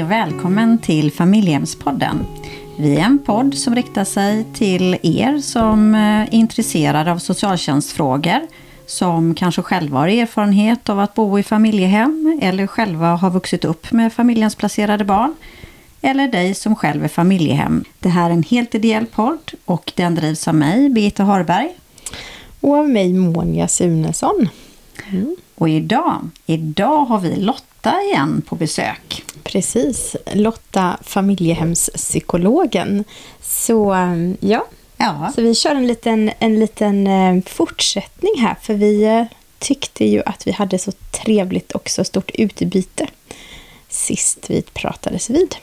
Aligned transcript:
Hej 0.00 0.04
och 0.04 0.10
välkommen 0.10 0.78
till 0.78 1.12
Familjehemspodden. 1.12 2.26
Vi 2.78 2.96
är 2.96 3.00
en 3.00 3.18
podd 3.18 3.54
som 3.54 3.74
riktar 3.74 4.04
sig 4.04 4.44
till 4.54 4.96
er 5.02 5.38
som 5.38 5.94
eh, 5.94 6.00
är 6.00 6.34
intresserade 6.34 7.12
av 7.12 7.18
socialtjänstfrågor, 7.18 8.40
som 8.86 9.34
kanske 9.34 9.62
själva 9.62 9.98
har 9.98 10.08
erfarenhet 10.08 10.88
av 10.88 11.00
att 11.00 11.14
bo 11.14 11.38
i 11.38 11.42
familjehem 11.42 12.38
eller 12.42 12.66
själva 12.66 13.06
har 13.16 13.30
vuxit 13.30 13.64
upp 13.64 13.92
med 13.92 14.12
familjehemsplacerade 14.12 15.04
barn, 15.04 15.34
eller 16.00 16.28
dig 16.28 16.54
som 16.54 16.76
själv 16.76 17.04
är 17.04 17.08
familjehem. 17.08 17.84
Det 17.98 18.08
här 18.08 18.30
är 18.30 18.34
en 18.34 18.42
helt 18.42 18.74
ideell 18.74 19.06
podd 19.06 19.52
och 19.64 19.92
den 19.96 20.14
drivs 20.14 20.48
av 20.48 20.54
mig, 20.54 20.88
Birgitta 20.88 21.24
Harberg. 21.24 21.68
Och 22.60 22.74
av 22.74 22.88
mig, 22.88 23.12
Monja 23.12 23.68
Sunesson. 23.68 24.48
Mm. 25.10 25.36
Och 25.54 25.68
idag, 25.68 26.28
idag 26.46 27.04
har 27.04 27.18
vi 27.18 27.36
Lotta 27.36 27.94
igen 28.02 28.42
på 28.46 28.56
besök. 28.56 29.24
Precis, 29.52 30.16
Lotta 30.32 30.98
familjehemspsykologen. 31.02 33.04
Så 33.40 33.96
ja, 34.40 34.66
ja. 34.96 35.32
Så 35.34 35.42
vi 35.42 35.54
kör 35.54 35.74
en 35.74 35.86
liten, 35.86 36.30
en 36.38 36.60
liten 36.60 37.06
eh, 37.06 37.42
fortsättning 37.46 38.32
här 38.38 38.56
för 38.62 38.74
vi 38.74 39.04
eh, 39.04 39.24
tyckte 39.58 40.04
ju 40.04 40.22
att 40.26 40.46
vi 40.46 40.50
hade 40.50 40.78
så 40.78 40.92
trevligt 40.92 41.72
och 41.72 41.90
så 41.90 42.04
stort 42.04 42.30
utbyte 42.34 43.06
sist 43.88 44.38
vi 44.48 44.62
pratades 44.62 45.30
vid. 45.30 45.56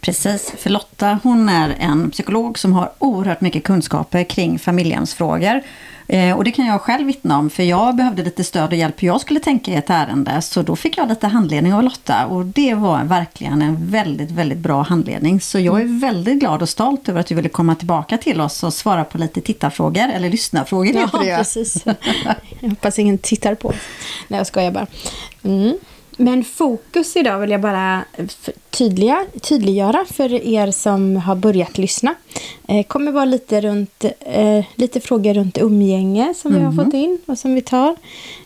Precis, 0.00 0.52
för 0.58 0.70
Lotta 0.70 1.18
hon 1.22 1.48
är 1.48 1.76
en 1.80 2.10
psykolog 2.10 2.58
som 2.58 2.72
har 2.72 2.92
oerhört 2.98 3.40
mycket 3.40 3.64
kunskaper 3.64 4.24
kring 4.24 4.58
familjehemsfrågor. 4.58 5.62
Eh, 6.10 6.36
och 6.36 6.44
det 6.44 6.50
kan 6.50 6.66
jag 6.66 6.80
själv 6.80 7.06
vittna 7.06 7.38
om 7.38 7.50
för 7.50 7.62
jag 7.62 7.96
behövde 7.96 8.22
lite 8.22 8.44
stöd 8.44 8.68
och 8.68 8.78
hjälp 8.78 9.02
hur 9.02 9.08
jag 9.08 9.20
skulle 9.20 9.40
tänka 9.40 9.70
i 9.70 9.74
ett 9.74 9.90
ärende. 9.90 10.42
Så 10.42 10.62
då 10.62 10.76
fick 10.76 10.98
jag 10.98 11.08
lite 11.08 11.26
handledning 11.26 11.74
av 11.74 11.82
Lotta 11.82 12.26
och 12.26 12.44
det 12.44 12.74
var 12.74 13.04
verkligen 13.04 13.62
en 13.62 13.90
väldigt, 13.90 14.30
väldigt 14.30 14.58
bra 14.58 14.82
handledning. 14.82 15.40
Så 15.40 15.58
jag 15.58 15.80
är 15.80 16.00
väldigt 16.00 16.40
glad 16.40 16.62
och 16.62 16.68
stolt 16.68 17.08
över 17.08 17.20
att 17.20 17.26
du 17.26 17.34
ville 17.34 17.48
komma 17.48 17.74
tillbaka 17.74 18.18
till 18.18 18.40
oss 18.40 18.62
och 18.62 18.74
svara 18.74 19.04
på 19.04 19.18
lite 19.18 19.40
tittarfrågor, 19.40 20.08
eller 20.08 20.30
lyssnarfrågor 20.30 20.94
ja, 20.94 21.08
precis. 21.36 21.84
Jag 22.60 22.68
hoppas 22.68 22.98
ingen 22.98 23.18
tittar 23.18 23.54
på. 23.54 23.72
Nej, 24.28 24.38
jag 24.38 24.46
skojar 24.46 24.70
bara. 24.70 24.86
Mm. 25.42 25.78
Men 26.20 26.44
fokus 26.44 27.16
idag 27.16 27.38
vill 27.38 27.50
jag 27.50 27.60
bara 27.60 28.04
tydliga, 28.70 29.26
tydliggöra 29.40 30.04
för 30.10 30.32
er 30.32 30.70
som 30.70 31.16
har 31.16 31.36
börjat 31.36 31.78
lyssna. 31.78 32.14
Eh, 32.68 32.86
kommer 32.86 33.12
vara 33.12 33.24
lite, 33.24 33.60
runt, 33.60 34.04
eh, 34.20 34.64
lite 34.74 35.00
frågor 35.00 35.34
runt 35.34 35.58
umgänge 35.58 36.34
som 36.36 36.50
mm. 36.50 36.60
vi 36.60 36.66
har 36.66 36.84
fått 36.84 36.94
in 36.94 37.18
och 37.26 37.38
som 37.38 37.54
vi 37.54 37.62
tar. 37.62 37.96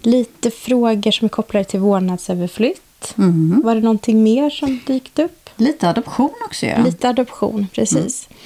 Lite 0.01 0.51
frågor 0.51 1.11
som 1.11 1.25
är 1.25 1.29
kopplade 1.29 1.65
till 1.65 1.81
vårdnadsöverflytt. 1.81 3.15
Mm. 3.19 3.63
Var 3.65 3.75
det 3.75 3.81
någonting 3.81 4.23
mer 4.23 4.51
som 4.51 4.81
dykt 4.87 5.19
upp? 5.19 5.51
Lite 5.57 5.89
adoption 5.89 6.31
också 6.45 6.67
ja. 6.67 6.85
Lite 6.85 7.09
adoption, 7.09 7.67
precis. 7.75 8.29
Mm. 8.31 8.39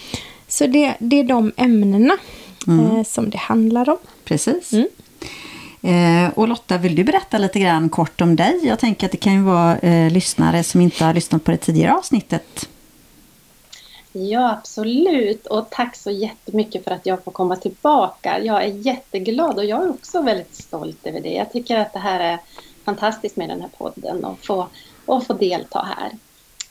Så 0.48 0.66
det, 0.66 0.94
det 0.98 1.20
är 1.20 1.24
de 1.24 1.52
ämnena 1.56 2.16
mm. 2.66 2.96
eh, 2.96 3.04
som 3.04 3.30
det 3.30 3.38
handlar 3.38 3.88
om. 3.88 3.98
Precis. 4.24 4.72
Eh, 5.82 6.30
och 6.34 6.48
Lotta, 6.48 6.78
vill 6.78 6.94
du 6.94 7.04
berätta 7.04 7.38
lite 7.38 7.58
grann 7.58 7.88
kort 7.88 8.20
om 8.20 8.36
dig? 8.36 8.60
Jag 8.62 8.78
tänker 8.78 9.06
att 9.06 9.12
det 9.12 9.18
kan 9.18 9.32
ju 9.32 9.42
vara 9.42 9.78
eh, 9.78 10.10
lyssnare 10.10 10.62
som 10.62 10.80
inte 10.80 11.04
har 11.04 11.14
lyssnat 11.14 11.44
på 11.44 11.50
det 11.50 11.56
tidigare 11.56 11.94
avsnittet. 11.94 12.68
Ja, 14.12 14.50
absolut. 14.50 15.46
Och 15.46 15.70
tack 15.70 15.96
så 15.96 16.10
jättemycket 16.10 16.84
för 16.84 16.90
att 16.90 17.06
jag 17.06 17.24
får 17.24 17.32
komma 17.32 17.56
tillbaka. 17.56 18.38
Jag 18.38 18.64
är 18.64 18.68
jätteglad 18.68 19.58
och 19.58 19.64
jag 19.64 19.84
är 19.84 19.90
också 19.90 20.22
väldigt 20.22 20.54
stolt 20.54 21.06
över 21.06 21.20
det. 21.20 21.32
Jag 21.32 21.52
tycker 21.52 21.78
att 21.78 21.92
det 21.92 21.98
här 21.98 22.20
är 22.20 22.38
fantastiskt 22.84 23.36
med 23.36 23.48
den 23.48 23.60
här 23.60 23.70
podden 23.78 24.24
och 24.24 24.38
få, 24.46 24.68
och 25.06 25.26
få 25.26 25.32
delta 25.32 25.86
här. 25.96 26.10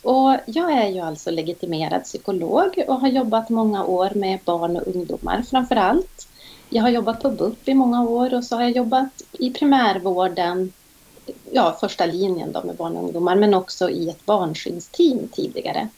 Och 0.02 0.38
jag 0.46 0.72
är 0.72 0.90
ju 0.90 1.00
alltså 1.00 1.32
legitimerad 1.32 2.04
psykolog 2.04 2.84
och 2.88 3.00
har 3.00 3.08
jobbat 3.08 3.50
många 3.50 3.86
år 3.86 4.12
med 4.16 4.40
barn 4.46 4.78
och 4.78 4.96
ungdomar 4.96 5.44
framför 5.50 5.76
allt. 5.76 6.28
Jag 6.70 6.82
har 6.84 6.90
jobbat 6.90 7.22
på 7.22 7.30
BUP 7.30 7.68
i 7.68 7.74
många 7.74 8.04
år 8.04 8.34
och 8.34 8.44
så 8.44 8.56
har 8.56 8.64
jag 8.64 8.72
jobbat 8.72 9.22
i 9.32 9.50
primärvården, 9.50 10.74
ja 11.52 11.78
första 11.80 12.06
linjen 12.06 12.52
då 12.52 12.64
med 12.64 12.76
barn 12.76 12.98
och 12.98 13.04
ungdomar, 13.04 13.36
men 13.36 13.54
också 13.54 13.90
i 13.90 14.10
ett 14.10 14.26
barnskyddsteam 14.26 15.28
tidigare. 15.28 15.90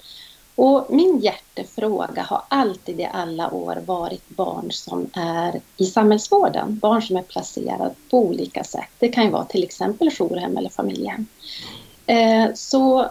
Och 0.56 0.86
min 0.90 1.20
hjärtefråga 1.20 2.22
har 2.22 2.42
alltid 2.48 3.00
i 3.00 3.10
alla 3.14 3.52
år 3.52 3.84
varit 3.86 4.30
barn 4.30 4.72
som 4.72 5.10
är 5.14 5.62
i 5.78 5.86
samhällsvården, 5.86 6.80
barn 6.80 7.02
som 7.02 7.18
är 7.18 7.22
placerade 7.22 7.94
på 8.10 8.20
olika 8.20 8.64
sätt. 8.64 8.90
Det 9.00 9.10
kan 9.10 9.24
ju 9.24 9.30
vara 9.30 9.46
till 9.46 9.64
exempel 9.64 10.12
jourhem 10.12 10.58
eller 10.58 10.70
familjehem. 10.70 11.26
Eh, 12.06 12.54
så 12.56 13.10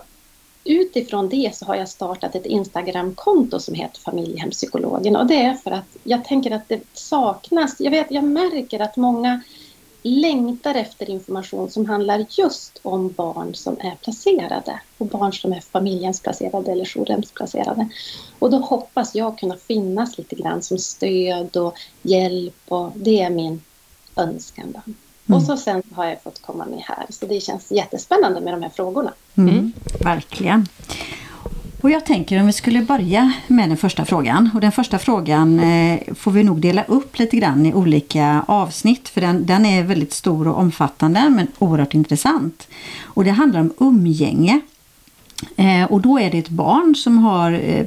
utifrån 0.66 1.28
det 1.28 1.54
så 1.54 1.65
har 1.65 1.75
jag 1.75 1.88
startat 1.88 2.34
ett 2.34 2.47
Instagramkonto 2.47 3.60
som 3.60 3.75
heter 3.75 4.00
Familjehemspsykologen 4.00 5.16
och 5.16 5.27
det 5.27 5.43
är 5.43 5.54
för 5.54 5.71
att 5.71 5.97
jag 6.04 6.25
tänker 6.25 6.50
att 6.50 6.69
det 6.69 6.81
saknas. 6.93 7.77
Jag, 7.78 7.91
vet, 7.91 8.10
jag 8.10 8.25
märker 8.25 8.81
att 8.81 8.97
många 8.97 9.41
längtar 10.03 10.75
efter 10.75 11.10
information 11.10 11.71
som 11.71 11.87
handlar 11.87 12.26
just 12.31 12.81
om 12.82 13.12
barn 13.12 13.55
som 13.55 13.76
är 13.81 13.94
placerade 13.94 14.81
och 14.99 15.06
barn 15.06 15.32
som 15.32 15.53
är 15.53 15.60
familjehemsplacerade 15.60 16.72
eller 16.72 16.84
jourhemsplacerade. 16.84 17.88
Och 18.38 18.50
då 18.50 18.56
hoppas 18.56 19.15
jag 19.15 19.38
kunna 19.38 19.56
finnas 19.56 20.19
lite 20.19 20.37
grann 20.37 20.62
som 20.62 20.78
stöd 20.78 21.56
och 21.56 21.75
hjälp 22.03 22.62
och 22.69 22.93
det 22.94 23.21
är 23.22 23.31
min 23.31 23.62
önskan. 24.16 24.72
Då. 24.72 24.93
Mm. 25.28 25.37
Och 25.37 25.42
så 25.42 25.56
sen 25.56 25.82
har 25.94 26.04
jag 26.04 26.22
fått 26.22 26.42
komma 26.42 26.64
med 26.66 26.82
här. 26.87 27.06
Så 27.09 27.26
det 27.26 27.41
känns 27.41 27.72
jättespännande 27.72 28.41
med 28.41 28.54
de 28.54 28.62
här 28.62 28.70
frågorna. 28.70 29.12
Mm. 29.34 29.54
mm. 29.54 29.72
Verkligen. 30.00 30.69
Och 31.81 31.91
jag 31.91 32.06
tänker 32.06 32.41
om 32.41 32.47
vi 32.47 32.53
skulle 32.53 32.82
börja 32.82 33.32
med 33.47 33.69
den 33.69 33.76
första 33.76 34.04
frågan. 34.04 34.50
Och 34.54 34.60
den 34.60 34.72
första 34.72 34.98
frågan 34.98 35.60
eh, 35.60 36.00
får 36.14 36.31
vi 36.31 36.42
nog 36.42 36.60
dela 36.60 36.84
upp 36.84 37.19
lite 37.19 37.37
grann 37.37 37.66
i 37.66 37.75
olika 37.75 38.44
avsnitt. 38.48 39.09
För 39.09 39.20
den, 39.20 39.47
den 39.47 39.66
är 39.66 39.82
väldigt 39.82 40.12
stor 40.12 40.48
och 40.48 40.59
omfattande 40.59 41.31
men 41.31 41.47
oerhört 41.58 41.94
intressant. 41.94 42.69
Och 43.03 43.25
det 43.25 43.31
handlar 43.31 43.60
om 43.60 43.72
umgänge. 43.78 44.60
Eh, 45.56 45.84
och 45.84 46.00
då 46.00 46.20
är 46.20 46.31
det 46.31 46.38
ett 46.38 46.48
barn 46.48 46.94
som 46.94 47.19
har 47.19 47.53
eh, 47.53 47.87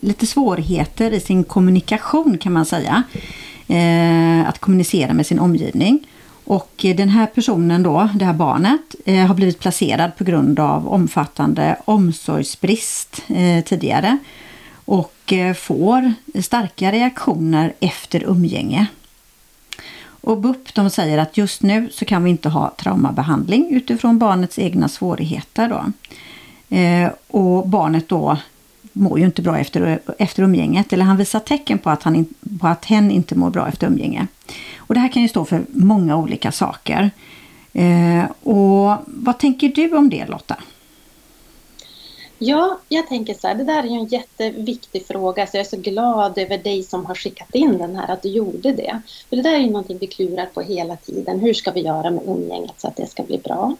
lite 0.00 0.26
svårigheter 0.26 1.10
i 1.10 1.20
sin 1.20 1.44
kommunikation 1.44 2.38
kan 2.38 2.52
man 2.52 2.66
säga. 2.66 3.02
Eh, 3.68 4.48
att 4.48 4.58
kommunicera 4.58 5.14
med 5.14 5.26
sin 5.26 5.38
omgivning. 5.38 6.06
Och 6.44 6.84
eh, 6.84 6.96
den 6.96 7.08
här 7.08 7.26
personen 7.26 7.82
då, 7.82 8.08
det 8.14 8.24
här 8.24 8.32
barnet, 8.32 8.94
eh, 9.04 9.26
har 9.26 9.34
blivit 9.34 9.58
placerad 9.58 10.16
på 10.16 10.24
grund 10.24 10.60
av 10.60 10.88
omfattande 10.88 11.76
omsorgsbrist 11.84 13.22
eh, 13.28 13.64
tidigare. 13.64 14.18
Och 14.84 15.32
eh, 15.32 15.54
får 15.54 16.12
starka 16.42 16.92
reaktioner 16.92 17.72
efter 17.80 18.22
umgänge. 18.22 18.86
Och 20.22 20.38
BUP 20.38 20.74
de 20.74 20.90
säger 20.90 21.18
att 21.18 21.36
just 21.36 21.62
nu 21.62 21.88
så 21.92 22.04
kan 22.04 22.24
vi 22.24 22.30
inte 22.30 22.48
ha 22.48 22.74
traumabehandling 22.78 23.70
utifrån 23.70 24.18
barnets 24.18 24.58
egna 24.58 24.88
svårigheter. 24.88 25.68
Då. 25.68 25.92
Eh, 26.76 27.10
och 27.28 27.68
barnet 27.68 28.08
då 28.08 28.38
mår 28.92 29.18
ju 29.18 29.24
inte 29.24 29.42
bra 29.42 29.58
efter, 29.58 30.00
efter 30.18 30.42
umgänget. 30.42 30.92
Eller 30.92 31.04
han 31.04 31.16
visar 31.16 31.40
tecken 31.40 31.78
på 31.78 31.90
att, 31.90 32.02
han, 32.02 32.26
på 32.60 32.66
att 32.66 32.84
hen 32.84 33.10
inte 33.10 33.34
mår 33.34 33.50
bra 33.50 33.68
efter 33.68 33.86
umgänge. 33.86 34.26
Och 34.76 34.94
det 34.94 35.00
här 35.00 35.12
kan 35.12 35.22
ju 35.22 35.28
stå 35.28 35.44
för 35.44 35.64
många 35.68 36.16
olika 36.16 36.52
saker. 36.52 37.10
Eh, 37.72 38.24
och 38.42 38.96
vad 39.06 39.38
tänker 39.38 39.68
du 39.68 39.96
om 39.96 40.10
det 40.10 40.26
Lotta? 40.26 40.56
Ja, 42.44 42.78
jag 42.88 43.08
tänker 43.08 43.34
så 43.34 43.48
här, 43.48 43.54
det 43.54 43.64
där 43.64 43.82
är 43.82 43.86
ju 43.86 43.94
en 43.94 44.06
jätteviktig 44.06 45.06
fråga 45.06 45.46
så 45.46 45.56
jag 45.56 45.64
är 45.64 45.68
så 45.68 45.76
glad 45.76 46.38
över 46.38 46.58
dig 46.58 46.82
som 46.82 47.06
har 47.06 47.14
skickat 47.14 47.54
in 47.54 47.78
den 47.78 47.96
här, 47.96 48.10
att 48.10 48.22
du 48.22 48.28
gjorde 48.28 48.72
det. 48.72 49.00
För 49.28 49.36
det 49.36 49.42
där 49.42 49.54
är 49.54 49.58
ju 49.58 49.66
någonting 49.66 49.98
vi 50.00 50.06
klurar 50.06 50.46
på 50.46 50.60
hela 50.60 50.96
tiden. 50.96 51.40
Hur 51.40 51.54
ska 51.54 51.70
vi 51.70 51.80
göra 51.80 52.10
med 52.10 52.22
umgänget 52.26 52.74
så 52.76 52.88
att 52.88 52.96
det 52.96 53.06
ska 53.06 53.22
bli 53.22 53.38
bra? 53.38 53.76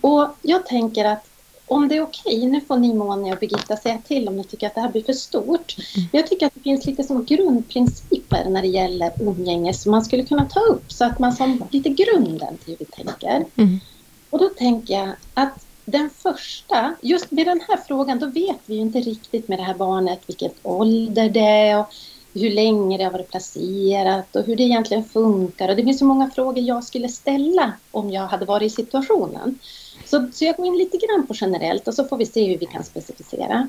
Och 0.00 0.28
jag 0.42 0.66
tänker 0.66 1.04
att 1.04 1.26
om 1.66 1.88
det 1.88 1.96
är 1.96 2.02
okej, 2.02 2.36
okay, 2.36 2.46
nu 2.46 2.60
får 2.60 2.76
ni 2.76 2.94
Monia 2.94 3.32
och 3.32 3.38
Birgitta 3.38 3.76
säga 3.76 3.98
till 4.06 4.28
om 4.28 4.36
ni 4.36 4.44
tycker 4.44 4.66
att 4.66 4.74
det 4.74 4.80
här 4.80 4.88
blir 4.88 5.02
för 5.02 5.12
stort. 5.12 5.76
Mm. 5.78 6.08
Men 6.12 6.20
jag 6.20 6.26
tycker 6.26 6.46
att 6.46 6.54
det 6.54 6.60
finns 6.60 6.86
lite 6.86 7.02
som 7.02 7.24
grundprinciper 7.24 8.50
när 8.50 8.62
det 8.62 8.68
gäller 8.68 9.10
umgänge 9.18 9.74
som 9.74 9.90
man 9.90 10.04
skulle 10.04 10.24
kunna 10.24 10.44
ta 10.44 10.60
upp 10.60 10.92
så 10.92 11.04
att 11.04 11.18
man 11.18 11.32
som 11.32 11.64
lite 11.70 11.88
grunden 11.88 12.58
till 12.58 12.70
hur 12.70 12.76
vi 12.78 12.84
tänker. 12.84 13.44
Mm. 13.56 13.80
Och 14.30 14.38
då 14.38 14.48
tänker 14.48 14.94
jag 14.94 15.10
att 15.34 15.66
den 15.84 16.10
första, 16.10 16.94
just 17.02 17.30
med 17.30 17.46
den 17.46 17.60
här 17.68 17.76
frågan, 17.86 18.18
då 18.18 18.26
vet 18.26 18.58
vi 18.66 18.74
ju 18.74 18.80
inte 18.80 19.00
riktigt 19.00 19.48
med 19.48 19.58
det 19.58 19.62
här 19.62 19.74
barnet 19.74 20.20
vilket 20.26 20.54
ålder 20.62 21.30
det 21.30 21.40
är 21.40 21.78
och 21.78 21.86
hur 22.34 22.50
länge 22.50 22.98
det 22.98 23.04
har 23.04 23.10
varit 23.10 23.30
placerat 23.30 24.36
och 24.36 24.44
hur 24.44 24.56
det 24.56 24.62
egentligen 24.62 25.04
funkar. 25.04 25.68
Och 25.68 25.76
det 25.76 25.84
finns 25.84 25.98
så 25.98 26.04
många 26.04 26.30
frågor 26.30 26.64
jag 26.64 26.84
skulle 26.84 27.08
ställa 27.08 27.72
om 27.90 28.10
jag 28.10 28.26
hade 28.26 28.44
varit 28.44 28.72
i 28.72 28.74
situationen. 28.74 29.58
Så, 30.14 30.28
så 30.32 30.44
jag 30.44 30.56
går 30.56 30.66
in 30.66 30.78
lite 30.78 30.96
grann 30.96 31.26
på 31.26 31.34
generellt 31.36 31.88
och 31.88 31.94
så 31.94 32.04
får 32.04 32.16
vi 32.16 32.26
se 32.26 32.46
hur 32.46 32.58
vi 32.58 32.66
kan 32.66 32.84
specificera. 32.84 33.68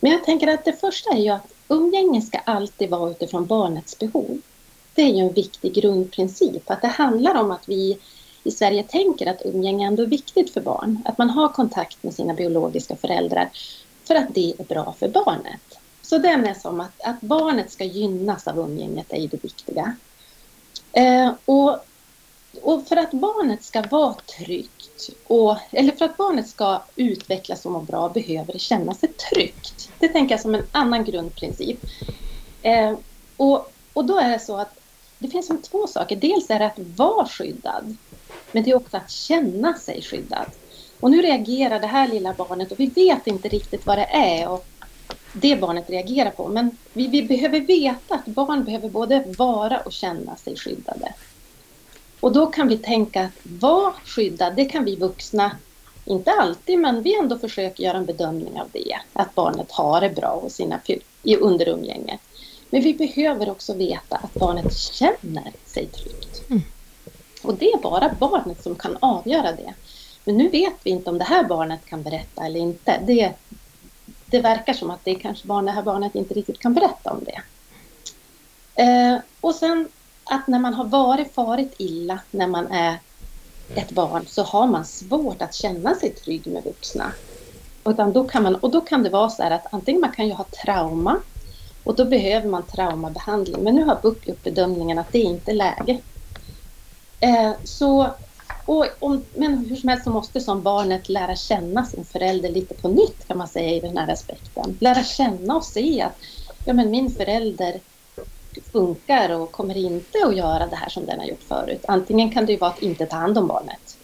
Men 0.00 0.12
jag 0.12 0.24
tänker 0.24 0.46
att 0.46 0.64
det 0.64 0.72
första 0.72 1.10
är 1.10 1.18
ju 1.18 1.28
att 1.28 1.52
umgänge 1.68 2.22
ska 2.22 2.38
alltid 2.38 2.90
vara 2.90 3.10
utifrån 3.10 3.46
barnets 3.46 3.98
behov. 3.98 4.40
Det 4.94 5.02
är 5.02 5.08
ju 5.08 5.18
en 5.18 5.32
viktig 5.32 5.74
grundprincip, 5.74 6.70
att 6.70 6.82
det 6.82 6.88
handlar 6.88 7.34
om 7.34 7.50
att 7.50 7.68
vi 7.68 7.98
i 8.44 8.50
Sverige 8.50 8.82
tänker 8.82 9.26
att 9.26 9.42
umgänge 9.44 9.86
ändå 9.86 10.02
är 10.02 10.06
viktigt 10.06 10.50
för 10.50 10.60
barn. 10.60 11.02
Att 11.04 11.18
man 11.18 11.30
har 11.30 11.48
kontakt 11.48 12.02
med 12.02 12.14
sina 12.14 12.34
biologiska 12.34 12.96
föräldrar 12.96 13.50
för 14.04 14.14
att 14.14 14.34
det 14.34 14.54
är 14.58 14.64
bra 14.64 14.94
för 14.98 15.08
barnet. 15.08 15.78
Så 16.02 16.18
det 16.18 16.28
är 16.28 16.54
som 16.54 16.80
att, 16.80 17.00
att 17.04 17.20
barnet 17.20 17.70
ska 17.70 17.84
gynnas 17.84 18.48
av 18.48 18.58
umgänget 18.58 19.12
är 19.12 19.20
ju 19.20 19.26
det 19.26 19.44
viktiga. 19.44 19.96
Eh, 20.92 21.32
och, 21.44 21.84
och 22.62 22.88
för 22.88 22.96
att 22.96 23.10
barnet 23.10 23.64
ska 23.64 23.82
vara 23.82 24.14
tryggt, 24.14 25.10
och, 25.26 25.56
eller 25.72 25.92
för 25.92 26.04
att 26.04 26.16
barnet 26.16 26.48
ska 26.48 26.82
utvecklas 26.96 27.66
och 27.66 27.72
må 27.72 27.80
bra 27.80 28.08
behöver 28.08 28.52
det 28.52 28.58
känna 28.58 28.94
sig 28.94 29.12
tryggt. 29.12 29.90
Det 29.98 30.08
tänker 30.08 30.32
jag 30.32 30.40
som 30.40 30.54
en 30.54 30.66
annan 30.72 31.04
grundprincip. 31.04 31.78
Eh, 32.62 32.98
och, 33.36 33.72
och 33.92 34.04
då 34.04 34.18
är 34.18 34.30
det 34.30 34.38
så 34.38 34.56
att 34.56 34.78
det 35.18 35.28
finns 35.28 35.46
som 35.46 35.62
två 35.62 35.86
saker. 35.86 36.16
Dels 36.16 36.50
är 36.50 36.58
det 36.58 36.66
att 36.66 36.78
vara 36.78 37.26
skyddad, 37.26 37.96
men 38.52 38.62
det 38.62 38.70
är 38.70 38.76
också 38.76 38.96
att 38.96 39.10
känna 39.10 39.74
sig 39.74 40.02
skyddad. 40.02 40.46
Och 41.00 41.10
nu 41.10 41.22
reagerar 41.22 41.80
det 41.80 41.86
här 41.86 42.08
lilla 42.08 42.34
barnet 42.34 42.72
och 42.72 42.80
vi 42.80 42.86
vet 42.86 43.26
inte 43.26 43.48
riktigt 43.48 43.86
vad 43.86 43.98
det 43.98 44.08
är 44.12 44.48
och 44.48 44.66
det 45.32 45.60
barnet 45.60 45.90
reagerar 45.90 46.30
på. 46.30 46.48
Men 46.48 46.76
vi, 46.92 47.06
vi 47.06 47.22
behöver 47.22 47.60
veta 47.60 48.14
att 48.14 48.26
barn 48.26 48.64
behöver 48.64 48.88
både 48.88 49.24
vara 49.38 49.80
och 49.80 49.92
känna 49.92 50.36
sig 50.36 50.56
skyddade. 50.56 51.14
Och 52.20 52.32
då 52.32 52.46
kan 52.46 52.68
vi 52.68 52.78
tänka 52.78 53.24
att 53.24 53.32
vara 53.42 53.92
skyddad, 54.04 54.56
det 54.56 54.64
kan 54.64 54.84
vi 54.84 54.96
vuxna, 54.96 55.56
inte 56.04 56.32
alltid, 56.32 56.78
men 56.78 57.02
vi 57.02 57.18
ändå 57.18 57.38
försöker 57.38 57.84
göra 57.84 57.96
en 57.96 58.06
bedömning 58.06 58.60
av 58.60 58.68
det. 58.72 58.98
Att 59.12 59.34
barnet 59.34 59.72
har 59.72 60.00
det 60.00 60.10
bra 60.10 60.40
hos 60.42 60.52
sina, 60.54 60.80
under 61.40 61.68
umgänget. 61.68 62.20
Men 62.70 62.82
vi 62.82 62.94
behöver 62.94 63.50
också 63.50 63.74
veta 63.74 64.16
att 64.16 64.34
barnet 64.34 64.76
känner 64.76 65.52
sig 65.66 65.86
tryggt. 65.86 66.50
Mm. 66.50 66.62
Och 67.42 67.54
det 67.54 67.72
är 67.72 67.78
bara 67.78 68.14
barnet 68.18 68.62
som 68.62 68.74
kan 68.74 68.96
avgöra 69.00 69.52
det. 69.52 69.74
Men 70.24 70.36
nu 70.36 70.48
vet 70.48 70.74
vi 70.82 70.90
inte 70.90 71.10
om 71.10 71.18
det 71.18 71.24
här 71.24 71.44
barnet 71.44 71.86
kan 71.86 72.02
berätta 72.02 72.46
eller 72.46 72.60
inte. 72.60 73.00
Det, 73.06 73.32
det 74.26 74.40
verkar 74.40 74.72
som 74.72 74.90
att 74.90 75.04
det 75.04 75.14
kanske 75.14 75.46
barn, 75.46 75.64
det 75.64 75.72
här 75.72 75.82
barnet 75.82 76.14
inte 76.14 76.34
riktigt 76.34 76.58
kan 76.58 76.74
berätta 76.74 77.10
om 77.10 77.24
det. 77.24 77.42
Eh, 78.82 79.18
och 79.40 79.54
sen 79.54 79.88
att 80.28 80.46
när 80.46 80.58
man 80.58 80.74
har 80.74 80.84
varit 80.84 81.34
farit 81.34 81.74
illa 81.78 82.20
när 82.30 82.46
man 82.46 82.66
är 82.66 82.98
ett 83.74 83.90
barn 83.90 84.24
så 84.26 84.42
har 84.42 84.66
man 84.66 84.84
svårt 84.84 85.42
att 85.42 85.54
känna 85.54 85.94
sig 85.94 86.10
trygg 86.10 86.46
med 86.46 86.64
vuxna. 86.64 87.12
Utan 87.84 88.12
då 88.12 88.24
kan 88.24 88.42
man, 88.42 88.54
och 88.54 88.70
då 88.70 88.80
kan 88.80 89.02
det 89.02 89.10
vara 89.10 89.30
så 89.30 89.42
här 89.42 89.50
att 89.50 89.66
antingen 89.70 90.00
man 90.00 90.12
kan 90.12 90.26
ju 90.26 90.32
ha 90.32 90.44
trauma 90.64 91.20
och 91.84 91.94
då 91.94 92.04
behöver 92.04 92.48
man 92.48 92.62
traumabehandling. 92.62 93.62
Men 93.62 93.74
nu 93.74 93.84
har 93.84 93.98
BUP 94.02 94.28
gjort 94.28 94.42
bedömningen 94.42 94.98
att 94.98 95.12
det 95.12 95.18
är 95.18 95.24
inte 95.24 95.52
läge. 95.52 95.98
Eh, 97.20 97.52
så, 97.64 98.10
och, 98.64 98.86
om, 98.98 99.24
men 99.34 99.58
hur 99.58 99.76
som 99.76 99.88
helst 99.88 100.04
så 100.04 100.10
måste 100.10 100.40
som 100.40 100.62
barnet 100.62 101.08
lära 101.08 101.36
känna 101.36 101.84
sin 101.84 102.04
förälder 102.04 102.48
lite 102.48 102.74
på 102.74 102.88
nytt 102.88 103.28
kan 103.28 103.38
man 103.38 103.48
säga 103.48 103.70
i 103.70 103.80
den 103.80 103.96
här 103.96 104.12
aspekten. 104.12 104.76
Lära 104.80 105.04
känna 105.04 105.56
och 105.56 105.64
se 105.64 106.02
att 106.02 106.16
ja, 106.64 106.72
men 106.72 106.90
min 106.90 107.10
förälder 107.10 107.80
funkar 108.72 109.30
och 109.30 109.52
kommer 109.52 109.76
inte 109.76 110.18
att 110.26 110.36
göra 110.36 110.66
det 110.66 110.76
här 110.76 110.88
som 110.88 111.06
den 111.06 111.18
har 111.18 111.26
gjort 111.26 111.42
förut. 111.42 111.84
Antingen 111.88 112.30
kan 112.30 112.46
det 112.46 112.52
ju 112.52 112.58
vara 112.58 112.70
att 112.70 112.82
inte 112.82 113.06
ta 113.06 113.16
hand 113.16 113.38
om 113.38 113.46
barnet. 113.46 113.98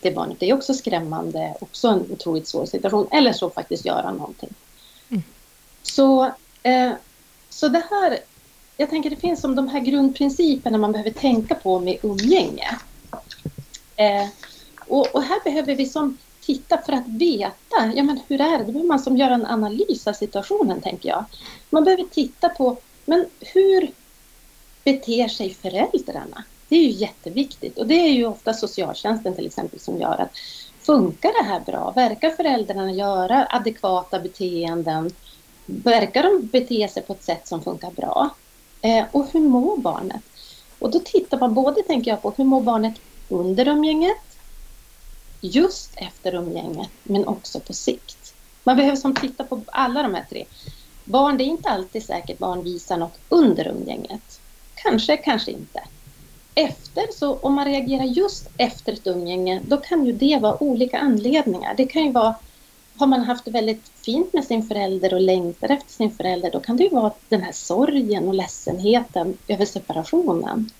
Det 0.00 0.10
barnet 0.10 0.42
är 0.42 0.54
också 0.54 0.74
skrämmande, 0.74 1.54
också 1.60 1.88
en 1.88 2.12
otroligt 2.12 2.48
svår 2.48 2.66
situation. 2.66 3.08
Eller 3.10 3.32
så 3.32 3.50
faktiskt 3.50 3.84
göra 3.84 4.12
någonting. 4.12 4.50
Mm. 5.10 5.22
Så 5.82 6.24
eh, 6.62 6.92
så 7.58 7.68
det 7.68 7.82
här, 7.90 8.18
jag 8.76 8.90
tänker 8.90 9.10
det 9.10 9.16
finns 9.16 9.40
som 9.40 9.56
de 9.56 9.68
här 9.68 9.80
grundprinciperna 9.80 10.78
man 10.78 10.92
behöver 10.92 11.10
tänka 11.10 11.54
på 11.54 11.80
med 11.80 11.98
umgänge. 12.02 12.78
Eh, 13.96 14.28
och, 14.86 15.06
och, 15.14 15.22
här 15.22 15.40
behöver 15.44 15.74
vi 15.74 15.86
som 15.86 16.18
titta 16.40 16.78
för 16.78 16.92
att 16.92 17.06
veta, 17.06 17.92
ja 17.94 18.02
men 18.02 18.20
hur 18.28 18.40
är 18.40 18.58
det? 18.58 18.64
Då 18.64 18.72
behöver 18.72 18.88
man 18.88 18.98
som 18.98 19.16
göra 19.16 19.34
en 19.34 19.46
analys 19.46 20.06
av 20.06 20.12
situationen 20.12 20.80
tänker 20.80 21.08
jag. 21.08 21.24
Man 21.70 21.84
behöver 21.84 22.04
titta 22.04 22.48
på, 22.48 22.76
men 23.08 23.26
hur 23.40 23.90
beter 24.84 25.28
sig 25.28 25.54
föräldrarna? 25.54 26.44
Det 26.68 26.76
är 26.76 26.82
ju 26.82 26.90
jätteviktigt 26.90 27.78
och 27.78 27.86
det 27.86 27.94
är 27.94 28.12
ju 28.12 28.26
ofta 28.26 28.54
socialtjänsten 28.54 29.34
till 29.34 29.46
exempel 29.46 29.80
som 29.80 30.00
gör 30.00 30.20
att 30.20 30.38
funkar 30.80 31.42
det 31.42 31.48
här 31.48 31.60
bra? 31.60 31.90
Verkar 31.90 32.30
föräldrarna 32.30 32.92
göra 32.92 33.46
adekvata 33.50 34.20
beteenden? 34.20 35.10
verkar 35.68 36.22
de 36.22 36.46
bete 36.46 36.88
sig 36.88 37.02
på 37.02 37.12
ett 37.12 37.24
sätt 37.24 37.48
som 37.48 37.62
funkar 37.62 37.90
bra? 37.90 38.30
Eh, 38.82 39.04
och 39.12 39.26
hur 39.32 39.40
mår 39.40 39.76
barnet? 39.76 40.22
Och 40.78 40.90
då 40.90 40.98
tittar 40.98 41.38
man 41.38 41.54
både, 41.54 41.82
tänker 41.82 42.10
jag, 42.10 42.22
på 42.22 42.32
hur 42.36 42.44
mår 42.44 42.60
barnet 42.60 42.94
under 43.28 43.68
umgänget, 43.68 44.16
just 45.40 45.90
efter 45.96 46.34
umgänget, 46.34 46.90
men 47.02 47.26
också 47.26 47.60
på 47.60 47.72
sikt. 47.72 48.34
Man 48.64 48.76
behöver 48.76 48.96
som 48.96 49.14
titta 49.14 49.44
på 49.44 49.60
alla 49.66 50.02
de 50.02 50.14
här 50.14 50.26
tre. 50.30 50.44
Barn, 51.08 51.38
det 51.38 51.44
är 51.44 51.46
inte 51.46 51.68
alltid 51.68 52.04
säkert 52.04 52.38
barn 52.38 52.64
visar 52.64 52.96
något 52.96 53.18
under 53.28 53.68
umgänget. 53.68 54.40
Kanske, 54.74 55.16
kanske 55.16 55.50
inte. 55.50 55.80
Efter, 56.54 57.04
så 57.14 57.36
om 57.36 57.54
man 57.54 57.64
reagerar 57.64 58.04
just 58.04 58.50
efter 58.56 58.92
ett 58.92 59.06
umgänge, 59.06 59.62
då 59.66 59.76
kan 59.76 60.06
ju 60.06 60.12
det 60.12 60.38
vara 60.42 60.62
olika 60.62 60.98
anledningar. 60.98 61.74
Det 61.76 61.86
kan 61.86 62.04
ju 62.04 62.12
vara 62.12 62.34
har 62.98 63.06
man 63.06 63.20
haft 63.20 63.44
det 63.44 63.50
väldigt 63.50 63.88
fint 63.88 64.32
med 64.32 64.44
sin 64.44 64.62
förälder 64.62 65.14
och 65.14 65.20
längtar 65.20 65.68
efter 65.70 65.92
sin 65.92 66.10
förälder, 66.10 66.50
då 66.50 66.60
kan 66.60 66.76
det 66.76 66.84
ju 66.84 66.90
vara 66.90 67.12
den 67.28 67.42
här 67.42 67.52
sorgen 67.52 68.28
och 68.28 68.34
ledsenheten 68.34 69.38
över 69.48 69.64
separationen. 69.64 70.70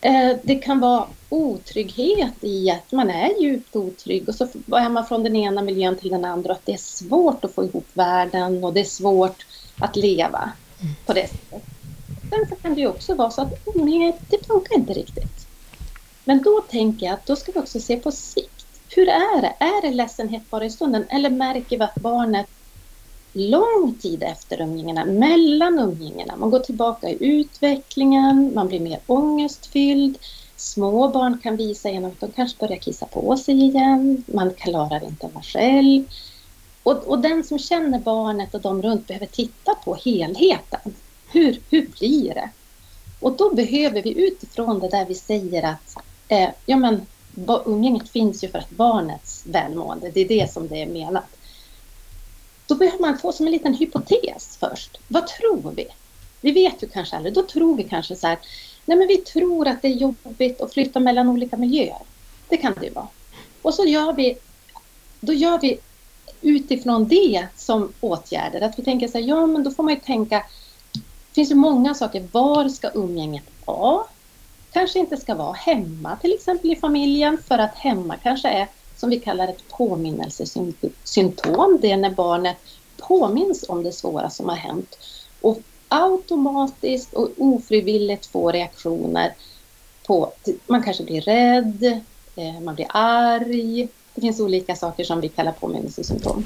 Eh, 0.00 0.36
det 0.42 0.54
kan 0.54 0.80
vara 0.80 1.06
otrygghet 1.28 2.34
i 2.40 2.70
att 2.70 2.92
man 2.92 3.10
är 3.10 3.42
djupt 3.42 3.76
otrygg 3.76 4.28
och 4.28 4.34
så 4.34 4.44
är 4.76 4.88
man 4.88 5.06
från 5.06 5.22
den 5.22 5.36
ena 5.36 5.62
miljön 5.62 5.96
till 5.96 6.10
den 6.10 6.24
andra 6.24 6.50
och 6.50 6.56
att 6.56 6.66
det 6.66 6.72
är 6.72 6.76
svårt 6.76 7.44
att 7.44 7.54
få 7.54 7.64
ihop 7.64 7.86
världen 7.92 8.64
och 8.64 8.74
det 8.74 8.80
är 8.80 8.84
svårt 8.84 9.46
att 9.78 9.96
leva 9.96 10.52
på 11.06 11.12
det 11.12 11.26
sättet. 11.26 11.62
Sen 12.30 12.46
så 12.48 12.56
kan 12.56 12.74
det 12.74 12.80
ju 12.80 12.88
också 12.88 13.14
vara 13.14 13.30
så 13.30 13.42
att 13.42 13.52
umgänget, 13.74 14.22
det 14.28 14.46
funkar 14.46 14.74
inte 14.74 14.92
riktigt. 14.92 15.46
Men 16.24 16.42
då 16.42 16.60
tänker 16.60 17.06
jag 17.06 17.14
att 17.14 17.26
då 17.26 17.36
ska 17.36 17.52
vi 17.52 17.60
också 17.60 17.80
se 17.80 17.96
på 17.96 18.12
sikt 18.12 18.68
hur 18.96 19.08
är 19.08 19.40
det? 19.40 19.54
Är 19.60 19.82
det 19.82 19.96
ledsenhet 19.96 20.50
bara 20.50 20.64
i 20.64 20.70
stunden 20.70 21.06
eller 21.08 21.30
märker 21.30 21.78
vi 21.78 21.84
att 21.84 21.98
barnet 21.98 22.46
lång 23.38 23.94
tid 24.00 24.22
efter 24.22 24.60
umgängena, 24.60 25.04
mellan 25.04 25.78
umgängena, 25.78 26.36
man 26.36 26.50
går 26.50 26.58
tillbaka 26.58 27.08
i 27.08 27.16
utvecklingen, 27.20 28.52
man 28.54 28.68
blir 28.68 28.80
mer 28.80 28.98
ångestfylld, 29.06 30.18
små 30.56 31.08
barn 31.08 31.38
kan 31.42 31.56
visa 31.56 31.90
genom 31.90 32.10
att 32.10 32.20
de 32.20 32.30
kanske 32.30 32.58
börjar 32.58 32.76
kissa 32.76 33.06
på 33.06 33.36
sig 33.36 33.64
igen, 33.64 34.24
man 34.26 34.54
klarar 34.54 35.04
inte 35.04 35.28
vara 35.32 35.44
själv. 35.44 36.04
Och, 36.82 37.08
och 37.08 37.18
den 37.18 37.44
som 37.44 37.58
känner 37.58 37.98
barnet 37.98 38.54
och 38.54 38.60
de 38.60 38.82
runt 38.82 39.06
behöver 39.06 39.26
titta 39.26 39.74
på 39.74 39.94
helheten. 39.94 40.94
Hur, 41.32 41.60
hur 41.70 41.86
blir 41.98 42.34
det? 42.34 42.50
Och 43.20 43.36
då 43.36 43.54
behöver 43.54 44.02
vi 44.02 44.26
utifrån 44.26 44.78
det 44.80 44.88
där 44.88 45.04
vi 45.04 45.14
säger 45.14 45.62
att 45.62 45.96
eh, 46.28 46.48
ja, 46.66 46.76
men 46.76 47.06
umgänget 47.66 48.08
finns 48.08 48.44
ju 48.44 48.48
för 48.48 48.58
att 48.58 48.70
barnets 48.70 49.44
välmående, 49.46 50.10
det 50.10 50.20
är 50.20 50.28
det 50.28 50.52
som 50.52 50.68
det 50.68 50.82
är 50.82 50.86
menat. 50.86 51.37
Då 52.68 52.74
behöver 52.74 52.98
man 52.98 53.18
få 53.18 53.32
som 53.32 53.46
en 53.46 53.52
liten 53.52 53.74
hypotes 53.74 54.56
först. 54.60 54.98
Vad 55.08 55.26
tror 55.26 55.72
vi? 55.76 55.86
Vi 56.40 56.52
vet 56.52 56.82
ju 56.82 56.88
kanske 56.88 57.16
aldrig. 57.16 57.34
Då 57.34 57.42
tror 57.42 57.76
vi 57.76 57.84
kanske 57.84 58.16
så 58.16 58.26
här, 58.26 58.38
nej 58.84 58.98
men 58.98 59.08
vi 59.08 59.16
tror 59.16 59.68
att 59.68 59.82
det 59.82 59.88
är 59.88 59.92
jobbigt 59.92 60.60
att 60.60 60.72
flytta 60.72 61.00
mellan 61.00 61.28
olika 61.28 61.56
miljöer. 61.56 62.02
Det 62.48 62.56
kan 62.56 62.74
det 62.80 62.86
ju 62.86 62.92
vara. 62.92 63.08
Och 63.62 63.74
så 63.74 63.84
gör 63.84 64.12
vi, 64.12 64.38
då 65.20 65.32
gör 65.32 65.58
vi 65.60 65.78
utifrån 66.40 67.08
det 67.08 67.46
som 67.56 67.92
åtgärder. 68.00 68.60
Att 68.60 68.78
vi 68.78 68.84
tänker 68.84 69.08
så 69.08 69.18
här, 69.18 69.24
ja 69.24 69.46
men 69.46 69.64
då 69.64 69.70
får 69.70 69.82
man 69.82 69.94
ju 69.94 70.00
tänka, 70.00 70.44
det 70.92 71.34
finns 71.34 71.50
ju 71.50 71.54
många 71.54 71.94
saker. 71.94 72.28
Var 72.32 72.68
ska 72.68 72.90
umgänget 72.90 73.44
vara? 73.64 74.04
kanske 74.72 74.98
inte 74.98 75.16
ska 75.16 75.34
vara 75.34 75.52
hemma 75.52 76.16
till 76.16 76.34
exempel 76.34 76.72
i 76.72 76.76
familjen 76.76 77.38
för 77.48 77.58
att 77.58 77.74
hemma 77.74 78.16
kanske 78.22 78.48
är 78.48 78.68
som 78.98 79.10
vi 79.10 79.20
kallar 79.20 79.48
ett 79.48 79.68
påminnelsesymptom. 79.68 81.78
Det 81.82 81.90
är 81.90 81.96
när 81.96 82.10
barnet 82.10 82.56
påminns 82.96 83.64
om 83.68 83.82
det 83.82 83.92
svåra 83.92 84.30
som 84.30 84.48
har 84.48 84.56
hänt 84.56 84.98
och 85.40 85.58
automatiskt 85.88 87.14
och 87.14 87.28
ofrivilligt 87.36 88.26
får 88.26 88.52
reaktioner 88.52 89.34
på, 90.06 90.32
man 90.66 90.82
kanske 90.82 91.04
blir 91.04 91.20
rädd, 91.20 92.02
eh, 92.36 92.60
man 92.60 92.74
blir 92.74 92.86
arg. 92.90 93.88
Det 94.14 94.20
finns 94.20 94.40
olika 94.40 94.76
saker 94.76 95.04
som 95.04 95.20
vi 95.20 95.28
kallar 95.28 95.52
påminnelsesymptom 95.52 96.44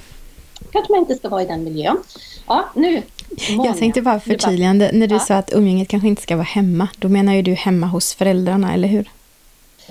kanske 0.72 0.92
man 0.92 1.00
inte 1.00 1.14
ska 1.14 1.28
vara 1.28 1.42
i 1.42 1.46
den 1.46 1.64
miljön. 1.64 1.96
Ja, 2.46 2.68
nu. 2.74 3.02
Många. 3.50 3.68
Jag 3.68 3.78
tänkte 3.78 4.02
bara 4.02 4.20
förtydligande. 4.20 4.90
När 4.92 5.06
du 5.06 5.14
ja. 5.14 5.20
sa 5.20 5.34
att 5.34 5.52
umgänget 5.52 5.88
kanske 5.88 6.08
inte 6.08 6.22
ska 6.22 6.36
vara 6.36 6.44
hemma, 6.44 6.88
då 6.96 7.08
menar 7.08 7.34
ju 7.34 7.42
du 7.42 7.52
hemma 7.52 7.86
hos 7.86 8.14
föräldrarna, 8.14 8.74
eller 8.74 8.88
hur? 8.88 9.10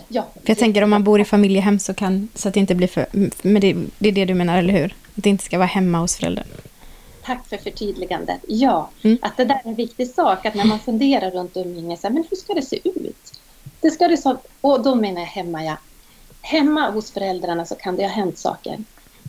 Ja. 0.08 0.27
För 0.34 0.50
jag 0.50 0.58
tänker 0.58 0.81
om 0.81 0.89
man 0.89 1.03
bor 1.03 1.22
i 1.22 1.25
familjehem 1.25 1.79
så 1.79 1.93
kan, 1.93 2.29
så 2.36 2.48
att 2.48 2.53
det 2.53 2.60
inte 2.60 2.75
blir 2.75 2.88
för, 2.88 3.05
men 3.41 3.62
det, 3.62 3.75
det 4.00 4.10
är 4.10 4.13
det 4.13 4.25
du 4.25 4.34
menar, 4.34 4.58
eller 4.58 4.74
hur? 4.74 4.96
Att 5.15 5.24
det 5.24 5.29
inte 5.29 5.43
ska 5.43 5.58
vara 5.58 5.67
hemma 5.67 6.00
hos 6.00 6.15
föräldrar. 6.15 6.46
tack 7.25 7.48
för 7.48 7.58
förtydligandet. 7.58 8.39
Ja, 8.48 8.89
mm. 9.01 9.17
att 9.22 9.38
det 9.38 9.46
där 9.46 9.62
är 9.63 9.70
en 9.70 9.75
viktig 9.75 10.10
sak. 10.10 10.46
Att 10.46 10.55
när 10.55 10.65
man 10.65 10.79
funderar 10.79 11.31
runt 11.31 11.58
umgänge, 11.58 11.98
så 11.98 12.08
här, 12.08 12.13
men 12.13 12.24
hur 12.29 12.38
ska 12.38 12.53
det 12.53 12.62
se 12.62 12.79
ut? 12.84 13.39
Det 13.81 13.91
ska 13.91 14.08
det 14.08 14.17
så, 14.17 14.38
och 14.62 14.84
då 14.84 14.96
menar 14.96 15.22
jag 15.22 15.27
hemma, 15.27 15.63
ja. 15.63 15.77
Hemma 16.41 16.91
hos 16.91 17.12
föräldrarna 17.12 17.65
så 17.65 17.75
kan 17.75 17.96
det 17.96 18.03
ha 18.03 18.10
hänt 18.10 18.38
saker. 18.38 18.77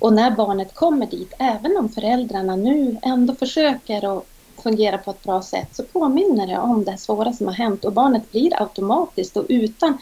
Och 0.01 0.13
när 0.13 0.31
barnet 0.31 0.75
kommer 0.75 1.07
dit, 1.07 1.33
även 1.39 1.77
om 1.77 1.89
föräldrarna 1.89 2.57
nu 2.57 2.97
ändå 3.03 3.35
försöker 3.35 4.19
att 4.19 4.27
fungera 4.63 4.99
på 4.99 5.11
ett 5.11 5.23
bra 5.23 5.43
sätt, 5.43 5.69
så 5.73 5.83
påminner 5.83 6.47
det 6.47 6.59
om 6.59 6.85
det 6.85 6.99
svåra 6.99 7.33
som 7.33 7.47
har 7.47 7.55
hänt 7.55 7.85
och 7.85 7.93
barnet 7.93 8.33
blir 8.33 8.63
automatiskt 8.63 9.37
och 9.37 9.47
utan 9.49 9.99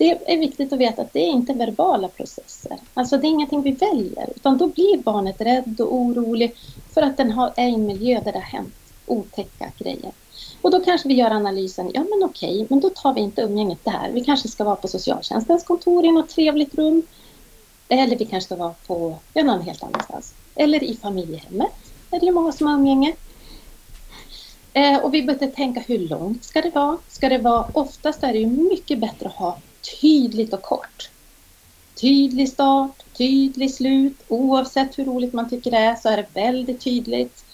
det 0.00 0.32
är 0.32 0.38
viktigt 0.38 0.72
att 0.72 0.78
veta 0.78 1.02
att 1.02 1.12
det 1.12 1.24
är 1.24 1.30
inte 1.30 1.52
verbala 1.52 2.08
processer. 2.08 2.78
Alltså 2.94 3.18
det 3.18 3.26
är 3.26 3.28
ingenting 3.28 3.62
vi 3.62 3.70
väljer, 3.70 4.28
utan 4.36 4.58
då 4.58 4.66
blir 4.66 4.98
barnet 4.98 5.40
rädd 5.40 5.80
och 5.80 5.94
orolig 5.94 6.54
för 6.94 7.02
att 7.02 7.16
den 7.16 7.30
har, 7.30 7.52
är 7.56 7.68
i 7.68 7.74
en 7.74 7.86
miljö 7.86 8.20
där 8.24 8.32
det 8.32 8.38
har 8.38 8.58
hänt 8.58 8.74
otäcka 9.06 9.72
grejer. 9.78 10.12
Och 10.62 10.70
då 10.70 10.80
kanske 10.80 11.08
vi 11.08 11.14
gör 11.14 11.30
analysen, 11.30 11.90
ja 11.94 12.00
men 12.00 12.28
okej, 12.28 12.66
men 12.70 12.80
då 12.80 12.90
tar 12.90 13.14
vi 13.14 13.20
inte 13.20 13.42
umgänget 13.42 13.84
där. 13.84 14.10
Vi 14.12 14.24
kanske 14.24 14.48
ska 14.48 14.64
vara 14.64 14.76
på 14.76 14.88
socialtjänstens 14.88 15.64
kontor 15.64 16.04
i 16.04 16.12
något 16.12 16.28
trevligt 16.28 16.74
rum. 16.74 17.02
Eller 17.88 18.16
vi 18.16 18.24
kanske 18.24 18.46
ska 18.46 18.56
vara 18.56 18.74
på 18.86 19.16
ja, 19.34 19.42
någon 19.42 19.62
helt 19.62 19.82
annanstans. 19.82 20.34
Eller 20.54 20.82
i 20.82 20.96
familjehemmet, 20.96 21.72
är 22.10 22.20
det 22.20 22.26
ju 22.26 22.32
många 22.32 22.52
som 22.52 22.66
har 22.66 22.74
umgänge. 22.74 23.14
Eh, 24.72 24.98
och 24.98 25.14
vi 25.14 25.22
behöver 25.22 25.46
tänka 25.46 25.80
hur 25.80 25.98
långt 25.98 26.44
ska 26.44 26.60
det 26.60 26.74
vara? 26.74 26.98
Ska 27.08 27.28
det 27.28 27.38
vara, 27.38 27.66
oftast 27.72 28.22
är 28.22 28.32
det 28.32 28.38
ju 28.38 28.46
mycket 28.46 28.98
bättre 28.98 29.26
att 29.26 29.34
ha 29.34 29.58
tydligt 30.00 30.52
och 30.52 30.62
kort. 30.62 31.10
Tydlig 32.00 32.48
start, 32.48 33.02
tydlig 33.18 33.74
slut. 33.74 34.16
Oavsett 34.28 34.98
hur 34.98 35.04
roligt 35.04 35.32
man 35.32 35.50
tycker 35.50 35.70
det 35.70 35.76
är 35.76 35.94
så 35.94 36.08
är 36.08 36.16
det 36.16 36.26
väldigt 36.34 36.80
tydligt. 36.80 37.44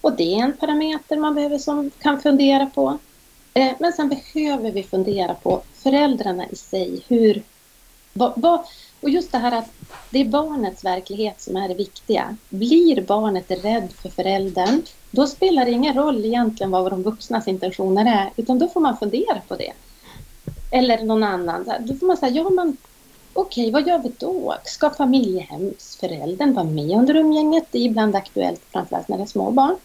Och 0.00 0.16
det 0.16 0.34
är 0.34 0.42
en 0.42 0.56
parameter 0.56 1.16
man 1.16 1.34
behöver 1.34 1.58
som 1.58 1.90
kan 1.98 2.20
fundera 2.20 2.66
på. 2.66 2.98
Eh, 3.54 3.72
men 3.78 3.92
sen 3.92 4.08
behöver 4.08 4.72
vi 4.72 4.82
fundera 4.82 5.34
på 5.34 5.62
föräldrarna 5.74 6.46
i 6.48 6.56
sig. 6.56 7.02
Hur, 7.08 7.42
vad, 8.12 8.32
vad, 8.36 8.64
och 9.00 9.10
just 9.10 9.32
det 9.32 9.38
här 9.38 9.58
att 9.58 9.70
det 10.10 10.20
är 10.20 10.24
barnets 10.24 10.84
verklighet 10.84 11.40
som 11.40 11.56
är 11.56 11.68
det 11.68 11.74
viktiga. 11.74 12.36
Blir 12.48 13.02
barnet 13.02 13.50
rädd 13.64 13.92
för 13.92 14.08
föräldern, 14.08 14.82
då 15.10 15.26
spelar 15.26 15.64
det 15.64 15.70
ingen 15.70 15.94
roll 15.94 16.24
egentligen 16.24 16.70
vad 16.70 16.92
de 16.92 17.02
vuxnas 17.02 17.48
intentioner 17.48 18.06
är, 18.22 18.30
utan 18.36 18.58
då 18.58 18.68
får 18.68 18.80
man 18.80 18.96
fundera 18.96 19.40
på 19.48 19.56
det. 19.56 19.72
Eller 20.74 21.02
någon 21.02 21.22
annan. 21.22 21.72
Då 21.80 21.94
får 21.94 22.06
man 22.06 22.16
säga, 22.16 22.32
ja 22.32 22.50
men 22.50 22.76
okej, 23.32 23.70
vad 23.70 23.86
gör 23.88 23.98
vi 23.98 24.12
då? 24.18 24.54
Ska 24.64 24.90
familjehemsföräldern 24.90 26.54
vara 26.54 26.64
med 26.64 26.98
under 26.98 27.14
umgänget? 27.16 27.64
Det 27.70 27.78
är 27.78 27.82
ibland 27.82 28.16
aktuellt, 28.16 28.60
framförallt 28.70 29.08
när 29.08 29.16
det 29.16 29.22
är 29.22 29.26
små 29.26 29.50
barn. 29.50 29.76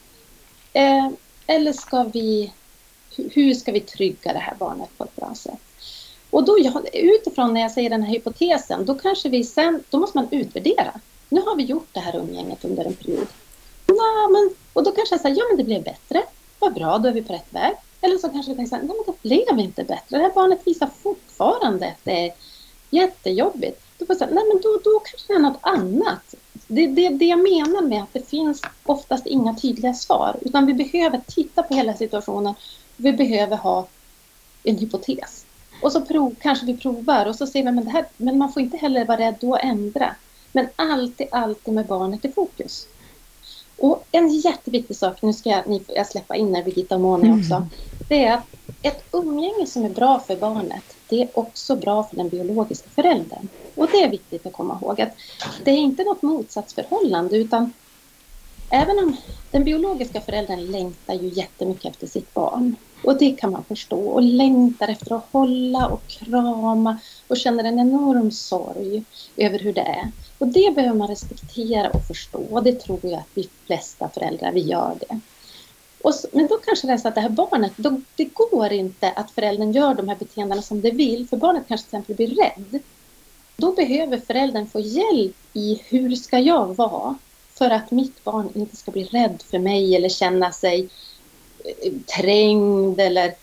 Eh, 0.74 1.10
eller 1.48 1.74
ska 1.74 2.04
vi, 2.04 2.54
hur 3.16 3.54
ska 3.54 3.72
vi 3.72 3.80
trygga 3.80 4.34
det 4.34 4.40
här 4.40 4.56
barnet 4.60 4.98
på 4.98 5.04
ett 5.04 5.16
bra 5.16 5.36
sätt? 5.36 5.60
Och 6.30 6.44
då, 6.44 6.58
utifrån 6.94 7.54
när 7.54 7.62
jag 7.62 7.72
säger 7.72 7.90
den 7.90 8.04
här 8.04 8.14
hypotesen, 8.14 8.86
då 8.86 8.96
kanske 8.96 9.30
vi 9.30 9.44
sen, 9.44 9.84
då 9.90 10.00
måste 10.00 10.18
man 10.18 10.28
utvärdera. 10.32 10.92
Nu 11.30 11.42
har 11.42 11.56
vi 11.56 11.64
gjort 11.64 11.88
det 11.92 12.00
här 12.00 12.16
umgänget 12.16 12.66
under 12.66 12.86
en 12.86 12.94
period. 12.94 13.28
Ja, 13.88 14.30
men, 14.32 14.50
och 14.74 14.84
då 14.84 14.92
kanske 14.92 15.16
jag 15.16 15.22
säger, 15.22 15.36
ja 15.36 15.44
men 15.50 15.58
det 15.58 15.64
blev 15.64 15.84
bättre. 15.84 16.24
Vad 16.60 16.74
bra, 16.74 16.98
då 16.98 17.10
är 17.10 17.14
vi 17.14 17.22
på 17.22 17.34
rätt 17.34 17.54
väg. 17.54 17.74
Eller 18.02 18.18
så 18.18 18.30
kanske 18.30 18.52
vi 18.52 18.56
tänker 18.56 18.70
så 18.70 18.76
här, 18.76 18.84
nej 18.84 18.96
men 18.98 19.14
det 19.14 19.30
blev 19.30 19.60
inte 19.60 19.84
bättre. 19.84 20.18
Det 20.18 20.24
här 20.24 20.34
barnet 20.34 20.68
visar 20.68 20.90
fortfarande 21.04 21.88
att 21.88 22.04
det 22.04 22.28
är 22.28 22.34
jättejobbigt. 22.90 23.82
Då 23.98 24.06
får 24.06 24.14
jag 24.14 24.18
säga, 24.18 24.32
nej 24.34 24.44
men 24.48 24.62
då, 24.62 24.80
då 24.84 25.00
kanske 25.00 25.34
det 25.34 25.34
är 25.34 25.40
något 25.40 25.60
annat. 25.62 26.36
Det, 26.68 26.88
det, 26.88 27.10
det 27.10 27.26
jag 27.26 27.40
menar 27.40 27.82
med 27.82 28.04
att 28.04 28.14
det 28.14 28.30
finns 28.30 28.62
oftast 28.84 29.26
inga 29.26 29.56
tydliga 29.56 29.94
svar. 29.94 30.36
Utan 30.42 30.66
vi 30.66 30.74
behöver 30.74 31.22
titta 31.28 31.64
på 31.64 31.74
hela 31.74 31.94
situationen. 31.94 32.54
Vi 32.96 33.14
behöver 33.14 33.58
ha 33.58 33.88
en 34.64 34.78
hypotes. 34.78 35.46
Och 35.82 35.92
så 35.92 36.02
prov, 36.02 36.36
kanske 36.42 36.66
vi 36.66 36.78
provar 36.78 37.26
och 37.26 37.36
så 37.36 37.48
ser 37.48 37.64
vi, 37.64 37.72
men, 37.72 37.86
det 37.86 37.92
här, 37.92 38.06
men 38.18 38.38
man 38.38 38.54
får 38.54 38.62
inte 38.62 38.78
heller 38.78 39.06
vara 39.06 39.18
rädd 39.18 39.44
att 39.44 39.64
ändra. 39.64 40.16
Men 40.52 40.68
alltid, 40.76 41.28
alltid 41.32 41.74
med 41.74 41.86
barnet 41.86 42.26
i 42.26 42.32
fokus. 42.32 42.88
Och 43.78 44.06
en 44.12 44.30
jätteviktig 44.30 44.98
sak, 44.98 45.22
nu 45.22 45.34
ska 45.34 45.50
jag, 45.50 45.68
ni, 45.68 45.82
jag 45.88 46.08
släppa 46.08 46.36
in 46.36 46.56
er 46.56 46.64
Birgitta 46.64 46.96
och 46.96 47.02
Moni 47.02 47.42
också. 47.42 47.54
Mm. 47.54 47.70
Det 48.08 48.26
är 48.26 48.34
att 48.34 48.48
ett 48.82 49.04
umgänge 49.12 49.68
som 49.68 49.86
är 49.86 49.90
bra 49.90 50.20
för 50.20 50.36
barnet, 50.36 50.84
det 51.10 51.22
är 51.22 51.30
också 51.34 51.76
bra 51.76 52.04
för 52.04 52.16
den 52.16 52.30
biologiska 52.30 52.90
föräldern. 52.90 53.48
Och 53.76 53.88
det 53.92 54.04
är 54.04 54.10
viktigt 54.10 54.46
att 54.46 54.54
komma 54.54 54.80
ihåg 54.82 55.02
att 55.02 55.14
det 55.64 55.72
är 55.72 55.78
inte 55.78 56.04
något 56.04 56.22
motsatsförhållande 56.22 57.38
utan 57.38 57.74
även 58.70 59.00
om 59.00 59.18
den 59.52 59.64
biologiska 59.64 60.22
föräldern 60.22 60.72
längtar 60.72 61.14
ju 61.14 61.28
jättemycket 61.28 61.92
efter 61.92 62.08
sitt 62.08 62.34
barn 62.34 62.76
och 63.04 63.18
det 63.18 63.32
kan 63.32 63.52
man 63.52 63.64
förstå 63.64 64.00
och 64.00 64.22
längtar 64.22 64.88
efter 64.88 65.16
att 65.16 65.28
hålla 65.32 65.88
och 65.88 66.08
krama 66.08 66.98
och 67.28 67.38
känner 67.38 67.64
en 67.64 67.80
enorm 67.80 68.32
sorg 68.32 69.04
över 69.36 69.60
hur 69.60 69.74
det 69.74 69.82
är. 69.82 70.12
Och 70.38 70.48
det 70.48 70.76
behöver 70.76 70.98
man 70.98 71.08
respektera 71.08 71.90
och 71.90 72.06
förstå. 72.08 72.44
Och 72.50 72.64
det 72.64 72.80
tror 72.80 73.00
jag 73.04 73.14
att 73.14 73.30
vi 73.34 73.50
flesta 73.66 74.10
föräldrar, 74.10 74.52
vi 74.52 74.62
gör 74.62 74.96
det. 75.00 75.20
Så, 76.02 76.28
men 76.32 76.48
då 76.48 76.58
kanske 76.58 76.88
det 76.88 76.94
är 76.94 76.98
så 76.98 77.08
att 77.08 77.16
det 77.16 77.22
här 77.22 77.30
barnet, 77.30 77.74
då, 77.76 78.02
det 78.16 78.26
går 78.26 78.72
inte 78.72 79.12
att 79.12 79.32
föräldern 79.32 79.72
gör 79.72 79.94
de 79.94 80.10
här 80.10 80.16
beteendena 80.16 80.62
som 80.62 80.82
det 80.82 80.92
vill, 80.92 81.28
för 81.28 81.38
barnet 81.38 81.64
kanske 81.68 81.90
till 81.90 81.98
exempel 81.98 82.16
blir 82.16 82.36
rädd. 82.36 82.80
Då 83.58 83.72
behöver 83.72 84.18
föräldern 84.18 84.68
få 84.68 84.80
hjälp 84.80 85.36
i 85.54 85.82
hur 85.90 86.16
ska 86.16 86.40
jag 86.40 86.78
vara 86.78 87.16
för 87.54 87.70
att 87.70 87.92
mitt 87.92 88.24
barn 88.24 88.50
inte 88.56 88.76
ska 88.76 88.92
bli 88.92 89.04
rädd 89.04 89.44
för 89.50 89.60
mig 89.60 89.96
eller 89.96 90.10
känna 90.10 90.52
sig 90.52 90.90
eh, 91.66 91.94
trängd 92.18 93.00
eller... 93.00 93.36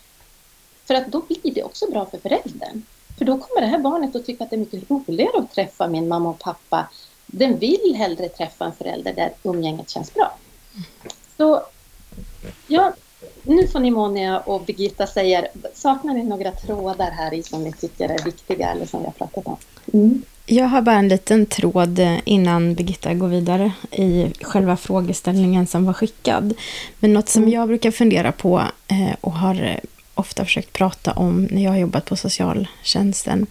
För 0.85 0.93
att 0.93 1.11
då 1.11 1.19
blir 1.19 1.53
det 1.53 1.63
också 1.63 1.91
bra 1.91 2.05
för 2.05 2.17
föräldern. 2.17 2.83
För 3.17 3.25
då 3.25 3.37
kommer 3.37 3.61
det 3.61 3.67
här 3.67 3.79
barnet 3.79 4.15
att 4.15 4.25
tycka 4.25 4.43
att 4.43 4.49
det 4.49 4.55
är 4.55 4.57
mycket 4.57 4.91
roligare 4.91 5.37
att 5.37 5.51
träffa 5.51 5.87
min 5.87 6.07
mamma 6.07 6.29
och 6.29 6.39
pappa. 6.39 6.89
Den 7.25 7.59
vill 7.59 7.95
hellre 7.97 8.29
träffa 8.29 8.65
en 8.65 8.73
förälder 8.73 9.13
där 9.13 9.33
umgänget 9.43 9.89
känns 9.89 10.13
bra. 10.13 10.37
Så 11.37 11.63
ja, 12.67 12.93
nu 13.43 13.67
får 13.67 13.79
ni 13.79 13.91
Monia 13.91 14.39
och 14.39 14.61
Birgitta 14.61 15.07
säga, 15.07 15.45
saknar 15.73 16.13
ni 16.13 16.23
några 16.23 16.51
trådar 16.51 17.11
här 17.11 17.33
i 17.33 17.43
som 17.43 17.63
ni 17.63 17.73
tycker 17.73 18.09
är 18.09 18.25
viktiga 18.25 18.71
eller 18.71 18.85
som 18.85 18.99
vi 18.99 19.05
har 19.05 19.13
pratat 19.13 19.47
om? 19.47 19.57
Mm. 19.93 20.21
Jag 20.45 20.65
har 20.65 20.81
bara 20.81 20.95
en 20.95 21.07
liten 21.07 21.45
tråd 21.45 21.99
innan 22.25 22.75
Birgitta 22.75 23.13
går 23.13 23.27
vidare 23.27 23.71
i 23.91 24.33
själva 24.41 24.77
frågeställningen 24.77 25.67
som 25.67 25.85
var 25.85 25.93
skickad. 25.93 26.53
Men 26.99 27.13
något 27.13 27.29
som 27.29 27.43
mm. 27.43 27.53
jag 27.53 27.67
brukar 27.67 27.91
fundera 27.91 28.31
på 28.31 28.63
eh, 28.87 29.15
och 29.21 29.33
har 29.33 29.79
ofta 30.15 30.45
försökt 30.45 30.73
prata 30.73 31.11
om 31.11 31.43
när 31.51 31.63
jag 31.63 31.71
har 31.71 31.77
jobbat 31.77 32.05
på 32.05 32.15
socialtjänsten. 32.15 33.47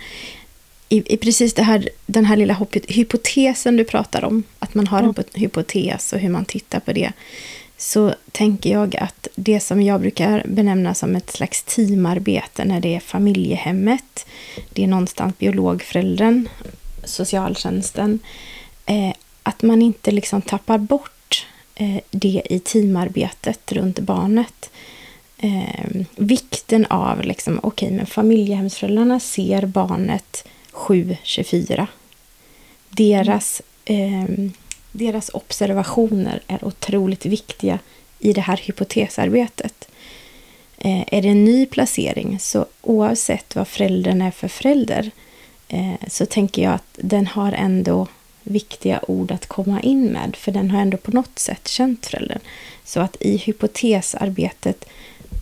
I, 0.89 1.15
i 1.15 1.17
precis 1.17 1.59
här, 1.59 1.89
den 2.07 2.25
här 2.25 2.37
lilla 2.37 2.67
hypotesen 2.89 3.77
du 3.77 3.85
pratar 3.85 4.25
om, 4.25 4.43
att 4.59 4.75
man 4.75 4.87
har 4.87 5.03
en 5.03 5.15
hypotes 5.35 6.13
och 6.13 6.19
hur 6.19 6.29
man 6.29 6.45
tittar 6.45 6.81
på 6.81 6.93
det, 6.93 7.13
så 7.77 8.15
tänker 8.33 8.71
jag 8.71 8.97
att 8.97 9.29
det 9.35 9.61
som 9.61 9.83
jag 9.83 10.01
brukar 10.01 10.43
benämna 10.47 10.95
som 10.95 11.17
ett 11.17 11.31
slags 11.31 11.63
teamarbete 11.63 12.65
när 12.65 12.81
det 12.81 12.95
är 12.95 13.01
familjehemmet, 13.01 14.27
det 14.73 14.85
är 14.85 14.87
någonstans 14.87 15.39
biologföräldern, 15.39 16.49
socialtjänsten, 17.05 18.19
eh, 18.87 19.13
att 19.43 19.63
man 19.63 19.83
inte 19.83 20.11
liksom 20.11 20.43
tappar 20.43 20.79
bort 20.79 21.47
eh, 21.75 22.01
det 22.11 22.43
i 22.51 22.59
teamarbetet 22.59 23.73
runt 23.73 23.99
barnet 23.99 24.71
eh, 25.39 26.05
vikten 26.17 26.87
av, 26.87 27.23
liksom, 27.23 27.61
okej, 27.63 27.87
okay, 27.87 27.97
men 27.97 28.07
familjehemsföräldrarna 28.07 29.21
ser 29.21 29.67
barnet 29.67 30.45
7-24. 30.73 31.87
Deras, 32.91 33.63
eh, 33.85 34.25
deras 34.97 35.31
observationer 35.35 36.41
är 36.47 36.65
otroligt 36.65 37.27
viktiga 37.27 37.79
i 38.19 38.33
det 38.33 38.41
här 38.41 38.57
hypotesarbetet. 38.57 39.89
Eh, 40.79 41.01
är 41.15 41.23
det 41.23 41.29
en 41.29 41.45
ny 41.45 41.67
placering, 41.67 42.39
så 42.41 42.67
oavsett 42.83 43.57
vad 43.57 43.69
föräldern 43.69 44.23
är 44.23 44.31
för 44.31 44.49
förälder, 44.49 45.11
eh, 45.69 46.09
så 46.09 46.27
tänker 46.27 46.63
jag 46.63 46.73
att 46.73 46.99
den 47.03 47.27
har 47.27 47.53
ändå 47.53 48.07
viktiga 48.43 49.01
ord 49.09 49.33
att 49.33 49.47
komma 49.47 49.81
in 49.81 50.05
med, 50.05 50.37
för 50.37 50.53
den 50.53 50.71
har 50.71 50.81
ändå 50.81 50.97
på 50.97 51.11
något 51.11 51.39
sätt 51.39 51.69
känt 51.69 52.07
föräldern. 52.07 52.41
Så 52.85 53.01
att 53.01 53.17
i 53.21 53.37
hypotesarbetet 53.37 54.85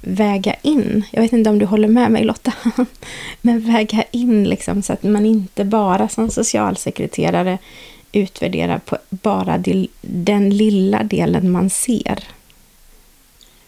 väga 0.00 0.54
in, 0.62 1.04
jag 1.10 1.22
vet 1.22 1.32
inte 1.32 1.50
om 1.50 1.58
du 1.58 1.66
håller 1.66 1.88
med 1.88 2.10
mig 2.10 2.24
Lotta, 2.24 2.52
men 3.40 3.72
väga 3.72 4.04
in 4.10 4.44
liksom 4.44 4.82
så 4.82 4.92
att 4.92 5.02
man 5.02 5.26
inte 5.26 5.64
bara 5.64 6.08
som 6.08 6.30
socialsekreterare 6.30 7.58
utvärderar 8.12 8.78
på 8.78 8.98
bara 9.10 9.62
den 10.00 10.50
lilla 10.50 11.02
delen 11.02 11.50
man 11.50 11.70
ser. 11.70 12.24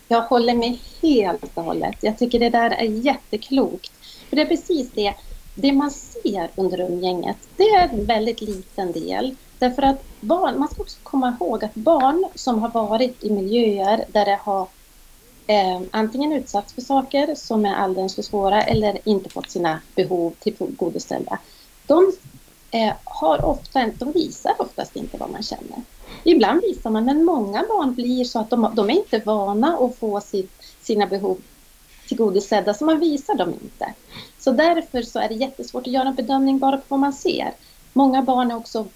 Jag 0.09 0.23
håller 0.23 0.55
med 0.55 0.79
helt 1.03 1.45
och 1.55 1.65
hållet. 1.65 1.97
Jag 2.01 2.19
tycker 2.19 2.39
det 2.39 2.51
där 2.51 2.71
är 2.71 2.85
jätteklokt. 2.85 3.93
För 4.29 4.37
det 4.37 4.43
är 4.43 4.47
precis 4.47 4.91
det, 4.95 5.15
det 5.55 5.73
man 5.73 5.91
ser 5.91 6.51
under 6.55 6.81
umgänget, 6.81 7.37
det 7.57 7.63
är 7.63 7.89
en 7.89 8.05
väldigt 8.05 8.41
liten 8.41 8.93
del 8.93 9.37
Därför 9.65 9.83
att 9.83 10.05
barn, 10.21 10.59
man 10.59 10.69
ska 10.69 10.83
också 10.83 10.99
komma 11.03 11.37
ihåg 11.41 11.65
att 11.65 11.75
barn 11.75 12.25
som 12.35 12.59
har 12.59 12.69
varit 12.69 13.25
i 13.25 13.31
miljöer 13.31 14.05
där 14.13 14.25
det 14.25 14.39
har 14.43 14.67
eh, 15.47 15.81
antingen 15.91 16.33
utsatts 16.33 16.73
för 16.73 16.81
saker 16.81 17.35
som 17.35 17.67
är 17.67 17.75
alldeles 17.75 18.15
för 18.15 18.23
svåra 18.23 18.63
eller 18.63 18.99
inte 19.05 19.31
fått 19.31 19.51
sina 19.51 19.81
behov 19.95 20.35
tillgodoställda. 20.39 21.39
De 21.87 22.13
Eh, 22.75 22.93
har 23.05 23.45
ofta, 23.45 23.91
de 23.99 24.13
visar 24.13 24.53
oftast 24.59 24.97
inte 24.97 25.17
vad 25.17 25.31
man 25.31 25.43
känner. 25.43 25.83
Ibland 26.25 26.61
visar 26.61 26.91
man, 26.91 27.05
men 27.05 27.25
många 27.25 27.65
barn 27.69 27.95
blir 27.95 28.25
så 28.25 28.39
att 28.39 28.51
de, 28.51 28.73
de 28.75 28.91
är 28.91 28.95
inte 28.95 29.19
vana 29.19 29.79
att 29.81 29.99
få 29.99 30.21
sitt, 30.21 30.53
sina 30.83 31.07
behov 31.07 31.39
tillgodosedda, 32.09 32.75
så 32.75 32.85
man 32.85 33.01
visar 33.01 33.35
dem 33.35 33.49
inte. 33.63 33.95
Så 34.39 34.53
därför 34.53 35.03
så 35.03 35.19
är 35.19 35.29
det 35.29 35.35
jättesvårt 35.35 35.87
att 35.87 35.93
göra 35.93 36.09
en 36.09 36.15
bedömning 36.15 36.59
bara 36.59 36.77
på 36.77 36.83
vad 36.89 37.01
man 37.01 37.13
ser. 37.13 37.53
Många 37.93 38.23
barn 38.23 38.51
har 38.51 38.59
också 38.59 38.87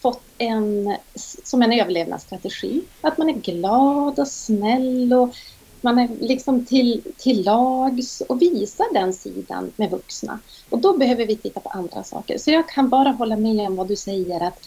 fått 0.00 0.22
en, 0.38 0.96
som 1.44 1.62
en 1.62 1.72
överlevnadsstrategi, 1.72 2.82
att 3.00 3.18
man 3.18 3.28
är 3.28 3.34
glad 3.34 4.18
och 4.18 4.28
snäll 4.28 5.12
och 5.12 5.34
man 5.82 5.98
är 5.98 6.08
liksom 6.20 6.64
till, 6.64 7.02
till 7.16 7.44
lags 7.44 8.20
och 8.20 8.42
visar 8.42 8.86
den 8.92 9.12
sidan 9.12 9.72
med 9.76 9.90
vuxna. 9.90 10.38
Och 10.70 10.78
då 10.78 10.96
behöver 10.96 11.26
vi 11.26 11.36
titta 11.36 11.60
på 11.60 11.68
andra 11.68 12.04
saker. 12.04 12.38
Så 12.38 12.50
jag 12.50 12.68
kan 12.68 12.88
bara 12.88 13.10
hålla 13.10 13.36
med 13.36 13.66
om 13.66 13.76
vad 13.76 13.88
du 13.88 13.96
säger 13.96 14.40
att 14.40 14.58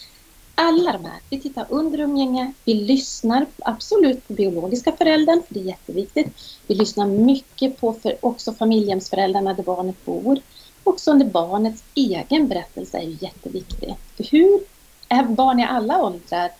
alla 0.54 0.92
de 0.92 1.04
här, 1.04 1.20
vi 1.30 1.40
tittar 1.40 1.66
under 1.68 1.98
umgänge, 1.98 2.52
vi 2.64 2.74
lyssnar 2.74 3.46
absolut 3.58 4.28
på 4.28 4.32
biologiska 4.32 4.92
föräldern, 4.92 5.42
för 5.46 5.54
det 5.54 5.60
är 5.60 5.64
jätteviktigt. 5.64 6.28
Vi 6.66 6.74
lyssnar 6.74 7.06
mycket 7.06 7.80
på 7.80 7.92
för, 7.92 8.16
också 8.20 8.52
familjehemsföräldrarna 8.52 9.54
där 9.54 9.62
barnet 9.62 10.04
bor. 10.04 10.38
Också 10.84 11.10
under 11.10 11.26
barnets 11.26 11.84
egen 11.94 12.48
berättelse 12.48 12.98
är 12.98 13.02
ju 13.02 13.16
jätteviktig. 13.20 13.94
Hur 14.16 14.60
är 15.08 15.24
barn 15.24 15.60
i 15.60 15.64
alla 15.64 16.02
åldrar 16.02 16.50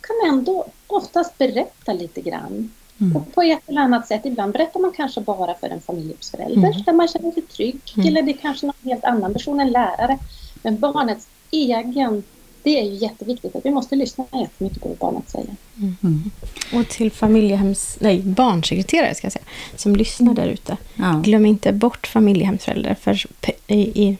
kan 0.00 0.16
ändå 0.28 0.66
oftast 0.86 1.38
berätta 1.38 1.92
lite 1.92 2.20
grann. 2.20 2.70
Mm. 3.00 3.16
Och 3.16 3.34
på 3.34 3.42
ett 3.42 3.68
eller 3.68 3.80
annat 3.80 4.06
sätt, 4.06 4.20
ibland 4.24 4.52
berättar 4.52 4.80
man 4.80 4.92
kanske 4.96 5.20
bara 5.20 5.54
för 5.54 5.68
en 5.68 5.80
familjehemsförälder 5.80 6.68
mm. 6.68 6.82
där 6.86 6.92
man 6.92 7.08
känner 7.08 7.32
sig 7.32 7.42
trygg. 7.42 7.80
Mm. 7.96 8.08
Eller 8.08 8.22
det 8.22 8.30
är 8.30 8.36
kanske 8.36 8.66
någon 8.66 8.74
helt 8.84 9.04
annan 9.04 9.32
person, 9.32 9.60
en 9.60 9.70
lärare. 9.70 10.18
Men 10.62 10.78
barnets 10.78 11.28
egen 11.50 12.22
det 12.62 12.80
är 12.80 12.84
ju 12.84 12.94
jätteviktigt 12.94 13.56
att 13.56 13.66
vi 13.66 13.70
måste 13.70 13.96
lyssna 13.96 14.24
jättemycket 14.32 14.82
på 14.82 14.88
vad 14.88 14.98
barnet 14.98 15.30
säger. 15.30 15.56
Mm. 15.76 15.96
Mm. 16.02 16.30
Och 16.74 16.88
till 16.88 17.12
familjehems, 17.12 17.96
nej, 18.00 18.22
barnsekreterare 18.22 19.14
ska 19.14 19.24
jag 19.24 19.32
säga, 19.32 19.44
som 19.76 19.96
lyssnar 19.96 20.34
där 20.34 20.46
ute. 20.46 20.76
Ja. 20.94 21.20
Glöm 21.24 21.46
inte 21.46 21.72
bort 21.72 22.06
familjehemsföräldrar. 22.06 22.94
För 22.94 23.26
i, 23.66 24.04
i, 24.04 24.16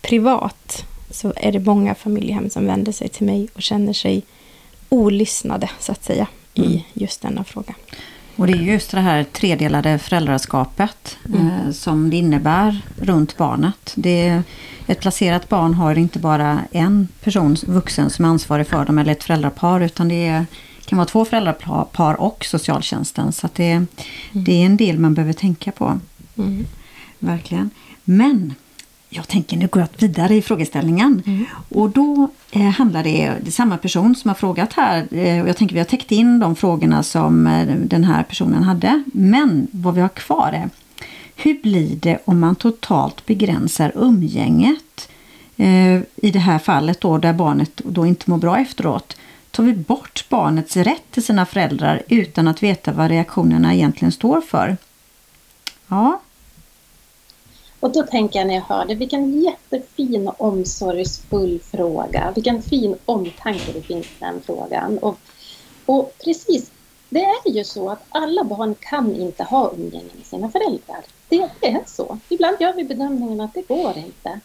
privat 0.00 0.84
så 1.10 1.32
är 1.36 1.52
det 1.52 1.60
många 1.60 1.94
familjehem 1.94 2.50
som 2.50 2.66
vänder 2.66 2.92
sig 2.92 3.08
till 3.08 3.26
mig 3.26 3.48
och 3.54 3.62
känner 3.62 3.92
sig 3.92 4.22
olyssnade, 4.88 5.70
så 5.80 5.92
att 5.92 6.04
säga, 6.04 6.26
mm. 6.54 6.70
i 6.70 6.84
just 6.92 7.22
denna 7.22 7.44
fråga. 7.44 7.74
Och 8.36 8.46
det 8.46 8.52
är 8.52 8.56
just 8.56 8.90
det 8.90 9.00
här 9.00 9.24
tredelade 9.24 9.98
föräldraskapet 9.98 11.18
mm. 11.28 11.46
eh, 11.46 11.70
som 11.72 12.10
det 12.10 12.16
innebär 12.16 12.80
runt 12.96 13.36
barnet. 13.36 13.92
Det, 13.94 14.42
ett 14.86 15.00
placerat 15.00 15.48
barn 15.48 15.74
har 15.74 15.98
inte 15.98 16.18
bara 16.18 16.60
en 16.70 17.08
person, 17.24 17.56
vuxen, 17.66 18.10
som 18.10 18.24
är 18.24 18.28
ansvarig 18.28 18.66
för 18.66 18.84
dem 18.84 18.98
eller 18.98 19.12
ett 19.12 19.24
föräldrapar 19.24 19.80
utan 19.80 20.08
det 20.08 20.26
är, 20.26 20.46
kan 20.84 20.98
vara 20.98 21.08
två 21.08 21.24
föräldrapar 21.24 22.20
och 22.20 22.44
socialtjänsten. 22.44 23.32
Så 23.32 23.48
det, 23.54 23.70
mm. 23.70 23.86
det 24.32 24.52
är 24.52 24.66
en 24.66 24.76
del 24.76 24.98
man 24.98 25.14
behöver 25.14 25.32
tänka 25.32 25.72
på. 25.72 26.00
Mm. 26.36 26.66
Verkligen. 27.18 27.70
Men 28.04 28.54
jag 29.14 29.28
tänker 29.28 29.56
nu 29.56 29.66
går 29.66 29.82
jag 29.82 29.88
vidare 29.98 30.34
i 30.34 30.42
frågeställningen. 30.42 31.22
Mm. 31.26 31.44
Och 31.68 31.90
då 31.90 32.28
eh, 32.50 32.62
handlar 32.62 33.02
det, 33.02 33.32
det 33.42 33.50
samma 33.50 33.78
person 33.78 34.14
som 34.14 34.28
har 34.28 34.34
frågat 34.34 34.72
här. 34.72 35.08
Eh, 35.10 35.42
och 35.42 35.48
jag 35.48 35.56
tänker 35.56 35.74
vi 35.74 35.80
har 35.80 35.86
täckt 35.86 36.12
in 36.12 36.38
de 36.38 36.56
frågorna 36.56 37.02
som 37.02 37.46
eh, 37.46 37.66
den 37.76 38.04
här 38.04 38.22
personen 38.22 38.62
hade. 38.62 39.02
Men 39.06 39.66
vad 39.70 39.94
vi 39.94 40.00
har 40.00 40.08
kvar 40.08 40.52
är 40.52 40.70
hur 41.36 41.62
blir 41.62 41.96
det 41.96 42.18
om 42.24 42.40
man 42.40 42.56
totalt 42.56 43.26
begränsar 43.26 43.92
umgänget? 43.94 45.08
Eh, 45.56 46.00
I 46.16 46.30
det 46.32 46.38
här 46.38 46.58
fallet 46.58 47.00
då 47.00 47.18
där 47.18 47.32
barnet 47.32 47.80
då 47.84 48.06
inte 48.06 48.30
mår 48.30 48.38
bra 48.38 48.58
efteråt. 48.58 49.16
Tar 49.50 49.64
vi 49.64 49.72
bort 49.72 50.24
barnets 50.28 50.76
rätt 50.76 51.10
till 51.10 51.24
sina 51.24 51.46
föräldrar 51.46 52.02
utan 52.08 52.48
att 52.48 52.62
veta 52.62 52.92
vad 52.92 53.08
reaktionerna 53.08 53.74
egentligen 53.74 54.12
står 54.12 54.40
för? 54.40 54.76
Ja, 55.88 56.20
och 57.82 57.92
då 57.92 58.02
tänker 58.02 58.38
jag 58.38 58.46
när 58.46 58.54
jag 58.54 58.62
hör 58.62 58.84
det, 58.84 58.94
vilken 58.94 59.40
jättefin 59.42 60.28
och 60.28 60.40
omsorgsfull 60.40 61.60
fråga. 61.60 62.32
Vilken 62.34 62.62
fin 62.62 62.96
omtanke 63.04 63.72
det 63.72 63.82
finns 63.82 64.06
i 64.06 64.14
den 64.18 64.40
frågan. 64.46 64.98
Och, 64.98 65.18
och 65.86 66.14
precis, 66.24 66.70
det 67.08 67.24
är 67.24 67.50
ju 67.50 67.64
så 67.64 67.90
att 67.90 68.04
alla 68.08 68.44
barn 68.44 68.74
kan 68.80 69.16
inte 69.16 69.42
ha 69.42 69.72
umgänge 69.72 70.10
med 70.16 70.26
sina 70.26 70.50
föräldrar. 70.50 71.04
Det, 71.28 71.50
det 71.60 71.66
är 71.66 71.82
så. 71.86 72.18
Ibland 72.28 72.56
gör 72.60 72.72
vi 72.72 72.84
bedömningen 72.84 73.40
att 73.40 73.54
det 73.54 73.68
går 73.68 73.98
inte. 73.98 74.40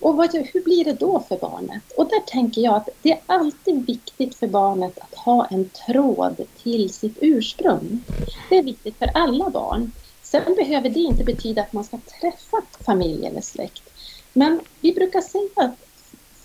Och 0.00 0.16
vad, 0.16 0.34
hur 0.34 0.64
blir 0.64 0.84
det 0.84 1.00
då 1.00 1.24
för 1.28 1.36
barnet? 1.36 1.92
Och 1.96 2.08
där 2.08 2.20
tänker 2.26 2.60
jag 2.60 2.74
att 2.74 2.88
det 3.02 3.12
är 3.12 3.20
alltid 3.26 3.86
viktigt 3.86 4.34
för 4.34 4.46
barnet 4.46 4.98
att 4.98 5.14
ha 5.14 5.46
en 5.46 5.68
tråd 5.86 6.46
till 6.62 6.92
sitt 6.92 7.18
ursprung. 7.20 8.04
Det 8.48 8.58
är 8.58 8.62
viktigt 8.62 8.98
för 8.98 9.10
alla 9.14 9.50
barn. 9.50 9.92
Sen 10.32 10.54
behöver 10.54 10.88
det 10.88 11.00
inte 11.00 11.24
betyda 11.24 11.62
att 11.62 11.72
man 11.72 11.84
ska 11.84 11.98
träffa 12.20 12.62
familj 12.84 13.26
eller 13.26 13.40
släkt. 13.40 13.90
Men 14.32 14.60
vi 14.80 14.92
brukar 14.92 15.20
säga 15.20 15.48
att 15.56 15.74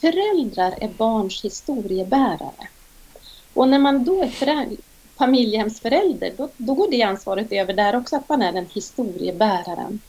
föräldrar 0.01 0.75
är 0.81 0.89
barns 0.97 1.45
historiebärare. 1.45 2.67
Och 3.53 3.69
när 3.69 3.79
man 3.79 4.03
då 4.03 4.23
är 4.23 4.67
familjehemsförälder, 5.17 6.33
då, 6.37 6.49
då 6.57 6.73
går 6.73 6.91
det 6.91 7.01
ansvaret 7.03 7.51
över 7.51 7.73
där 7.73 7.95
också, 7.95 8.15
att 8.15 8.29
man 8.29 8.41
är 8.41 8.51
den 8.51 8.67
historiebäraren. 8.73 9.99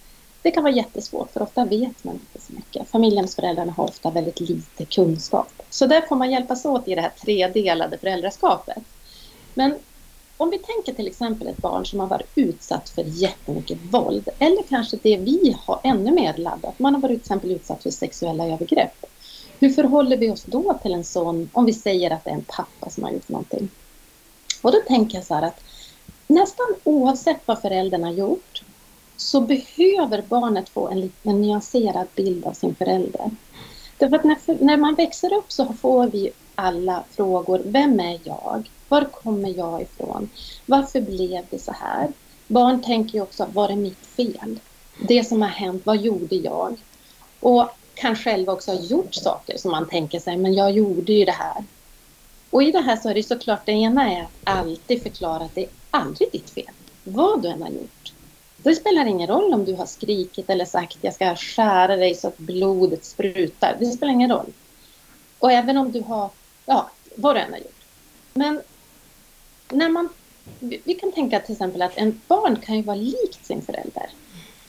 Det 0.43 0.51
kan 0.51 0.63
vara 0.63 0.75
jättesvårt, 0.75 1.33
för 1.33 1.43
ofta 1.43 1.65
vet 1.65 2.05
man 2.05 2.15
inte 2.15 2.47
så 2.47 2.53
mycket. 2.53 2.89
Familjehemsföräldrarna 2.89 3.73
har 3.73 3.85
ofta 3.85 4.11
väldigt 4.11 4.41
lite 4.41 4.85
kunskap. 4.85 5.63
Så 5.71 5.87
där 5.87 6.01
får 6.01 6.17
man 6.17 6.31
hjälpas 6.31 6.65
åt 6.65 6.89
i 6.89 6.95
det 6.95 7.01
här 7.01 7.13
tredelade 7.25 7.99
föräldraskapet. 7.99 8.83
Men 9.55 9.75
om 10.41 10.51
vi 10.51 10.59
tänker 10.59 10.93
till 10.93 11.07
exempel 11.07 11.49
ett 11.49 11.63
barn 11.63 11.87
som 11.87 12.01
har 12.01 12.07
varit 12.07 12.33
utsatt 12.35 12.89
för 12.89 13.03
jättemycket 13.03 13.79
våld 13.91 14.29
eller 14.39 14.63
kanske 14.63 14.99
det 15.03 15.17
vi 15.17 15.57
har 15.61 15.81
ännu 15.85 16.11
mer 16.11 16.37
laddat, 16.37 16.79
man 16.79 16.95
har 16.95 17.01
varit 17.01 17.11
till 17.11 17.21
exempel 17.21 17.53
utsatt 17.53 17.83
för 17.83 17.91
sexuella 17.91 18.47
övergrepp. 18.47 19.07
Hur 19.61 19.71
förhåller 19.71 20.17
vi 20.17 20.31
oss 20.31 20.45
då 20.45 20.79
till 20.83 20.95
en 20.95 21.05
sån, 21.05 21.51
om 21.53 21.65
vi 21.65 21.73
säger 21.73 22.11
att 22.11 22.25
det 22.25 22.31
är 22.31 22.35
en 22.35 22.45
pappa 22.49 22.91
som 22.91 23.05
har 23.05 23.11
gjort 23.11 23.29
någonting? 23.29 23.69
Och 24.63 24.73
då 24.73 24.79
tänker 24.87 25.19
jag 25.19 25.25
så 25.25 25.35
här 25.35 25.43
att 25.43 25.61
nästan 26.27 26.67
oavsett 26.85 27.41
vad 27.47 27.61
föräldern 27.61 28.05
har 28.05 28.13
gjort 28.13 28.63
så 29.17 29.41
behöver 29.41 30.23
barnet 30.29 30.69
få 30.69 30.89
en 30.89 31.13
en 31.23 31.41
nyanserad 31.41 32.07
bild 32.15 32.47
av 32.47 32.53
sin 32.53 32.75
förälder. 32.75 33.31
Därför 33.99 34.17
att 34.17 34.25
när, 34.25 34.65
när 34.65 34.77
man 34.77 34.95
växer 34.95 35.33
upp 35.33 35.53
så 35.53 35.73
får 35.73 36.07
vi 36.07 36.31
alla 36.55 37.05
frågor. 37.11 37.63
Vem 37.65 38.01
är 38.01 38.21
jag? 38.25 38.71
Var 38.89 39.05
kommer 39.05 39.49
jag 39.59 39.83
ifrån? 39.83 40.31
Varför 40.67 41.01
blev 41.01 41.45
det 41.51 41.59
så 41.59 41.73
här? 41.73 42.13
Barn 42.47 42.83
tänker 42.83 43.15
ju 43.15 43.23
också, 43.23 43.47
var 43.53 43.69
det 43.69 43.77
mitt 43.77 44.07
fel? 44.07 44.59
Det 44.99 45.25
som 45.25 45.43
har 45.43 45.49
hänt, 45.49 45.87
vad 45.87 45.97
gjorde 45.97 46.37
jag? 46.37 46.77
Och 47.41 47.69
kan 47.95 48.17
själva 48.17 48.53
också 48.53 48.73
ha 48.73 48.81
gjort 48.81 49.15
saker 49.15 49.59
som 49.59 49.71
man 49.71 49.89
tänker 49.89 50.21
sig, 50.21 50.37
men 50.37 50.55
jag 50.55 50.73
gjorde 50.73 51.13
ju 51.13 51.25
det 51.25 51.33
här. 51.33 51.65
Och 52.51 52.63
i 52.63 52.73
det 52.73 52.81
här 52.81 52.97
så 52.97 53.09
är 53.09 53.15
det 53.15 53.23
såklart, 53.23 53.67
det 53.67 53.73
ena 53.73 54.13
är 54.13 54.23
att 54.23 54.31
alltid 54.45 55.03
förklara 55.03 55.45
att 55.45 55.55
det 55.55 55.63
är 55.63 55.71
aldrig 55.91 56.33
ditt 56.33 56.51
fel. 56.51 56.71
Vad 57.05 57.43
du 57.43 57.49
än 57.49 57.63
har 57.63 57.71
gjort. 57.71 58.13
Det 58.57 58.75
spelar 58.75 59.07
ingen 59.07 59.29
roll 59.29 59.55
om 59.55 59.65
du 59.65 59.75
har 59.75 59.87
skrikit 59.87 60.51
eller 60.51 60.65
sagt 60.65 60.99
jag 61.01 61.15
ska 61.15 61.37
skära 61.37 61.97
dig 61.97 62.15
så 62.15 62.29
att 62.29 62.39
blodet 62.39 63.05
sprutar. 63.05 63.77
Det 63.79 63.87
spelar 63.87 64.13
ingen 64.13 64.31
roll. 64.31 64.53
Och 65.39 65.53
även 65.53 65.77
om 65.77 65.93
du 65.93 66.03
har, 66.03 66.31
ja, 66.67 66.91
vad 67.15 67.37
du 67.37 67.41
än 67.41 67.53
har 67.53 67.59
gjort. 67.59 67.85
Men 68.35 68.61
när 69.71 69.89
man, 69.89 70.09
vi 70.61 70.95
kan 71.01 71.13
tänka 71.13 71.41
till 71.41 71.53
exempel 71.53 71.83
att 71.83 71.97
en 71.97 72.21
barn 72.29 72.57
kan 72.57 72.77
ju 72.77 72.83
vara 72.83 72.97
likt 72.97 73.47
sin 73.47 73.63
förälder. 73.63 74.11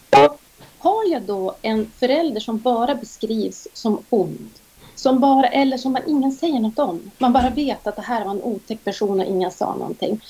Och 0.09 0.39
har 0.77 1.11
jag 1.11 1.21
då 1.21 1.55
en 1.61 1.91
förälder 1.99 2.39
som 2.39 2.59
bara 2.59 2.95
beskrivs 2.95 3.67
som 3.73 4.03
ond, 4.09 4.49
som 4.95 5.19
bara, 5.19 5.47
eller 5.47 5.77
som 5.77 5.91
man, 5.91 6.01
ingen 6.07 6.31
säger 6.31 6.59
något 6.59 6.79
om, 6.79 7.11
man 7.17 7.33
bara 7.33 7.49
vet 7.49 7.87
att 7.87 7.95
det 7.95 8.01
här 8.01 8.25
var 8.25 8.31
en 8.31 8.43
otäck 8.43 8.83
person 8.83 9.19
och 9.19 9.25
ingen 9.25 9.51
sa 9.51 9.75
någonting. 9.75 10.21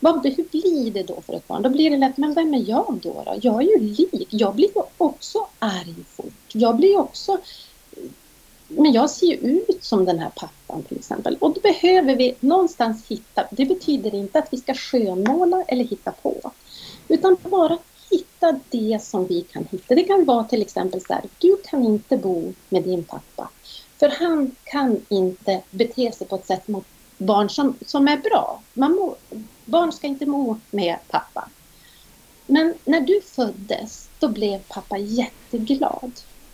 Vad, 0.00 0.26
hur 0.26 0.50
blir 0.50 0.90
det 0.90 1.02
då 1.02 1.20
för 1.20 1.32
ett 1.32 1.48
barn? 1.48 1.62
Då 1.62 1.70
blir 1.70 1.90
det 1.90 1.96
lätt, 1.96 2.16
men 2.16 2.34
vem 2.34 2.54
är 2.54 2.70
jag 2.70 2.98
då? 3.02 3.22
då? 3.26 3.34
Jag 3.42 3.62
är 3.62 3.66
ju 3.66 3.78
lik, 3.78 4.28
jag 4.30 4.54
blir 4.54 4.68
ju 4.74 4.82
också 4.98 5.46
arg 5.58 5.94
fort. 6.08 6.52
Jag 6.52 6.76
blir 6.76 6.98
också 6.98 7.38
men 8.76 8.92
jag 8.92 9.10
ser 9.10 9.26
ju 9.26 9.36
ut 9.36 9.84
som 9.84 10.04
den 10.04 10.18
här 10.18 10.30
pappan 10.36 10.82
till 10.82 10.98
exempel. 10.98 11.36
Och 11.40 11.54
då 11.54 11.60
behöver 11.60 12.16
vi 12.16 12.34
någonstans 12.40 13.06
hitta, 13.08 13.44
det 13.50 13.64
betyder 13.64 14.14
inte 14.14 14.38
att 14.38 14.48
vi 14.50 14.56
ska 14.56 14.74
skönmåla 14.74 15.64
eller 15.68 15.84
hitta 15.84 16.12
på. 16.12 16.52
Utan 17.08 17.36
bara 17.42 17.78
hitta 18.10 18.60
det 18.70 19.02
som 19.02 19.26
vi 19.26 19.42
kan 19.42 19.66
hitta. 19.70 19.94
Det 19.94 20.02
kan 20.02 20.24
vara 20.24 20.44
till 20.44 20.62
exempel 20.62 21.00
så 21.00 21.12
här, 21.12 21.22
du 21.38 21.56
kan 21.64 21.84
inte 21.84 22.16
bo 22.16 22.52
med 22.68 22.82
din 22.82 23.04
pappa. 23.04 23.48
För 23.98 24.08
han 24.08 24.50
kan 24.64 25.00
inte 25.08 25.62
bete 25.70 26.12
sig 26.12 26.26
på 26.26 26.36
ett 26.36 26.46
sätt 26.46 26.68
mot 26.68 26.84
barn 27.18 27.50
som, 27.50 27.74
som 27.86 28.08
är 28.08 28.16
bra. 28.16 28.62
Man 28.72 28.92
må, 28.92 29.16
barn 29.64 29.92
ska 29.92 30.06
inte 30.06 30.26
må 30.26 30.58
med 30.70 30.96
pappa. 31.08 31.48
Men 32.46 32.74
när 32.84 33.00
du 33.00 33.20
föddes, 33.20 34.08
då 34.18 34.28
blev 34.28 34.58
pappa 34.68 34.98
jätteglad. 34.98 36.12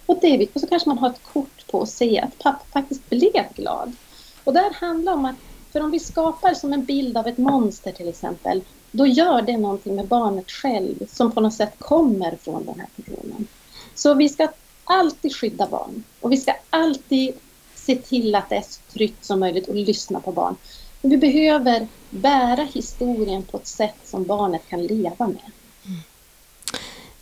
Och, 0.09 0.19
det, 0.21 0.49
och 0.55 0.61
så 0.61 0.67
kanske 0.67 0.89
man 0.89 0.99
har 0.99 1.11
ett 1.11 1.23
kort 1.33 1.67
på 1.71 1.83
att 1.83 1.89
se 1.89 2.21
att 2.21 2.39
pappa 2.39 2.65
faktiskt 2.73 3.11
blev 3.11 3.55
glad. 3.55 3.97
Och 4.45 4.53
det 4.53 4.61
här 4.61 4.75
handlar 4.75 5.13
om 5.13 5.25
att, 5.25 5.37
för 5.73 5.81
om 5.81 5.91
vi 5.91 6.01
skapar 6.01 6.55
som 6.55 6.73
en 6.73 6.85
bild 6.85 7.17
av 7.17 7.27
ett 7.27 7.39
monster 7.39 7.93
till 7.93 8.09
exempel, 8.09 8.63
då 8.91 9.07
gör 9.07 9.43
det 9.43 9.57
någonting 9.57 9.97
med 9.97 10.07
barnet 10.07 10.51
själv 10.51 11.07
som 11.09 11.33
på 11.33 11.41
något 11.41 11.55
sätt 11.55 11.75
kommer 11.79 12.37
från 12.37 12.67
den 12.67 12.81
här 12.81 12.89
personen. 12.97 13.47
Så 13.95 14.15
vi 14.15 14.29
ska 14.29 14.49
alltid 14.85 15.37
skydda 15.37 15.67
barn 15.67 16.05
och 16.21 16.33
vi 16.33 16.37
ska 16.37 16.53
alltid 16.71 17.35
se 17.75 17.97
till 17.97 18.35
att 18.35 18.49
det 18.49 18.57
är 18.57 18.63
så 18.63 18.81
tryggt 18.93 19.25
som 19.25 19.41
möjligt 19.41 19.69
och 19.69 19.75
lyssna 19.75 20.21
på 20.21 20.33
barn. 20.33 20.57
Men 21.03 21.11
vi 21.11 21.17
behöver 21.17 21.89
bära 22.11 22.65
historien 22.73 23.43
på 23.43 23.57
ett 23.57 23.67
sätt 23.67 23.97
som 24.05 24.25
barnet 24.25 24.63
kan 24.69 24.83
leva 24.83 25.27
med. 25.27 25.53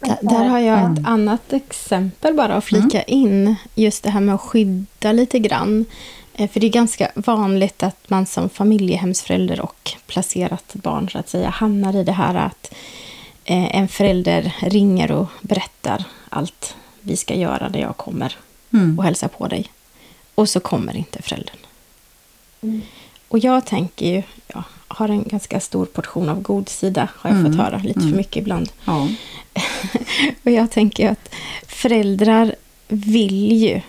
Där, 0.00 0.18
där, 0.20 0.44
har 0.44 0.59
jag 0.59 0.78
ett 0.78 0.98
mm. 0.98 1.06
annat 1.06 1.52
exempel 1.52 2.35
bara 2.35 2.54
att 2.54 2.64
flika 2.64 3.02
mm. 3.02 3.20
in. 3.22 3.56
Just 3.74 4.02
det 4.02 4.11
här 4.11 4.20
med 4.20 4.35
att 4.35 4.40
skydda 4.40 5.12
lite 5.12 5.38
grann. 5.38 5.85
Eh, 6.35 6.50
för 6.50 6.61
det 6.61 6.66
är 6.66 6.70
ganska 6.70 7.11
vanligt 7.14 7.82
att 7.82 8.11
man 8.11 8.26
som 8.26 8.48
familjehemsförälder 8.48 9.61
och 9.61 9.92
placerat 10.06 10.74
barn 10.74 11.09
så 11.09 11.18
att 11.18 11.28
säga 11.28 11.48
hamnar 11.48 11.96
i 11.96 12.04
det 12.04 12.12
här 12.12 12.35
att 12.35 12.74
eh, 13.44 13.76
en 13.76 13.88
förälder 13.88 14.56
ringer 14.61 15.12
och 15.12 15.26
berättar 15.40 16.04
allt 16.28 16.76
vi 17.00 17.16
ska 17.16 17.35
göra 17.35 17.68
när 17.68 17.80
jag 17.80 17.96
kommer 17.96 18.37
mm. 18.72 18.98
och 18.98 19.04
hälsar 19.04 19.28
på 19.28 19.48
dig. 19.48 19.70
Och 20.35 20.48
så 20.48 20.61
kommer 20.61 20.96
inte 20.96 21.22
föräldern. 21.22 21.56
Mm. 22.61 22.82
Och 23.28 23.38
jag 23.38 23.66
tänker 23.66 24.06
ju, 24.06 24.22
jag 24.46 24.62
har 24.88 25.09
en 25.09 25.22
ganska 25.22 25.61
stor 25.61 25.87
portion 25.87 26.28
av 26.28 26.42
god 26.42 26.68
sida, 26.68 27.09
har 27.14 27.30
jag 27.30 27.38
mm. 27.38 27.52
fått 27.52 27.61
höra 27.61 27.78
lite 27.78 28.00
för 28.00 28.06
mm. 28.06 28.16
mycket 28.16 28.37
ibland. 28.37 28.72
Ja. 28.85 29.09
och 30.42 30.50
jag 30.50 30.70
tänker 30.70 31.10
att 31.10 31.34
föräldrar 31.66 32.54
vill 32.88 33.52
ju 33.52 33.80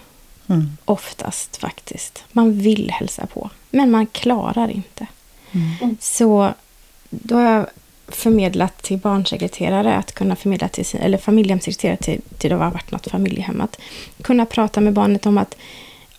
mm. 0.47 0.77
oftast 0.85 1.57
faktiskt. 1.57 2.23
Man 2.31 2.59
vill 2.59 2.91
hälsa 2.91 3.25
på, 3.25 3.49
men 3.69 3.91
man 3.91 4.05
klarar 4.05 4.69
inte. 4.69 5.07
Mm. 5.51 5.97
Så 5.99 6.53
då 7.09 7.35
har 7.35 7.51
jag 7.51 7.67
förmedlat 8.07 8.83
till 8.83 8.97
barnsekreterare 8.97 9.95
att 9.95 10.11
kunna 10.11 10.35
förmedla 10.35 10.67
till 10.67 10.85
sin, 10.85 11.01
eller 11.01 11.17
familjehemssekreterare 11.17 11.97
till, 11.97 12.21
till 12.37 12.49
det 12.49 12.55
har 12.55 12.71
varit 12.71 12.91
något 12.91 13.07
familjehem. 13.07 13.61
Att 13.61 13.79
kunna 14.21 14.45
prata 14.45 14.81
med 14.81 14.93
barnet 14.93 15.25
om 15.25 15.37
att 15.37 15.57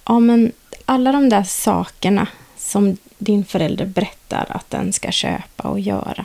ja, 0.05 0.21
men 0.21 0.53
alla 0.85 1.13
de 1.13 1.29
där 1.29 1.43
sakerna 1.43 2.27
som 2.57 2.97
din 3.19 3.45
förälder 3.45 3.87
berättar 3.87 4.47
att 4.49 4.71
den 4.71 4.93
ska 4.93 5.11
köpa 5.11 5.69
och 5.69 5.81
göra 5.81 6.25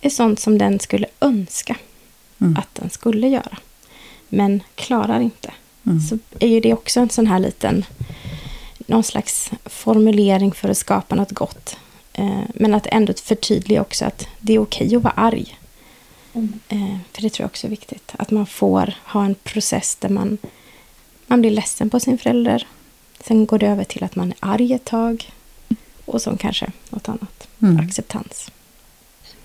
är 0.00 0.10
sånt 0.10 0.40
som 0.40 0.58
den 0.58 0.80
skulle 0.80 1.06
önska 1.20 1.76
mm. 2.40 2.56
att 2.56 2.74
den 2.74 2.90
skulle 2.90 3.28
göra. 3.28 3.58
Men 4.28 4.62
klarar 4.74 5.20
inte. 5.20 5.52
Mm. 5.86 6.00
Så 6.00 6.18
är 6.40 6.48
ju 6.48 6.60
det 6.60 6.72
också 6.72 7.00
en 7.00 7.10
sån 7.10 7.26
här 7.26 7.38
liten 7.38 7.84
någon 8.78 9.04
slags 9.04 9.50
formulering 9.64 10.52
för 10.52 10.68
att 10.68 10.78
skapa 10.78 11.14
något 11.14 11.32
gott. 11.32 11.76
Eh, 12.12 12.42
men 12.54 12.74
att 12.74 12.86
ändå 12.86 13.12
förtydliga 13.12 13.80
också 13.80 14.04
att 14.04 14.26
det 14.40 14.54
är 14.54 14.58
okej 14.58 14.96
att 14.96 15.02
vara 15.02 15.14
arg. 15.16 15.58
Mm. 16.32 16.52
Eh, 16.68 16.98
för 17.12 17.22
det 17.22 17.30
tror 17.30 17.44
jag 17.44 17.50
också 17.50 17.66
är 17.66 17.70
viktigt. 17.70 18.12
Att 18.18 18.30
man 18.30 18.46
får 18.46 18.94
ha 19.04 19.24
en 19.24 19.34
process 19.34 19.96
där 19.96 20.08
man, 20.08 20.38
man 21.26 21.40
blir 21.40 21.50
ledsen 21.50 21.90
på 21.90 22.00
sin 22.00 22.18
förälder. 22.18 22.66
Sen 23.20 23.46
går 23.46 23.58
det 23.58 23.66
över 23.66 23.84
till 23.84 24.04
att 24.04 24.16
man 24.16 24.30
är 24.30 24.36
arg 24.40 24.72
ett 24.72 24.84
tag. 24.84 25.32
Och 26.04 26.22
så 26.22 26.36
kanske 26.36 26.72
något 26.90 27.08
annat. 27.08 27.48
Mm. 27.62 27.76
Acceptans. 27.76 28.50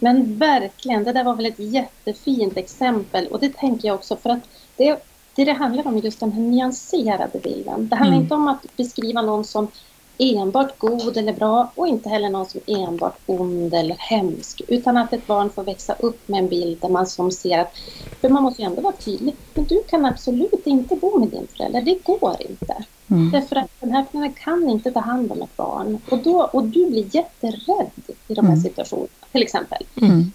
Men 0.04 0.38
verkligen, 0.38 1.04
det 1.04 1.12
där 1.12 1.24
var 1.24 1.36
väl 1.36 1.46
ett 1.46 1.60
jättefint 1.60 2.58
exempel. 2.58 3.28
Och 3.28 3.40
det 3.40 3.50
tänker 3.50 3.88
jag 3.88 3.96
också 3.96 4.16
för 4.16 4.30
att 4.30 4.50
det, 4.78 5.04
det, 5.36 5.46
det 5.46 5.54
handlar 5.54 5.88
om 5.88 5.98
just 5.98 6.20
den 6.20 6.32
här 6.32 6.42
nyanserade 6.42 7.40
bilden. 7.44 7.88
Det 7.88 7.96
handlar 7.96 8.18
mm. 8.18 8.24
inte 8.24 8.36
om 8.36 8.48
att 8.48 8.78
beskriva 8.78 9.22
någon 9.22 9.46
som 9.46 9.68
enbart 10.18 10.80
god 10.80 11.18
eller 11.18 11.34
bra 11.34 11.72
och 11.76 11.88
inte 11.88 12.10
heller 12.10 12.30
någon 12.30 12.46
som 12.46 12.62
enbart 12.68 13.18
ond 13.26 13.74
eller 13.74 13.96
hemsk. 14.00 14.62
Utan 14.68 14.98
att 14.98 15.14
ett 15.14 15.28
barn 15.28 15.50
får 15.50 15.64
växa 15.64 15.94
upp 16.00 16.28
med 16.28 16.40
en 16.40 16.50
bild 16.50 16.82
där 16.82 16.90
man 16.90 17.08
som 17.08 17.32
ser 17.32 17.60
att, 17.60 17.74
för 18.22 18.30
man 18.30 18.44
måste 18.44 18.62
ju 18.62 18.66
ändå 18.66 18.82
vara 18.82 18.94
tydlig, 18.94 19.36
men 19.54 19.66
du 19.66 19.84
kan 19.84 20.06
absolut 20.06 20.68
inte 20.68 20.96
bo 20.96 21.20
med 21.20 21.30
din 21.30 21.48
förälder, 21.58 21.82
det 21.82 22.04
går 22.04 22.36
inte. 22.40 22.84
Mm. 23.08 23.32
Därför 23.32 23.56
att 23.56 23.70
den 23.80 23.92
här 23.92 24.06
föräldern 24.12 24.34
kan 24.34 24.70
inte 24.70 24.92
ta 24.92 25.00
hand 25.00 25.32
om 25.32 25.42
ett 25.42 25.58
barn. 25.58 26.00
Och, 26.10 26.18
då, 26.18 26.50
och 26.54 26.64
du 26.64 26.90
blir 26.90 27.16
jätterädd 27.16 27.92
i 28.28 28.34
de 28.34 28.46
här 28.46 28.54
mm. 28.54 28.64
situationerna, 28.64 29.28
till 29.32 29.42
exempel. 29.42 29.86
Mm. 30.02 30.32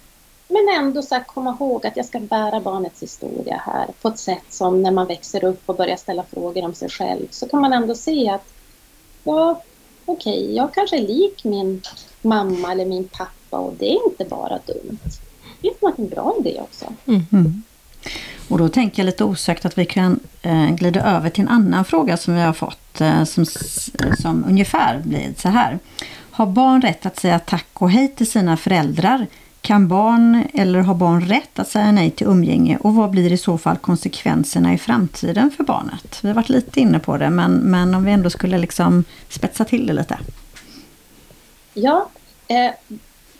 Men 0.48 0.68
ändå 0.78 1.02
så 1.02 1.20
komma 1.26 1.56
ihåg 1.60 1.86
att 1.86 1.96
jag 1.96 2.06
ska 2.06 2.20
bära 2.20 2.60
barnets 2.60 3.02
historia 3.02 3.62
här 3.66 3.86
på 4.02 4.08
ett 4.08 4.18
sätt 4.18 4.44
som 4.48 4.82
när 4.82 4.90
man 4.90 5.06
växer 5.06 5.44
upp 5.44 5.62
och 5.66 5.76
börjar 5.76 5.96
ställa 5.96 6.22
frågor 6.22 6.64
om 6.64 6.74
sig 6.74 6.88
själv 6.88 7.26
så 7.30 7.48
kan 7.48 7.60
man 7.60 7.72
ändå 7.72 7.94
se 7.94 8.28
att 8.28 8.52
ja, 9.26 9.62
okej, 10.04 10.42
okay, 10.42 10.54
jag 10.54 10.74
kanske 10.74 10.96
är 10.96 11.06
lik 11.06 11.44
min 11.44 11.82
mamma 12.22 12.72
eller 12.72 12.86
min 12.86 13.08
pappa 13.08 13.58
och 13.58 13.74
det 13.78 13.90
är 13.90 14.10
inte 14.10 14.24
bara 14.24 14.58
dumt. 14.66 14.98
Det 15.60 15.68
finns 15.68 15.82
något 15.82 16.10
bra 16.10 16.34
i 16.40 16.42
det 16.42 16.60
också. 16.60 16.86
Mm. 17.06 17.26
mm. 17.32 17.62
Och 18.48 18.58
då 18.58 18.68
tänker 18.68 19.02
jag 19.02 19.06
lite 19.06 19.24
osökt 19.24 19.64
att 19.64 19.78
vi 19.78 19.86
kan 19.86 20.20
eh, 20.42 20.70
glida 20.70 21.00
över 21.00 21.30
till 21.30 21.42
en 21.42 21.48
annan 21.48 21.84
fråga 21.84 22.16
som 22.16 22.34
vi 22.34 22.40
har 22.40 22.52
fått 22.52 23.00
eh, 23.00 23.24
som, 23.24 23.46
som 24.20 24.44
ungefär 24.48 24.98
blir 25.04 25.34
så 25.38 25.48
här. 25.48 25.78
Har 26.30 26.46
barn 26.46 26.82
rätt 26.82 27.06
att 27.06 27.20
säga 27.20 27.38
tack 27.38 27.66
och 27.72 27.90
hej 27.90 28.08
till 28.08 28.30
sina 28.30 28.56
föräldrar? 28.56 29.26
Kan 29.66 29.88
barn 29.88 30.48
eller 30.54 30.78
har 30.78 30.94
barn 30.94 31.28
rätt 31.28 31.58
att 31.58 31.68
säga 31.68 31.92
nej 31.92 32.10
till 32.10 32.26
umgänge 32.26 32.78
och 32.80 32.94
vad 32.94 33.10
blir 33.10 33.32
i 33.32 33.36
så 33.36 33.58
fall 33.58 33.76
konsekvenserna 33.76 34.74
i 34.74 34.78
framtiden 34.78 35.50
för 35.50 35.64
barnet? 35.64 36.18
Vi 36.22 36.28
har 36.28 36.34
varit 36.34 36.48
lite 36.48 36.80
inne 36.80 36.98
på 36.98 37.16
det 37.16 37.30
men, 37.30 37.52
men 37.52 37.94
om 37.94 38.04
vi 38.04 38.12
ändå 38.12 38.30
skulle 38.30 38.58
liksom 38.58 39.04
spetsa 39.28 39.64
till 39.64 39.86
det 39.86 39.92
lite. 39.92 40.18
Ja, 41.74 42.08
eh, 42.48 42.70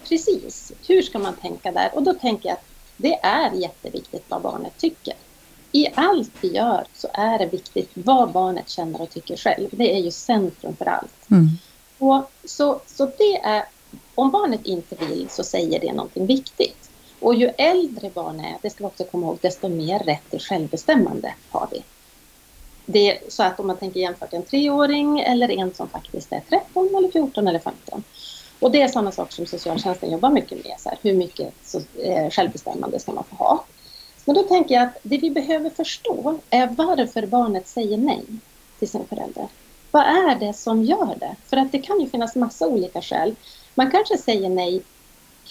precis. 0.09 0.73
Hur 0.89 1.03
ska 1.03 1.19
man 1.19 1.35
tänka 1.35 1.73
där? 1.73 1.91
Och 1.93 2.03
då 2.03 2.15
tänker 2.15 2.49
jag 2.49 2.55
att 2.55 2.65
det 2.97 3.15
är 3.23 3.53
jätteviktigt 3.53 4.25
vad 4.29 4.43
barnet 4.43 4.73
tycker. 4.79 5.15
I 5.73 5.87
allt 5.95 6.33
vi 6.41 6.55
gör 6.55 6.85
så 6.95 7.09
är 7.15 7.39
det 7.39 7.47
viktigt 7.47 7.91
vad 7.95 8.33
barnet 8.33 8.69
känner 8.69 9.03
och 9.03 9.11
tycker 9.11 9.37
själv. 9.37 9.69
Det 9.71 9.97
är 9.97 10.01
ju 10.01 10.11
centrum 10.11 10.77
för 10.77 10.87
allt. 10.87 11.31
Mm. 11.31 11.49
Och 11.99 12.31
så, 12.45 12.81
så 12.87 13.07
det 13.07 13.41
är 13.45 13.65
om 14.17 14.31
barnet 14.31 14.67
inte 14.67 14.97
vill 15.07 15.29
så 15.31 15.45
säger 15.45 15.81
det 15.81 15.93
någonting 15.93 16.27
viktigt. 16.27 16.91
Och 17.21 17.35
ju 17.35 17.47
äldre 17.59 18.11
barn 18.11 18.41
är, 18.41 18.57
det 18.63 18.71
ska 18.71 18.85
vi 18.85 18.89
också 18.89 19.05
komma 19.05 19.27
ihåg, 19.27 19.39
desto 19.41 19.69
mer 19.69 19.99
rätt 19.99 20.31
till 20.31 20.41
självbestämmande 20.41 21.35
har 21.51 21.69
vi. 21.73 21.83
Det 22.87 23.11
är 23.11 23.19
så 23.29 23.43
att 23.43 23.61
om 23.61 23.67
man 23.67 23.77
tänker 23.77 24.01
jämfört 24.01 24.33
en 24.33 24.43
treåring 24.43 25.21
eller 25.21 25.51
en 25.51 25.75
som 25.75 25.89
faktiskt 25.89 26.33
är 26.33 26.43
13 26.49 26.95
eller 26.95 27.11
14 27.11 27.49
eller 27.49 27.59
15. 27.59 28.05
Och 28.61 28.71
det 28.71 28.83
är 28.83 28.89
sådana 28.89 29.13
saker 29.13 29.33
som 29.33 29.47
socialtjänsten 29.47 30.11
jobbar 30.11 30.31
mycket 30.31 30.65
med. 30.65 30.77
Så 30.79 30.89
här, 30.89 30.99
hur 31.03 31.15
mycket 31.15 31.55
så, 31.65 31.81
eh, 32.03 32.31
självbestämmande 32.31 33.01
ska 33.01 33.13
man 33.13 33.25
få 33.25 33.37
ha? 33.37 33.65
Men 34.25 34.35
då 34.35 34.43
tänker 34.43 34.75
jag 34.75 34.85
att 34.85 34.99
det 35.03 35.19
vi 35.19 35.31
behöver 35.31 35.71
förstå 35.71 36.39
är 36.51 36.67
varför 36.67 37.27
barnet 37.27 37.69
säger 37.69 37.97
nej 37.97 38.25
till 38.79 38.89
sin 38.89 39.07
förälder. 39.07 39.49
Vad 39.91 40.03
är 40.03 40.35
det 40.39 40.53
som 40.53 40.85
gör 40.85 41.15
det? 41.21 41.37
För 41.47 41.57
att 41.57 41.73
det 41.73 41.79
kan 41.79 42.01
ju 42.01 42.09
finnas 42.09 42.37
massa 42.37 42.67
olika 42.67 43.03
skäl. 43.03 43.35
Man 43.79 43.91
kanske 43.91 44.19
säger 44.19 44.49
nej 44.49 44.83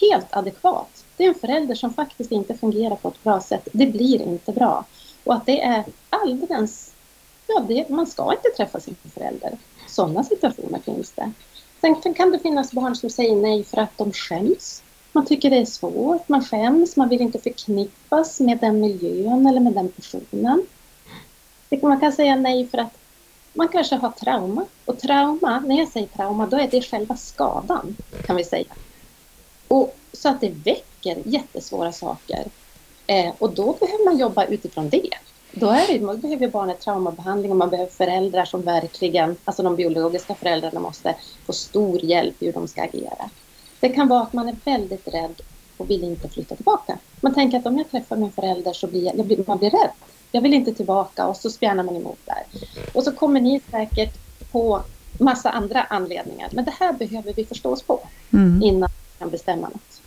helt 0.02 0.28
adekvat. 0.30 1.06
Det 1.18 1.24
är 1.24 1.28
en 1.28 1.36
förälder 1.36 1.76
som 1.76 1.94
faktiskt 1.94 2.32
inte 2.32 2.54
fungerar 2.54 2.96
på 2.96 3.08
ett 3.08 3.24
bra 3.24 3.42
sätt. 3.42 3.68
Det 3.72 3.86
blir 3.86 4.22
inte 4.22 4.52
bra. 4.52 4.86
Och 5.24 5.34
att 5.34 5.46
det 5.46 5.62
är 5.62 5.84
alldeles... 6.10 6.94
Ja, 7.48 7.66
det, 7.68 7.90
man 7.90 8.08
ska 8.08 8.32
inte 8.32 8.50
träffa 8.58 8.80
sin 8.80 8.96
förälder. 9.14 9.58
Sådana 9.88 10.24
situationer 10.24 10.80
finns 10.80 11.12
det. 11.12 11.32
Sen 11.82 12.14
kan 12.14 12.32
det 12.32 12.40
finnas 12.40 12.72
barn 12.72 12.96
som 12.96 13.10
säger 13.10 13.36
nej 13.36 13.64
för 13.64 13.78
att 13.78 13.98
de 13.98 14.12
skäms. 14.12 14.84
Man 15.12 15.26
tycker 15.26 15.50
det 15.50 15.58
är 15.58 15.66
svårt, 15.66 16.30
man 16.30 16.44
skäms, 16.46 16.96
man 16.96 17.10
vill 17.10 17.22
inte 17.22 17.40
förknippas 17.40 18.40
med 18.40 18.58
den 18.58 18.80
miljön 18.80 19.48
eller 19.48 19.60
med 19.60 19.74
den 19.74 19.90
personen. 19.90 20.66
Man 21.82 22.00
kan 22.00 22.12
säga 22.12 22.36
nej 22.36 22.68
för 22.68 22.78
att 22.78 22.98
man 23.56 23.68
kanske 23.68 23.96
har 23.96 24.12
trauma. 24.12 24.66
Och 24.86 25.00
trauma, 25.00 25.60
när 25.60 25.80
jag 25.80 25.88
säger 25.88 26.08
trauma, 26.08 26.48
då 26.48 26.58
är 26.58 26.68
det 26.72 26.82
själva 26.82 27.18
skadan, 27.18 27.96
kan 28.26 28.36
vi 28.36 28.44
säga. 28.44 28.74
Och, 29.68 29.96
så 30.14 30.30
att 30.30 30.42
det 30.42 30.50
väcker 30.50 31.18
jättesvåra 31.26 31.92
saker. 31.92 32.46
Eh, 33.08 33.34
och 33.40 33.54
då 33.54 33.74
behöver 33.80 34.06
man 34.06 34.18
jobba 34.18 34.46
utifrån 34.46 34.90
det. 34.90 35.10
Då, 35.52 35.70
är 35.70 35.88
det, 35.88 35.98
då 35.98 36.18
behöver 36.18 36.48
barnet 36.48 36.80
traumabehandling 36.80 37.52
och 37.52 37.58
man 37.58 37.70
behöver 37.70 37.92
föräldrar 37.92 38.46
som 38.46 38.62
verkligen, 38.62 39.36
alltså 39.46 39.64
de 39.64 39.76
biologiska 39.76 40.36
föräldrarna 40.36 40.80
måste 40.80 41.16
få 41.46 41.54
stor 41.54 42.06
hjälp 42.06 42.36
hur 42.40 42.54
de 42.54 42.68
ska 42.68 42.84
agera. 42.84 43.30
Det 43.80 43.90
kan 43.90 44.08
vara 44.08 44.22
att 44.22 44.34
man 44.34 44.50
är 44.50 44.56
väldigt 44.64 45.08
rädd 45.08 45.42
och 45.78 45.90
vill 45.90 46.04
inte 46.04 46.30
flytta 46.30 46.56
tillbaka. 46.56 46.98
Man 47.22 47.34
tänker 47.34 47.58
att 47.58 47.66
om 47.66 47.78
jag 47.78 47.92
träffar 47.92 48.18
min 48.18 48.32
förälder 48.32 48.74
så 48.74 48.88
blir 48.88 49.06
jag, 49.06 49.18
jag 49.18 49.26
blir, 49.26 49.44
man 49.48 49.58
blir 49.58 49.70
rädd 49.70 49.90
jag 50.36 50.42
vill 50.42 50.54
inte 50.54 50.74
tillbaka 50.74 51.26
och 51.28 51.36
så 51.38 51.50
spjärnar 51.50 51.84
man 51.84 51.96
emot 51.96 52.20
där. 52.26 52.62
Och 52.94 53.04
så 53.04 53.12
kommer 53.12 53.42
ni 53.42 53.62
säkert 53.72 54.18
på 54.52 54.82
massa 55.20 55.50
andra 55.50 55.84
anledningar. 55.84 56.50
Men 56.52 56.66
det 56.66 56.74
här 56.80 56.94
behöver 56.94 57.34
vi 57.34 57.46
förstå 57.46 57.72
oss 57.72 57.84
på 57.84 58.00
Mm. 58.34 58.62
innan 58.64 58.90
vi 58.90 59.20
kan 59.20 59.30
bestämma 59.30 59.68
något. 59.68 60.02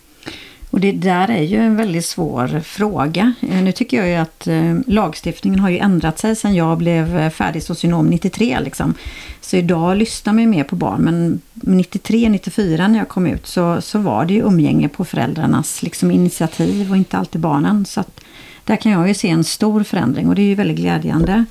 Och 0.71 0.79
det 0.79 0.91
där 0.91 1.29
är 1.29 1.41
ju 1.41 1.57
en 1.57 1.75
väldigt 1.75 2.05
svår 2.05 2.59
fråga. 2.59 3.33
Eh, 3.41 3.61
Nu 3.63 3.71
tycker 3.71 3.97
jag 3.97 4.07
ju 4.07 4.15
att 4.15 4.47
eh, 4.47 4.75
lagstiftningen 4.87 5.59
har 5.59 5.69
ju 5.69 5.77
ändrat 5.77 6.19
sig 6.19 6.35
sedan 6.35 6.55
jag 6.55 6.77
blev 6.77 7.17
eh, 7.17 7.29
färdig 7.29 7.63
socionom 7.63 8.07
93. 8.07 8.59
Liksom. 8.59 8.93
Så 9.41 9.57
idag 9.57 9.97
lyssnar 9.97 10.33
man 10.33 10.41
ju 10.43 10.47
mer 10.49 10.63
på 10.63 10.75
barn. 10.75 11.01
Men 11.01 11.41
93, 11.53 12.29
94 12.29 12.87
när 12.87 12.99
jag 12.99 13.07
kom 13.09 13.27
ut 13.27 13.47
så, 13.47 13.81
så 13.81 13.99
var 13.99 14.25
det 14.25 14.33
ju 14.33 14.41
umgänge 14.41 14.89
på 14.89 15.05
föräldrarnas 15.05 15.83
liksom, 15.83 16.11
initiativ 16.11 16.91
och 16.91 16.97
inte 16.97 17.17
alltid 17.17 17.41
barnen. 17.41 17.85
Så 17.85 17.99
att 17.99 18.21
där 18.69 18.75
kan 18.75 18.91
jag 18.91 19.07
ju 19.07 19.13
se 19.13 19.29
en 19.29 19.43
stor 19.43 19.83
förändring 19.83 20.27
och 20.27 20.35
det 20.35 20.41
är 20.41 20.47
ju 20.47 20.55
väldigt 20.55 20.77
glädjande. 20.77 21.45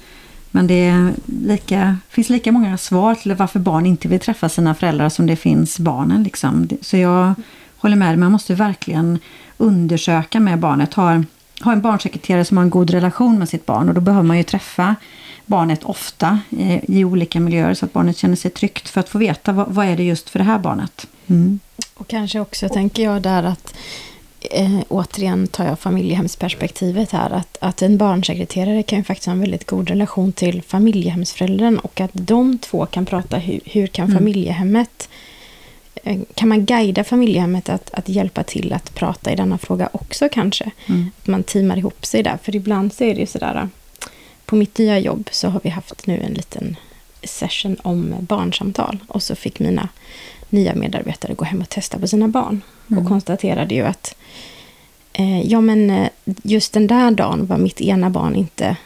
Men 0.50 0.66
det 0.66 1.12
lika, 1.26 1.96
finns 2.08 2.28
lika 2.30 2.52
många 2.52 2.78
svar 2.78 3.14
till 3.14 3.34
varför 3.34 3.58
barn 3.58 3.86
inte 3.86 4.08
vill 4.08 4.20
träffa 4.20 4.48
sina 4.48 4.74
föräldrar 4.74 5.08
som 5.08 5.26
det 5.26 5.36
finns 5.36 5.78
barnen. 5.78 6.22
Liksom. 6.22 6.68
Så 6.80 6.96
jag 6.96 7.34
håller 7.76 7.96
med 7.96 8.08
dig, 8.08 8.16
man 8.16 8.32
måste 8.32 8.54
verkligen 8.54 9.18
undersöka 9.56 10.40
med 10.40 10.58
barnet. 10.58 10.94
Ha, 10.94 11.22
ha 11.60 11.72
en 11.72 11.80
barnsekreterare 11.80 12.44
som 12.44 12.56
har 12.56 12.64
en 12.64 12.70
god 12.70 12.90
relation 12.90 13.38
med 13.38 13.48
sitt 13.48 13.66
barn 13.66 13.88
och 13.88 13.94
då 13.94 14.00
behöver 14.00 14.26
man 14.26 14.36
ju 14.36 14.42
träffa 14.42 14.96
barnet 15.46 15.84
ofta 15.84 16.40
i, 16.50 16.80
i 16.98 17.04
olika 17.04 17.40
miljöer 17.40 17.74
så 17.74 17.84
att 17.84 17.92
barnet 17.92 18.16
känner 18.16 18.36
sig 18.36 18.50
tryggt 18.50 18.88
för 18.88 19.00
att 19.00 19.08
få 19.08 19.18
veta 19.18 19.52
vad, 19.52 19.68
vad 19.68 19.86
är 19.86 19.96
det 19.96 20.04
just 20.04 20.30
för 20.30 20.38
det 20.38 20.44
här 20.44 20.58
barnet. 20.58 21.06
Mm. 21.26 21.60
Och 21.94 22.08
kanske 22.08 22.40
också 22.40 22.68
tänker 22.68 23.02
jag 23.02 23.22
där 23.22 23.42
att 23.42 23.74
eh, 24.50 24.80
återigen 24.88 25.46
tar 25.46 25.64
jag 25.64 25.78
familjehemsperspektivet 25.78 27.12
här. 27.12 27.30
Att, 27.30 27.58
att 27.60 27.82
en 27.82 27.98
barnsekreterare 27.98 28.82
kan 28.82 28.98
ju 28.98 29.04
faktiskt 29.04 29.26
ha 29.26 29.32
en 29.32 29.40
väldigt 29.40 29.66
god 29.66 29.88
relation 29.88 30.32
till 30.32 30.62
familjehemsföräldern 30.62 31.78
och 31.78 32.00
att 32.00 32.10
de 32.12 32.58
två 32.58 32.86
kan 32.86 33.06
prata 33.06 33.36
hur, 33.38 33.60
hur 33.64 33.86
kan 33.86 34.04
Mm. 34.08 34.18
familjehemmet 34.18 35.08
eh, 36.04 36.18
kan 36.34 36.48
man 36.48 36.64
guida 36.64 37.04
familjehemmet 37.04 37.68
att, 37.68 37.94
att 37.94 38.08
hjälpa 38.08 38.42
till 38.42 38.72
att 38.72 38.94
prata 38.94 39.32
i 39.32 39.36
denna 39.36 39.58
fråga 39.58 39.88
också 39.92 40.28
kanske? 40.28 40.70
Mm. 40.86 41.10
Att 41.20 41.26
man 41.26 41.42
teamar 41.42 41.76
ihop 41.76 42.06
sig 42.06 42.22
där. 42.22 42.38
För 42.42 42.56
ibland 42.56 42.92
så 42.92 43.04
är 43.04 43.14
det 43.14 43.20
ju 43.20 43.26
sådär. 43.26 43.68
På 44.44 44.56
mitt 44.56 44.78
nya 44.78 44.98
jobb 44.98 45.28
så 45.32 45.48
har 45.48 45.60
vi 45.64 45.70
haft 45.70 46.06
nu 46.06 46.20
en 46.20 46.34
liten 46.34 46.76
session 47.22 47.76
om 47.82 48.14
barnsamtal. 48.20 48.98
Och 49.08 49.22
så 49.22 49.34
fick 49.34 49.58
mina 49.60 49.88
nya 50.50 50.74
medarbetare 50.74 51.34
gå 51.34 51.44
hem 51.44 51.60
och 51.60 51.68
testa 51.68 51.98
på 51.98 52.08
sina 52.08 52.28
barn. 52.28 52.62
Mm. 52.90 53.02
Och 53.02 53.08
konstaterade 53.08 53.74
ju 53.74 53.82
att 53.82 54.14
eh, 55.12 55.40
ja 55.40 55.60
men 55.60 55.90
eh, 55.90 56.08
just 56.24 56.72
den 56.72 56.86
där 56.86 57.10
dagen 57.10 57.46
var 57.46 57.58
mitt 57.58 57.80
ena 57.80 58.10
barn 58.10 58.36
inte 58.36 58.76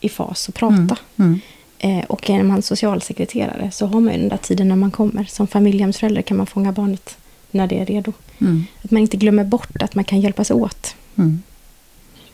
i 0.00 0.08
fas 0.08 0.48
att 0.48 0.54
prata. 0.54 0.74
Mm. 0.76 0.98
Mm. 1.16 1.40
Eh, 1.78 2.04
och 2.04 2.30
är 2.30 2.42
man 2.42 2.62
socialsekreterare 2.62 3.70
så 3.70 3.86
har 3.86 4.00
man 4.00 4.14
ju 4.14 4.20
den 4.20 4.28
där 4.28 4.36
tiden 4.36 4.68
när 4.68 4.76
man 4.76 4.90
kommer. 4.90 5.24
Som 5.24 5.46
familjehemsförälder 5.46 6.22
kan 6.22 6.36
man 6.36 6.46
fånga 6.46 6.72
barnet 6.72 7.16
när 7.50 7.66
det 7.66 7.78
är 7.78 7.86
redo. 7.86 8.12
Mm. 8.40 8.64
Att 8.82 8.90
man 8.90 9.02
inte 9.02 9.16
glömmer 9.16 9.44
bort 9.44 9.82
att 9.82 9.94
man 9.94 10.04
kan 10.04 10.20
hjälpas 10.20 10.50
åt. 10.50 10.96
Mm. 11.18 11.42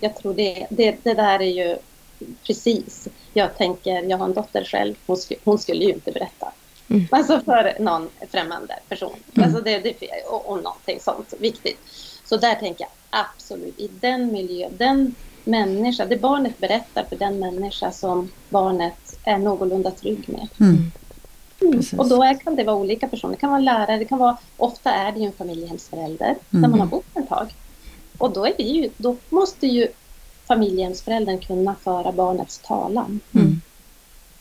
Jag 0.00 0.16
tror 0.16 0.34
det, 0.34 0.66
det, 0.70 0.96
det 1.02 1.14
där 1.14 1.42
är 1.42 1.66
ju 1.66 1.76
precis. 2.46 3.08
Jag 3.34 3.56
tänker, 3.58 4.02
jag 4.02 4.18
har 4.18 4.24
en 4.24 4.34
dotter 4.34 4.64
själv, 4.64 4.94
hon, 5.06 5.16
sk, 5.16 5.32
hon 5.44 5.58
skulle 5.58 5.84
ju 5.84 5.92
inte 5.92 6.12
berätta. 6.12 6.52
Mm. 6.90 7.06
Alltså 7.10 7.40
för 7.40 7.76
någon 7.80 8.08
främmande 8.30 8.78
person. 8.88 9.16
Mm. 9.34 9.46
Alltså 9.48 9.64
det, 9.64 9.78
det, 9.78 9.96
och, 10.30 10.50
och 10.50 10.62
någonting 10.62 11.00
sånt 11.00 11.34
viktigt. 11.38 11.78
Så 12.24 12.36
där 12.36 12.54
tänker 12.54 12.84
jag 12.84 12.90
absolut, 13.10 13.78
i 13.78 13.90
den 14.00 14.32
miljö, 14.32 14.68
den 14.78 15.14
människa, 15.44 16.04
det 16.06 16.16
barnet 16.16 16.58
berättar 16.58 17.04
för 17.04 17.16
den 17.16 17.38
människa 17.38 17.92
som 17.92 18.30
barnet 18.48 19.18
är 19.24 19.38
någorlunda 19.38 19.90
trygg 19.90 20.28
med. 20.28 20.48
Mm. 20.60 20.90
Mm. 21.60 21.72
Precis. 21.72 21.98
Och 21.98 22.08
då 22.08 22.22
är, 22.22 22.34
kan 22.34 22.56
det 22.56 22.64
vara 22.64 22.76
olika 22.76 23.08
personer. 23.08 23.34
Det 23.34 23.40
kan 23.40 23.50
vara 23.50 23.60
lärare, 23.60 23.98
det 23.98 24.04
kan 24.04 24.18
vara, 24.18 24.36
ofta 24.56 24.90
är 24.90 25.12
det 25.12 25.18
ju 25.20 25.26
en 25.26 25.32
familjehemsförälder 25.32 26.34
där 26.50 26.58
Mm. 26.58 26.70
man 26.70 26.80
har 26.80 26.86
bott 26.86 27.16
ett 27.16 27.28
tag. 27.28 27.54
Och 28.18 28.32
då, 28.32 28.46
är 28.46 28.52
det 28.56 28.62
ju, 28.62 28.90
då 28.96 29.16
måste 29.28 29.66
ju 29.66 29.88
familjehemsföräldern 30.48 31.38
kunna 31.38 31.74
föra 31.84 32.12
barnets 32.12 32.58
talan. 32.58 33.20
Mm. 33.34 33.49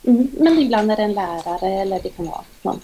Mm. 0.09 0.27
Men 0.39 0.59
ibland 0.59 0.91
är 0.91 0.95
det 0.95 1.03
en 1.03 1.13
lärare 1.13 1.81
eller 1.81 1.99
det 2.03 2.09
kan 2.09 2.25
vara 2.25 2.41
någon. 2.61 2.79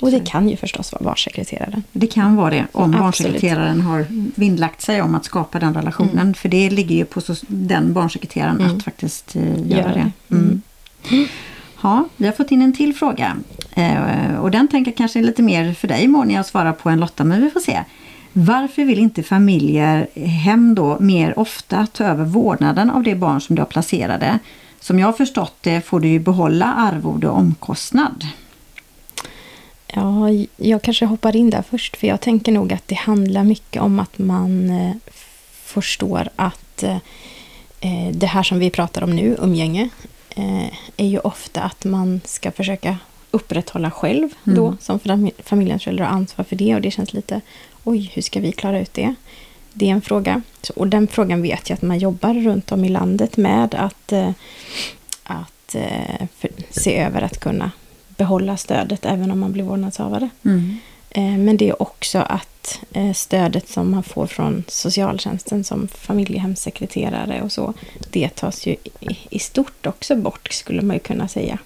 Och 0.00 0.10
det 0.10 0.20
kan 0.20 0.48
ju 0.48 0.56
förstås 0.56 0.92
vara 0.92 1.04
barnsekreteraren. 1.04 1.82
Det 1.92 2.06
kan 2.06 2.36
vara 2.36 2.50
det 2.50 2.66
om 2.72 2.82
Absolut. 2.82 2.98
barnsekreteraren 3.00 3.80
har 3.80 4.06
vinnlagt 4.40 4.80
sig 4.82 5.02
om 5.02 5.14
att 5.14 5.24
skapa 5.24 5.58
den 5.58 5.74
relationen. 5.74 6.34
För 6.34 6.48
det 6.48 6.70
ligger 6.70 6.94
ju 6.96 7.04
på 7.04 7.20
så, 7.20 7.34
den 7.48 7.92
barnsekreteraren 7.92 8.60
Mm. 8.60 8.76
att 8.76 8.82
faktiskt 8.84 9.36
eh, 9.36 9.42
göra 9.42 9.80
Göra 9.80 9.92
det. 9.94 10.10
det. 10.28 10.34
Mm. 10.36 10.62
Ja, 11.82 12.04
vi 12.16 12.26
har 12.26 12.32
fått 12.32 12.50
in 12.50 12.62
en 12.62 12.72
till 12.72 12.94
fråga. 12.94 13.36
Eh, 13.74 14.34
och 14.40 14.50
den 14.50 14.68
tänker 14.68 14.90
jag 14.90 14.96
kanske 14.96 15.18
är 15.18 15.22
lite 15.22 15.42
mer 15.42 15.74
för 15.74 15.88
dig 15.88 16.08
Monia 16.08 16.40
att 16.40 16.46
svara 16.46 16.72
på 16.72 16.90
än 16.90 17.00
Lotta, 17.00 17.24
men 17.24 17.42
vi 17.42 17.50
får 17.50 17.60
se. 17.60 17.80
Varför 18.32 18.84
vill 18.84 18.98
inte 18.98 19.22
familjer 19.22 20.06
hem 20.26 20.74
då 20.74 20.96
mer 21.00 21.38
ofta 21.38 21.86
ta 21.92 22.04
över 22.04 22.24
vårdnaden 22.24 22.90
av 22.90 23.02
det 23.02 23.14
barn 23.14 23.40
som 23.40 23.56
du 23.56 23.62
har 23.62 23.66
placerade? 23.66 24.38
Som 24.82 24.98
jag 24.98 25.06
har 25.06 25.12
förstått 25.12 25.54
det 25.60 25.80
får 25.80 26.00
du 26.00 26.08
ju 26.08 26.18
behålla 26.18 26.66
arvode 26.74 27.28
och 27.28 27.38
omkostnad. 27.38 28.26
Ja, 29.86 30.28
jag 30.56 30.82
kanske 30.82 31.06
hoppar 31.06 31.36
in 31.36 31.50
där 31.50 31.62
först. 31.70 31.96
För 31.96 32.06
jag 32.06 32.20
tänker 32.20 32.52
nog 32.52 32.72
att 32.72 32.88
det 32.88 32.94
handlar 32.94 33.44
mycket 33.44 33.82
om 33.82 34.00
att 34.00 34.18
man 34.18 34.70
eh, 34.70 34.92
förstår 35.52 36.28
att 36.36 36.82
eh, 36.82 36.96
eh, 37.80 38.08
det 38.12 38.26
här 38.26 38.42
som 38.42 38.58
vi 38.58 38.70
pratar 38.70 39.02
om 39.04 39.16
nu, 39.16 39.36
umgänge, 39.40 39.88
är 40.96 41.06
ju 41.06 41.18
ofta 41.18 41.62
att 41.62 41.84
man 41.84 42.20
ska 42.24 42.50
försöka 42.52 42.98
upprätthålla 43.30 43.90
själv 43.90 44.28
då, 44.44 44.66
Mm. 44.66 44.78
som 44.80 44.98
fam- 44.98 45.30
familjens 45.42 45.84
förälder 45.84 46.04
har 46.04 46.10
ansvar 46.12 46.44
för 46.44 46.56
det. 46.56 46.74
Och 46.74 46.80
det 46.80 46.90
känns 46.90 47.12
lite, 47.12 47.40
oj, 47.84 48.10
hur 48.14 48.22
ska 48.22 48.40
vi 48.40 48.52
klara 48.52 48.80
ut 48.80 48.94
det? 48.94 49.14
Det 49.74 49.88
är 49.88 49.92
en 49.92 50.02
fråga. 50.02 50.42
Och 50.76 50.88
den 50.88 51.08
frågan 51.08 51.42
vet 51.42 51.70
jag 51.70 51.76
att 51.76 51.82
man 51.82 51.98
jobbar 51.98 52.34
runt 52.34 52.72
om 52.72 52.84
i 52.84 52.88
landet 52.88 53.36
med 53.36 53.74
att, 53.74 54.12
eh, 54.12 54.30
att 55.24 55.74
eh, 55.74 56.26
se 56.70 56.98
över 56.98 57.22
att 57.22 57.40
kunna 57.40 57.70
behålla 58.08 58.56
stödet 58.56 59.04
även 59.04 59.30
om 59.30 59.40
man 59.40 59.52
blir 59.52 59.64
vårdnadshavare. 59.64 60.28
Mm. 60.44 60.78
Eh, 61.10 61.38
Men 61.38 61.56
det 61.56 61.68
är 61.68 61.82
också 61.82 62.18
att 62.18 62.48
stödet 63.14 63.68
som 63.68 63.90
man 63.90 64.02
får 64.02 64.26
från 64.26 64.64
socialtjänsten 64.68 65.64
som 65.64 65.88
familjehemssekreterare 65.88 67.42
och 67.42 67.52
så, 67.52 67.74
det 68.10 68.28
tas 68.28 68.66
ju 68.66 68.72
i, 68.72 69.18
i 69.30 69.38
stort 69.38 69.86
också 69.86 70.16
bort 70.16 70.52
skulle 70.52 70.82
man 70.82 70.96
ju 70.96 71.00
kunna 71.00 71.28
säga. 71.28 71.58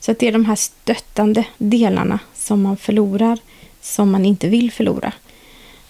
Så 0.00 0.10
att 0.10 0.18
det 0.18 0.28
är 0.28 0.32
de 0.32 0.44
här 0.44 0.56
stöttande 0.56 1.44
delarna 1.58 2.18
som 2.34 2.62
man 2.62 2.76
förlorar, 2.76 3.38
som 3.80 4.10
man 4.10 4.24
inte 4.24 4.48
vill 4.48 4.72
förlora. 4.72 5.12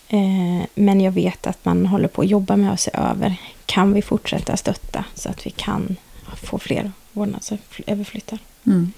Eh, 0.08 0.66
Men 0.74 1.00
jag 1.00 1.12
vet 1.12 1.46
att 1.46 1.64
man 1.64 1.86
håller 1.86 2.08
på 2.08 2.22
att 2.22 2.28
jobba 2.28 2.56
med 2.56 2.72
att 2.72 2.80
se 2.80 2.90
över, 2.94 3.36
kan 3.66 3.92
vi 3.92 4.02
fortsätta 4.02 4.56
stötta 4.56 5.04
så 5.14 5.28
att 5.28 5.46
vi 5.46 5.50
kan 5.50 5.96
få 6.42 6.58
fler 6.58 6.92
vårdnadsöverflyttar? 7.12 8.38
Mm. 8.66 8.92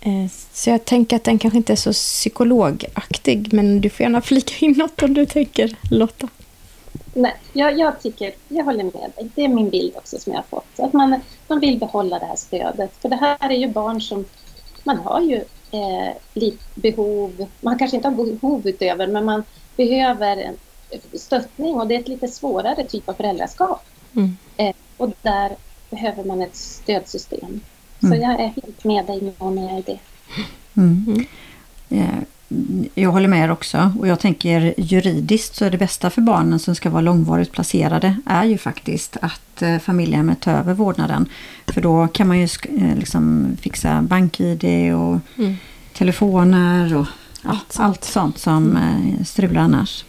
Eh, 0.00 0.30
Så 0.52 0.70
jag 0.70 0.84
tänker 0.84 1.16
att 1.16 1.24
den 1.24 1.38
kanske 1.38 1.56
inte 1.56 1.72
är 1.72 1.76
så 1.76 1.92
psykologaktig, 1.92 3.52
men 3.52 3.80
du 3.80 3.90
får 3.90 4.04
gärna 4.04 4.20
flika 4.20 4.66
in 4.66 4.72
något 4.72 5.02
om 5.02 5.14
du 5.14 5.26
tänker, 5.26 5.76
Lotta. 5.90 6.28
Nej, 7.14 7.34
jag, 7.52 7.78
jag 7.78 8.02
tycker, 8.02 8.32
jag 8.48 8.64
håller 8.64 8.84
med 8.84 9.12
dig. 9.16 9.28
Det 9.34 9.44
är 9.44 9.48
min 9.48 9.70
bild 9.70 9.92
också 9.96 10.18
som 10.18 10.32
jag 10.32 10.38
har 10.38 10.44
fått. 10.60 10.80
Att 10.80 10.92
man, 10.92 11.20
man 11.48 11.60
vill 11.60 11.78
behålla 11.78 12.18
det 12.18 12.26
här 12.26 12.36
stödet. 12.36 12.92
För 13.02 13.08
det 13.08 13.16
här 13.16 13.50
är 13.50 13.56
ju 13.56 13.68
barn 13.68 14.00
som, 14.00 14.24
man 14.84 14.96
har 14.98 15.20
ju 15.20 15.36
eh, 15.70 16.14
lite 16.34 16.64
behov, 16.74 17.46
man 17.60 17.78
kanske 17.78 17.96
inte 17.96 18.08
har 18.08 18.14
behov 18.16 18.66
utöver, 18.68 19.06
men 19.06 19.24
man 19.24 19.42
behöver 19.76 20.36
en 20.36 20.56
stöttning 21.18 21.74
och 21.74 21.86
det 21.86 21.94
är 21.94 22.00
ett 22.00 22.08
lite 22.08 22.28
svårare 22.28 22.84
typ 22.84 23.08
av 23.08 23.14
föräldraskap. 23.14 23.84
Mm. 24.16 24.36
Eh, 24.56 24.74
och 24.96 25.12
där 25.22 25.52
behöver 25.90 26.24
man 26.24 26.42
ett 26.42 26.56
stödsystem. 26.56 27.40
Mm. 27.48 27.60
Så 28.00 28.22
jag 28.24 28.40
är 28.40 28.46
helt 28.46 28.84
med 28.84 29.06
dig 29.06 29.32
Monia 29.38 29.78
i 29.78 29.82
det. 29.82 29.98
Mm. 30.76 31.04
Mm. 31.06 31.26
Eh, 31.90 32.18
Jag 32.94 33.10
håller 33.10 33.28
med 33.28 33.44
er 33.44 33.50
också 33.50 33.92
och 34.00 34.08
jag 34.08 34.20
tänker 34.20 34.74
juridiskt 34.76 35.54
så 35.54 35.64
är 35.64 35.70
det 35.70 35.78
bästa 35.78 36.10
för 36.10 36.20
barnen 36.22 36.58
som 36.58 36.74
ska 36.74 36.90
vara 36.90 37.00
långvarigt 37.00 37.52
placerade 37.52 38.16
är 38.26 38.44
ju 38.44 38.58
faktiskt 38.58 39.16
att 39.22 39.62
eh, 39.62 39.78
familjehemmet 39.78 40.40
tar 40.40 40.52
över 40.52 40.74
vårdnaden. 40.74 41.28
För 41.66 41.80
då 41.80 42.08
kan 42.08 42.28
man 42.28 42.38
ju 42.38 42.44
eh, 42.44 42.96
liksom 42.98 43.56
fixa 43.60 44.02
bank-id 44.02 44.64
och 44.94 45.18
Mm. 45.38 45.56
telefoner 45.92 46.96
och 46.96 47.06
Allt 47.42 47.76
allt, 47.80 48.04
sånt. 48.04 48.38
som 48.38 48.76
eh, 48.76 49.24
strular 49.24 49.60
annars. 49.60 50.04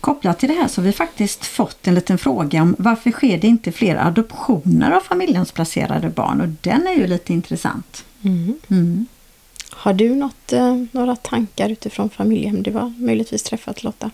Kopplat 0.00 0.38
till 0.38 0.48
det 0.48 0.54
här 0.54 0.68
så 0.68 0.80
har 0.80 0.86
vi 0.86 0.92
faktiskt 0.92 1.44
fått 1.46 1.86
en 1.86 1.94
liten 1.94 2.18
fråga 2.18 2.62
om 2.62 2.76
varför 2.78 3.10
sker 3.10 3.38
det 3.38 3.46
inte 3.46 3.72
fler 3.72 3.96
adoptioner 3.96 4.90
av 4.90 5.00
familjehemsplacerade 5.00 6.08
barn 6.08 6.40
och 6.40 6.48
den 6.48 6.86
är 6.86 6.94
ju 6.94 7.06
lite 7.06 7.32
intressant. 7.32 8.04
Mm. 8.22 8.54
Mm. 8.70 9.06
Har 9.70 9.92
du 9.92 10.14
något, 10.14 10.52
eh, 10.52 10.76
några 10.92 11.16
tankar 11.16 11.68
utifrån 11.68 12.10
familjehem 12.10 12.62
du 12.62 12.72
har 12.72 12.94
möjligtvis 12.98 13.42
träffat, 13.42 13.82
Lotta? 13.82 14.10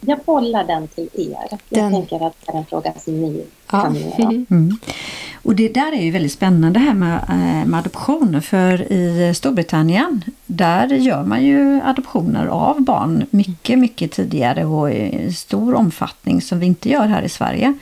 Jag 0.00 0.18
bollar 0.24 0.64
den 0.64 0.88
till 0.88 1.08
er. 1.14 1.36
Jag 1.50 1.58
Den. 1.68 1.92
tänker 1.92 2.26
att 2.26 2.34
det 2.46 2.52
är 2.52 2.56
en 2.58 2.66
fråga 2.66 2.92
som 3.04 3.20
ni 3.20 3.44
Ja. 3.70 3.80
kan 3.82 3.94
göra. 3.94 4.28
Mm. 4.50 4.76
Och 5.44 5.56
det 5.56 5.68
där 5.68 5.92
är 5.92 6.02
ju 6.02 6.10
väldigt 6.10 6.32
spännande 6.32 6.80
här 6.80 6.94
med, 6.94 7.16
eh, 7.28 7.68
med 7.68 7.78
adoption 7.78 8.42
för 8.42 8.92
i 8.92 9.32
Storbritannien 9.34 10.24
där 10.46 10.86
gör 10.86 11.24
man 11.24 11.44
ju 11.44 11.80
adoptioner 11.84 12.46
av 12.46 12.80
barn 12.80 13.26
mycket, 13.30 13.78
mycket 13.78 14.12
tidigare 14.12 14.64
och 14.64 14.90
i 14.90 15.32
stor 15.32 15.74
omfattning 15.74 16.42
som 16.42 16.60
vi 16.60 16.66
inte 16.66 16.88
gör 16.88 17.06
här 17.06 17.22
i 17.22 17.28
Sverige. 17.28 17.74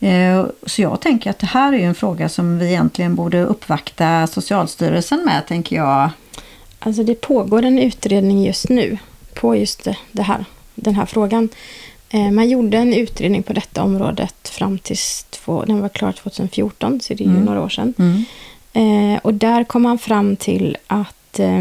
Eh, 0.00 0.46
så 0.66 0.82
jag 0.82 1.00
tänker 1.00 1.30
att 1.30 1.38
det 1.38 1.46
här 1.46 1.72
är 1.72 1.86
en 1.86 1.94
fråga 1.94 2.28
som 2.28 2.58
vi 2.58 2.66
egentligen 2.66 3.14
borde 3.14 3.42
uppvakta 3.42 4.26
Socialstyrelsen 4.26 5.24
med, 5.24 5.46
tänker 5.46 5.76
jag. 5.76 6.10
Alltså 6.78 7.02
det 7.02 7.20
pågår 7.20 7.62
en 7.62 7.78
utredning 7.78 8.44
just 8.44 8.68
nu 8.68 8.98
på 9.34 9.56
just 9.56 9.88
det 10.12 10.22
här, 10.22 10.44
den 10.74 10.94
här 10.94 11.06
frågan. 11.06 11.48
Eh, 12.08 12.30
man 12.30 12.48
gjorde 12.48 12.78
en 12.78 12.94
utredning 12.94 13.42
på 13.42 13.52
detta 13.52 13.82
området 13.82 14.48
fram 14.48 14.78
tills 14.78 15.26
två, 15.44 15.64
den 15.64 15.80
var 15.80 15.88
klar 15.88 16.12
2014, 16.12 17.00
så 17.00 17.14
det 17.14 17.24
är 17.24 17.26
ju 17.26 17.30
mm. 17.30 17.44
några 17.44 17.62
år 17.62 17.68
sedan. 17.68 17.94
Mm. 17.98 18.24
Eh, 18.72 19.20
och 19.22 19.34
där 19.34 19.64
kom 19.64 19.82
man 19.82 19.98
fram 19.98 20.36
till 20.36 20.76
att 20.86 21.38
eh, 21.38 21.60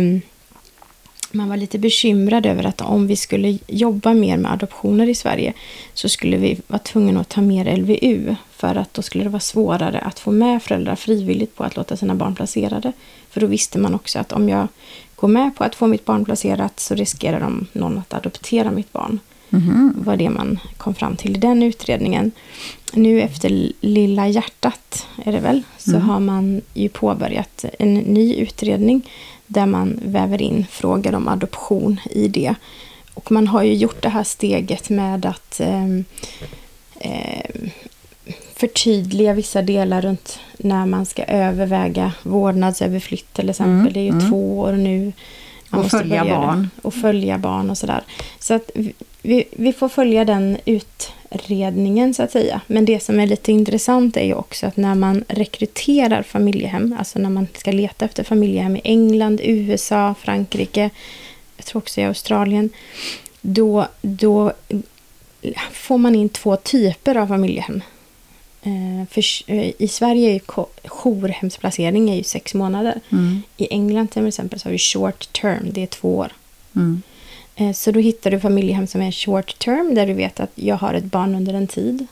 man 1.31 1.49
var 1.49 1.57
lite 1.57 1.79
bekymrad 1.79 2.45
över 2.45 2.65
att 2.65 2.81
om 2.81 3.07
vi 3.07 3.15
skulle 3.15 3.57
jobba 3.67 4.13
mer 4.13 4.37
med 4.37 4.51
adoptioner 4.51 5.09
i 5.09 5.15
Sverige 5.15 5.53
så 5.93 6.09
skulle 6.09 6.37
vi 6.37 6.59
vara 6.67 6.79
tvungna 6.79 7.19
att 7.19 7.29
ta 7.29 7.41
mer 7.41 7.77
LVU 7.77 8.35
för 8.51 8.75
att 8.75 8.93
då 8.93 9.01
skulle 9.01 9.23
det 9.23 9.29
vara 9.29 9.39
svårare 9.39 9.99
att 9.99 10.19
få 10.19 10.31
med 10.31 10.63
föräldrar 10.63 10.95
frivilligt 10.95 11.55
på 11.55 11.63
att 11.63 11.75
låta 11.75 11.97
sina 11.97 12.15
barn 12.15 12.35
placerade. 12.35 12.91
För 13.29 13.41
då 13.41 13.47
visste 13.47 13.79
man 13.79 13.95
också 13.95 14.19
att 14.19 14.31
om 14.31 14.49
jag 14.49 14.67
går 15.15 15.27
med 15.27 15.55
på 15.55 15.63
att 15.63 15.75
få 15.75 15.87
mitt 15.87 16.05
barn 16.05 16.25
placerat 16.25 16.79
så 16.79 16.95
riskerar 16.95 17.39
de 17.39 17.67
någon 17.73 17.97
att 17.97 18.13
adoptera 18.13 18.71
mitt 18.71 18.93
barn. 18.93 19.19
Mm. 19.53 19.93
var 19.97 20.17
det 20.17 20.29
man 20.29 20.59
kom 20.77 20.95
fram 20.95 21.15
till 21.15 21.35
i 21.35 21.39
den 21.39 21.63
utredningen. 21.63 22.31
Nu 22.93 23.21
efter 23.21 23.71
Lilla 23.81 24.27
hjärtat, 24.27 25.07
är 25.25 25.31
det 25.31 25.39
väl, 25.39 25.63
så 25.77 25.95
mm. 25.95 26.01
har 26.01 26.19
man 26.19 26.61
ju 26.73 26.89
påbörjat 26.89 27.65
en 27.79 27.93
ny 27.93 28.35
utredning 28.35 29.09
där 29.47 29.65
man 29.65 29.99
väver 30.05 30.41
in 30.41 30.65
frågor 30.69 31.15
om 31.15 31.27
adoption 31.27 31.99
i 32.11 32.27
det. 32.27 32.55
Och 33.13 33.31
man 33.31 33.47
har 33.47 33.63
ju 33.63 33.73
gjort 33.73 34.01
det 34.01 34.09
här 34.09 34.23
steget 34.23 34.89
med 34.89 35.25
att 35.25 35.59
eh, 35.59 35.85
eh, 36.99 37.69
förtydliga 38.55 39.33
vissa 39.33 39.61
delar 39.61 40.01
runt 40.01 40.39
när 40.57 40.85
man 40.85 41.05
ska 41.05 41.23
överväga 41.23 42.11
vårdnadsöverflytt 42.23 43.33
till 43.33 43.49
exempel. 43.49 43.79
Mm, 43.79 43.93
det 43.93 43.99
är 43.99 44.03
ju 44.03 44.09
mm. 44.09 44.29
två 44.29 44.59
år 44.59 44.71
nu. 44.71 45.11
Man 45.69 45.85
och 45.85 45.91
följa 45.91 46.25
barn. 46.25 46.69
Och 46.81 46.93
följa 46.93 47.37
barn 47.37 47.69
och 47.69 47.77
sådär. 47.77 48.03
Så 48.39 48.53
att 48.53 48.71
vi, 49.23 49.45
vi 49.51 49.73
får 49.73 49.89
följa 49.89 50.25
den 50.25 50.57
utredningen 50.65 52.13
så 52.13 52.23
att 52.23 52.31
säga. 52.31 52.61
Men 52.67 52.85
det 52.85 53.03
som 53.03 53.19
är 53.19 53.27
lite 53.27 53.51
intressant 53.51 54.17
är 54.17 54.25
ju 54.25 54.33
också 54.33 54.65
att 54.65 54.77
när 54.77 54.95
man 54.95 55.23
rekryterar 55.27 56.23
familjehem, 56.23 56.95
alltså 56.99 57.19
när 57.19 57.29
man 57.29 57.47
ska 57.53 57.71
leta 57.71 58.05
efter 58.05 58.23
familjehem 58.23 58.75
i 58.75 58.81
England, 58.83 59.41
USA, 59.43 60.15
Frankrike, 60.19 60.89
jag 61.57 61.65
tror 61.65 61.81
också 61.81 62.01
i 62.01 62.03
Australien, 62.03 62.69
då, 63.41 63.87
då 64.01 64.53
får 65.71 65.97
man 65.97 66.15
in 66.15 66.29
två 66.29 66.55
typer 66.55 67.15
av 67.17 67.27
familjehem. 67.27 67.81
Eh, 68.63 69.07
för, 69.09 69.23
eh, 69.47 69.71
I 69.77 69.87
Sverige 69.87 70.29
är 70.29 70.33
ju 70.33 70.39
jourhemsplacering 70.83 72.09
är 72.09 72.15
ju 72.15 72.23
sex 72.23 72.53
månader. 72.53 73.01
Mm. 73.11 73.41
I 73.57 73.67
England 73.73 74.07
till 74.07 74.27
exempel 74.27 74.59
så 74.59 74.67
har 74.67 74.71
vi 74.71 74.77
short 74.77 75.33
term, 75.33 75.67
det 75.71 75.83
är 75.83 75.87
två 75.87 76.17
år. 76.17 76.31
Mm. 76.75 77.01
Eh, 77.55 77.71
så 77.71 77.91
då 77.91 77.99
hittar 77.99 78.31
du 78.31 78.39
familjehem 78.39 78.87
som 78.87 79.01
är 79.01 79.11
short 79.11 79.59
term, 79.59 79.95
där 79.95 80.07
du 80.07 80.13
vet 80.13 80.39
att 80.39 80.51
jag 80.55 80.75
har 80.75 80.93
ett 80.93 81.03
barn 81.03 81.35
under 81.35 81.53
en 81.53 81.67
tid. 81.67 82.07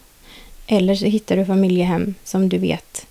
Eller 0.68 0.96
så 0.96 1.06
hittar 1.06 1.38
du 1.38 1.46
familjehem 1.46 2.16
som 2.24 2.50
du 2.50 2.58
vet 2.58 3.06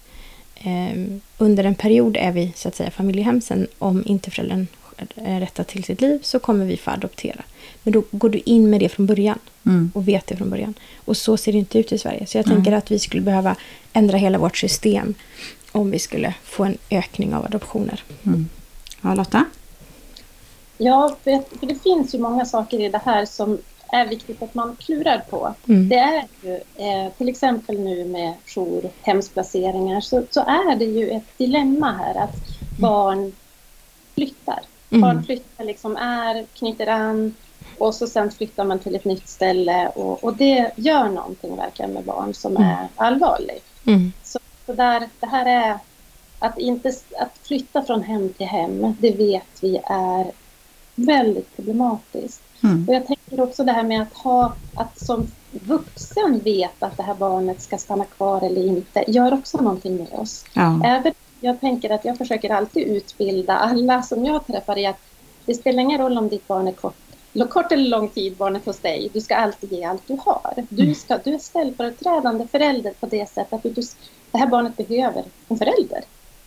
eh, 0.55 1.01
under 1.39 1.65
en 1.65 1.75
period 1.75 2.17
är 2.17 2.33
vi 2.33 2.53
så 2.57 2.69
att 2.69 2.75
säga 2.75 2.91
familjehem. 2.91 3.41
Sen 3.41 3.67
om 3.79 4.03
inte 4.07 4.31
föräldern 4.31 4.67
rättar 5.15 5.65
till 5.65 5.85
sitt 5.85 6.01
liv 6.01 6.19
så 6.23 6.39
kommer 6.39 6.65
vi 6.65 6.77
få 6.77 6.91
adoptera. 6.91 7.43
Men 7.83 7.93
då 7.93 8.05
går 8.11 8.29
du 8.29 8.39
in 8.39 8.71
med 8.71 8.81
det 8.81 8.89
från 8.89 9.07
början 9.07 9.39
mm. 9.67 9.91
och 9.95 10.09
vet 10.09 10.27
det 10.27 10.37
från 10.37 10.51
början. 10.51 10.75
Och 10.97 11.17
så 11.17 11.37
ser 11.37 11.53
det 11.53 11.59
inte 11.59 11.79
ut 11.79 11.93
i 11.93 11.99
Sverige. 11.99 12.27
Så 12.27 12.39
jag 12.39 12.47
mm. 12.47 12.57
tänker 12.57 12.73
att 12.73 12.91
vi 12.91 12.99
skulle 12.99 13.23
behöva 13.23 13.57
ändra 13.93 14.17
hela 14.17 14.39
vårt 14.39 14.57
system 14.57 15.15
om 15.73 15.91
vi 15.91 15.99
skulle 15.99 16.35
få 16.45 16.65
en 16.65 16.79
ökning 16.91 17.35
av 17.35 17.45
adoptioner. 17.45 18.03
Mm. 18.27 18.49
Ja, 19.01 19.15
Lotta? 19.15 19.45
Ja, 20.83 21.17
för, 21.25 21.59
för 21.59 21.67
det 21.67 21.75
finns 21.75 22.15
ju 22.15 22.19
många 22.19 22.45
saker 22.45 22.81
i 22.81 22.89
det 22.89 23.01
här 23.05 23.25
som 23.25 23.59
är 23.93 24.07
viktigt 24.07 24.43
att 24.43 24.55
man 24.55 24.77
klurar 24.77 25.23
på. 25.31 25.55
Mm. 25.69 25.89
Det 25.89 25.97
är 25.97 26.25
ju 26.43 26.55
eh, 26.55 27.13
till 27.19 27.29
exempel 27.29 27.81
nu 27.81 28.05
med 28.05 28.35
jourhemsplaceringar 28.47 30.01
så, 30.01 30.23
så 30.31 30.41
är 30.41 30.77
det 30.77 30.85
ju 30.85 31.11
ett 31.11 31.39
dilemma 31.39 31.93
här 31.93 32.15
att 32.15 32.37
barn 32.79 33.33
flyttar. 34.15 34.61
Mm. 34.91 35.01
Barn 35.01 35.25
flyttar 35.25 35.65
liksom 35.65 35.97
är, 35.97 36.47
knyter 36.55 36.87
an 36.87 37.35
och 37.79 37.95
så 37.95 38.07
sen 38.07 38.31
flyttar 38.31 38.65
man 38.65 38.79
till 38.79 38.95
ett 38.95 39.05
nytt 39.05 39.29
ställe 39.29 39.89
och, 39.89 40.25
och 40.25 40.37
det 40.37 40.71
gör 40.77 41.09
någonting 41.09 41.57
verkligen 41.57 41.93
med 41.93 42.05
barn 42.05 42.35
som 42.35 42.57
mm. 42.57 42.69
är 42.69 42.89
allvarligt. 42.97 43.67
Mm. 43.87 44.13
Så, 44.23 44.39
så 44.67 44.73
där, 44.73 45.09
det 45.21 45.27
här 45.27 45.47
är 45.47 45.79
att, 46.39 46.59
inte, 46.59 46.93
att 47.19 47.39
flytta 47.43 47.83
från 47.83 48.03
hem 48.03 48.33
till 48.33 48.47
hem, 48.47 48.97
det 49.01 49.11
vet 49.11 49.63
vi 49.63 49.81
är 49.85 50.40
väldigt 51.07 51.57
problematiskt. 51.57 52.43
Mm. 52.63 52.89
Och 52.89 52.95
jag 52.95 53.07
tänker 53.07 53.41
också 53.41 53.65
det 53.65 53.73
här 53.73 53.83
med 53.83 54.03
att 54.03 54.13
ha, 54.13 54.55
att 54.75 54.99
som 54.99 55.27
vuxen 55.51 56.41
veta 56.45 56.87
att 56.87 56.97
det 56.97 57.03
här 57.03 57.15
barnet 57.15 57.61
ska 57.61 57.79
stanna 57.79 58.05
kvar 58.05 58.41
eller 58.41 58.67
inte, 58.67 59.05
gör 59.09 59.35
också 59.35 59.59
någonting 59.59 59.97
med 59.97 60.13
oss. 60.13 60.45
Ja. 60.55 60.81
Även, 60.85 61.13
jag 61.41 61.61
tänker 61.61 61.91
att 61.91 62.05
jag 62.05 62.19
försöker 62.19 62.51
alltid 62.51 62.89
utbilda 62.89 63.57
alla 63.57 64.03
som 64.03 64.25
jag 64.25 64.47
träffar 64.47 64.79
i 64.79 64.87
att 64.87 65.01
det 65.47 65.55
spelar 65.55 65.83
ingen 65.83 66.01
roll 66.01 66.19
om 66.19 66.29
ditt 66.29 66.49
barn 66.49 66.69
är 66.69 66.73
kort, 66.73 66.95
kort 67.51 67.73
eller 67.73 67.89
lång 67.89 68.09
tid 68.09 68.37
barnet 68.37 68.67
hos 68.67 68.79
dig. 68.79 69.11
Du 69.13 69.21
ska 69.21 69.37
alltid 69.37 69.73
ge 69.73 69.85
allt 69.85 70.03
du 70.07 70.19
har. 70.25 70.67
Du, 70.69 70.83
mm. 70.83 70.95
ska, 70.95 71.19
du 71.25 71.35
är 71.35 71.39
ställföreträdande 71.39 72.47
förälder 72.47 72.93
på 73.01 73.07
det 73.07 73.29
sättet 73.29 73.53
att 73.53 73.63
du, 73.63 73.83
det 74.31 74.39
här 74.39 74.47
barnet 74.47 74.77
behöver 74.77 75.25
en 75.49 75.59
förälder. 75.59 76.05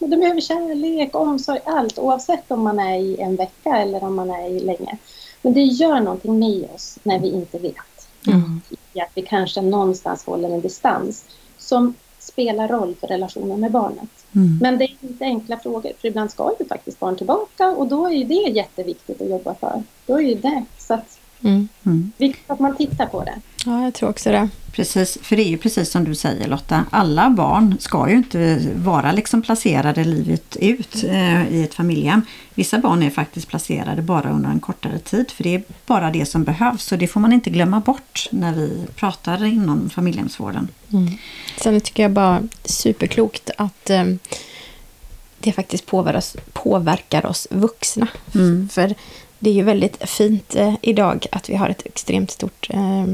De 0.08 0.18
behöver 0.18 0.42
kärlek, 0.42 1.16
omsorg, 1.16 1.60
allt 1.66 2.00
oavsett 2.00 2.52
om 2.52 2.64
man 2.64 2.80
är 2.80 2.98
i 2.98 3.22
en 3.22 3.36
vecka 3.36 3.78
eller 3.78 4.04
om 4.04 4.16
man 4.16 4.32
är 4.32 4.48
i 4.50 4.60
länge. 4.60 4.98
Men 5.42 5.54
det 5.54 5.64
gör 5.64 6.00
någonting 6.00 6.40
med 6.40 6.70
oss 6.76 7.00
när 7.04 7.20
vi 7.20 7.32
inte 7.32 7.60
vet. 7.60 8.08
Mm. 8.28 8.62
Att 8.96 9.12
vi 9.16 9.22
kanske 9.22 9.62
någonstans 9.62 10.26
håller 10.26 10.50
en 10.50 10.62
distans 10.62 11.26
som 11.58 11.94
spelar 12.20 12.68
roll 12.68 12.96
för 13.00 13.08
relationen 13.08 13.60
med 13.60 13.72
barnet. 13.72 14.26
Mm. 14.36 14.58
Men 14.62 14.78
det 14.78 14.86
är 14.86 14.98
inte 15.02 15.26
enkla 15.26 15.60
frågor, 15.60 15.92
för 16.02 16.08
ibland 16.08 16.32
ska 16.32 16.54
ju 16.60 16.66
faktiskt 16.66 17.00
barn 17.00 17.16
tillbaka 17.16 17.68
och 17.68 17.88
då 17.88 18.12
är 18.12 18.26
det 18.26 18.52
jätteviktigt 18.52 19.22
att 19.22 19.30
jobba 19.30 19.56
för. 19.56 19.84
Då 20.06 20.22
är 20.22 20.36
det 20.36 20.66
så 20.78 20.94
att. 20.94 21.20
Mm. 21.44 21.68
Viktigt 22.18 22.52
att 22.52 22.60
man 22.60 22.76
tittar 22.76 23.06
på 23.06 23.24
det. 23.24 23.42
Ja, 23.66 23.84
jag 23.84 23.94
tror 23.94 24.10
också 24.10 24.32
det. 24.32 24.50
Precis, 24.72 25.18
för 25.22 25.36
det 25.36 25.42
är 25.42 25.50
ju 25.50 25.58
precis 25.58 25.92
som 25.92 26.04
du 26.04 26.16
säger 26.16 26.48
Lotta. 26.48 26.86
Alla 26.92 27.30
barn 27.30 27.76
ska 27.80 28.10
ju 28.10 28.16
inte 28.16 28.60
vara 28.76 29.12
liksom 29.12 29.42
placerade 29.42 30.04
livet 30.04 30.56
ut 30.56 31.04
eh, 31.04 31.54
i 31.54 31.64
ett 31.64 31.74
familjehem. 31.74 32.22
Vissa 32.54 32.78
barn 32.78 33.04
är 33.04 33.10
faktiskt 33.10 33.48
placerade 33.48 34.02
bara 34.02 34.30
under 34.30 34.50
en 34.50 34.60
kortare 34.60 35.00
tid. 35.00 35.32
För 35.32 35.44
det 35.44 35.56
är 35.56 35.64
bara 35.86 36.12
det 36.12 36.26
som 36.26 36.44
behövs 36.44 36.92
och 36.92 36.98
det 36.98 37.08
får 37.08 37.20
man 37.20 37.34
inte 37.34 37.50
glömma 37.50 37.80
bort 37.80 38.28
när 38.32 38.54
vi 38.54 38.86
pratar 38.96 39.46
inom 39.46 39.90
familjehemsvården. 39.90 40.68
Mm. 40.94 41.18
Sen 41.58 41.82
tycker 41.82 42.04
jag 42.04 42.12
bara 42.12 42.44
superklokt 42.64 43.50
att 43.58 43.90
eh, 43.90 44.06
det 45.40 45.52
faktiskt 45.52 45.86
påverkar 45.86 46.18
oss, 46.18 46.36
påverkar 46.54 47.26
oss 47.26 47.48
vuxna. 47.52 48.08
Mm. 48.36 48.70
För 48.70 48.96
det 49.40 49.50
är 49.50 49.54
ju 49.54 49.64
väldigt 49.64 50.10
fint 50.10 50.56
eh, 50.56 50.74
idag 50.82 51.26
att 51.32 51.50
vi 51.50 51.56
har 51.56 51.70
ett 51.70 51.86
extremt 51.86 52.32
stort, 52.32 52.68
eh, 52.70 53.06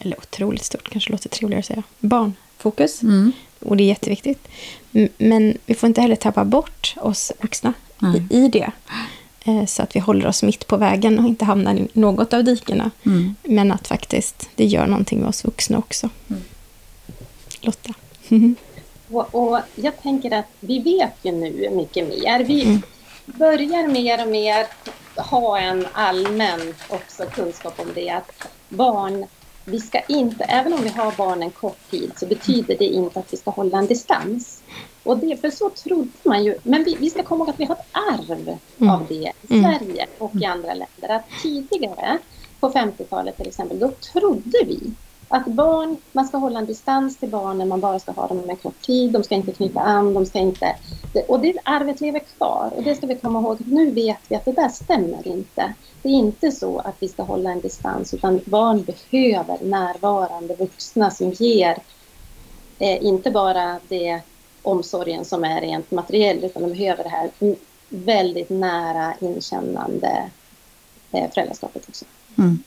eller 0.00 0.18
otroligt 0.18 0.64
stort, 0.64 0.90
kanske 0.90 1.12
låter 1.12 1.28
trevligare 1.28 1.60
att 1.60 1.66
säga, 1.66 1.82
barnfokus. 1.98 3.02
Mm. 3.02 3.32
Och 3.60 3.76
det 3.76 3.82
är 3.82 3.88
jätteviktigt. 3.88 4.48
Men 5.18 5.58
vi 5.66 5.74
får 5.74 5.86
inte 5.86 6.00
heller 6.00 6.16
tappa 6.16 6.44
bort 6.44 6.94
oss 6.96 7.32
vuxna 7.40 7.72
i, 8.30 8.36
i, 8.36 8.48
det. 8.48 8.70
Eh, 9.44 9.66
så 9.66 9.82
att 9.82 9.96
vi 9.96 10.00
håller 10.00 10.26
oss 10.26 10.42
mitt 10.42 10.66
på 10.66 10.76
vägen 10.76 11.18
och 11.18 11.26
inte 11.26 11.44
hamnar 11.44 11.74
i 11.74 11.88
något 11.92 12.32
av 12.32 12.44
dikena. 12.44 12.90
Mm. 13.06 13.34
Men 13.42 13.72
att 13.72 13.88
faktiskt 13.88 14.48
det 14.54 14.64
gör 14.64 14.86
någonting 14.86 15.20
med 15.20 15.28
oss 15.28 15.44
vuxna 15.44 15.78
också. 15.78 16.08
Mm. 16.30 16.42
Lotta? 17.60 17.94
och, 19.10 19.34
och, 19.34 19.58
jag 19.74 20.02
tänker 20.02 20.30
att 20.30 20.46
vi 20.60 20.78
vet 20.78 21.14
ju 21.22 21.32
nu 21.32 21.70
mycket 21.72 22.08
mer. 22.08 22.44
Vi 22.44 22.62
mm. 22.62 22.82
börjar 23.26 23.88
mer 23.88 24.22
och 24.22 24.30
mer 24.30 24.66
ha 25.16 25.58
en 25.58 25.86
allmän 25.92 26.74
också 26.88 27.24
kunskap 27.34 27.80
om 27.80 27.88
det 27.94 28.10
att 28.10 28.48
barn, 28.68 29.26
vi 29.64 29.80
ska 29.80 30.00
inte, 30.00 30.44
även 30.44 30.72
om 30.72 30.82
vi 30.82 30.88
har 30.88 31.12
barn 31.12 31.42
en 31.42 31.50
kort 31.50 31.90
tid 31.90 32.12
så 32.16 32.26
betyder 32.26 32.76
det 32.78 32.84
inte 32.84 33.20
att 33.20 33.32
vi 33.32 33.36
ska 33.36 33.50
hålla 33.50 33.78
en 33.78 33.86
distans. 33.86 34.62
Och 35.02 35.18
det, 35.18 35.40
för 35.40 35.50
så 35.50 35.70
trodde 35.70 36.10
man 36.22 36.44
ju, 36.44 36.58
men 36.62 36.84
vi, 36.84 36.96
vi 37.00 37.10
ska 37.10 37.22
komma 37.22 37.44
ihåg 37.44 37.50
att 37.50 37.60
vi 37.60 37.64
har 37.64 37.74
ett 37.74 37.86
arv 37.92 38.58
mm. 38.78 38.90
av 38.94 39.06
det 39.08 39.32
i 39.48 39.54
mm. 39.54 39.62
Sverige 39.62 40.06
och 40.18 40.34
i 40.34 40.44
andra 40.44 40.74
länder. 40.74 41.08
Att 41.08 41.24
tidigare, 41.42 42.18
på 42.60 42.70
50-talet 42.70 43.36
till 43.36 43.48
exempel, 43.48 43.78
då 43.78 43.90
trodde 43.90 44.58
vi 44.66 44.80
att 45.32 45.46
barn, 45.46 45.96
man 46.12 46.24
ska 46.24 46.38
hålla 46.38 46.58
en 46.58 46.66
distans 46.66 47.18
till 47.18 47.28
barnen, 47.28 47.68
man 47.68 47.80
bara 47.80 47.98
ska 47.98 48.12
ha 48.12 48.26
dem 48.26 48.50
en 48.50 48.56
kort 48.56 48.80
tid, 48.80 49.12
de 49.12 49.24
ska 49.24 49.34
inte 49.34 49.52
knyta 49.52 49.80
an, 49.80 50.14
de 50.14 50.26
ska 50.26 50.38
inte... 50.38 50.76
Och 51.28 51.40
det 51.40 51.58
arvet 51.64 52.00
lever 52.00 52.20
kvar 52.20 52.72
och 52.76 52.82
det 52.82 52.94
ska 52.94 53.06
vi 53.06 53.16
komma 53.16 53.40
ihåg. 53.40 53.58
Nu 53.66 53.90
vet 53.90 54.18
vi 54.28 54.36
att 54.36 54.44
det 54.44 54.52
där 54.52 54.68
stämmer 54.68 55.26
inte. 55.26 55.74
Det 56.02 56.08
är 56.08 56.12
inte 56.12 56.52
så 56.52 56.78
att 56.78 56.94
vi 57.00 57.08
ska 57.08 57.22
hålla 57.22 57.50
en 57.50 57.60
distans 57.60 58.14
utan 58.14 58.40
barn 58.44 58.84
behöver 58.84 59.64
närvarande 59.64 60.54
vuxna 60.54 61.10
som 61.10 61.30
ger 61.30 61.78
eh, 62.78 63.04
inte 63.04 63.30
bara 63.30 63.80
det 63.88 64.20
omsorgen 64.62 65.24
som 65.24 65.44
är 65.44 65.60
rent 65.60 65.90
materiell 65.90 66.44
utan 66.44 66.62
de 66.62 66.68
behöver 66.68 67.04
det 67.04 67.10
här 67.10 67.30
väldigt 67.88 68.50
nära 68.50 69.14
inkännande 69.20 70.30
eh, 71.12 71.30
föräldraskapet 71.30 71.88
också. 71.88 72.04
Mm. 72.38 72.62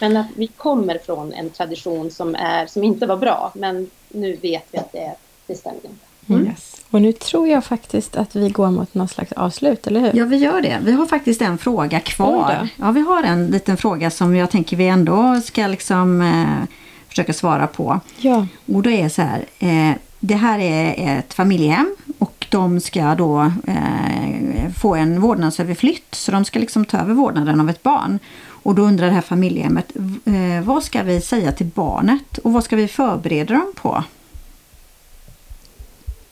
Men 0.00 0.16
att 0.16 0.26
vi 0.36 0.46
kommer 0.46 0.98
från 1.06 1.32
en 1.32 1.50
tradition 1.50 2.10
som, 2.10 2.34
är, 2.34 2.66
som 2.66 2.84
inte 2.84 3.06
var 3.06 3.16
bra, 3.16 3.52
men 3.54 3.90
nu 4.08 4.36
vet 4.36 4.64
vi 4.70 4.78
att 4.78 4.92
det, 4.92 5.14
det 5.46 5.54
stämmer 5.54 5.76
inte. 5.76 6.06
Mm. 6.28 6.46
Yes. 6.46 6.76
Och 6.90 7.02
nu 7.02 7.12
tror 7.12 7.48
jag 7.48 7.64
faktiskt 7.64 8.16
att 8.16 8.36
vi 8.36 8.48
går 8.48 8.70
mot 8.70 8.94
någon 8.94 9.08
slags 9.08 9.32
avslut, 9.32 9.86
eller 9.86 10.00
hur? 10.00 10.10
Ja, 10.14 10.24
vi 10.24 10.36
gör 10.36 10.60
det. 10.60 10.78
Vi 10.82 10.92
har 10.92 11.06
faktiskt 11.06 11.42
en 11.42 11.58
fråga 11.58 12.00
kvar. 12.00 12.68
Ja, 12.76 12.90
vi 12.90 13.00
har 13.00 13.22
en 13.22 13.46
liten 13.46 13.76
fråga 13.76 14.10
som 14.10 14.36
jag 14.36 14.50
tänker 14.50 14.76
vi 14.76 14.88
ändå 14.88 15.40
ska 15.44 15.66
liksom 15.66 16.20
eh, 16.22 16.68
försöka 17.08 17.32
svara 17.32 17.66
på. 17.66 18.00
Ja. 18.18 18.46
Och 18.66 18.82
då 18.82 18.90
är 18.90 19.02
det 19.02 19.10
så 19.10 19.22
här. 19.22 19.44
Eh, 19.58 19.96
det 20.20 20.34
här 20.34 20.58
är 20.58 21.18
ett 21.18 21.34
familjehem 21.34 21.96
och 22.18 22.46
de 22.50 22.80
ska 22.80 23.14
då 23.14 23.52
eh, 23.66 24.70
få 24.80 24.94
en 24.94 25.20
vårdnadsöverflytt. 25.20 26.14
Så 26.14 26.32
de 26.32 26.44
ska 26.44 26.58
liksom 26.58 26.84
ta 26.84 26.98
över 26.98 27.14
vårdnaden 27.14 27.60
av 27.60 27.70
ett 27.70 27.82
barn. 27.82 28.18
Och 28.66 28.74
då 28.74 28.82
undrar 28.82 29.06
det 29.06 29.12
här 29.12 29.20
familjehemmet, 29.20 29.92
eh, 30.24 30.64
vad 30.64 30.82
ska 30.82 31.02
vi 31.02 31.20
säga 31.20 31.52
till 31.52 31.66
barnet 31.66 32.38
och 32.38 32.52
vad 32.52 32.64
ska 32.64 32.76
vi 32.76 32.88
förbereda 32.88 33.54
dem 33.54 33.72
på? 33.76 34.04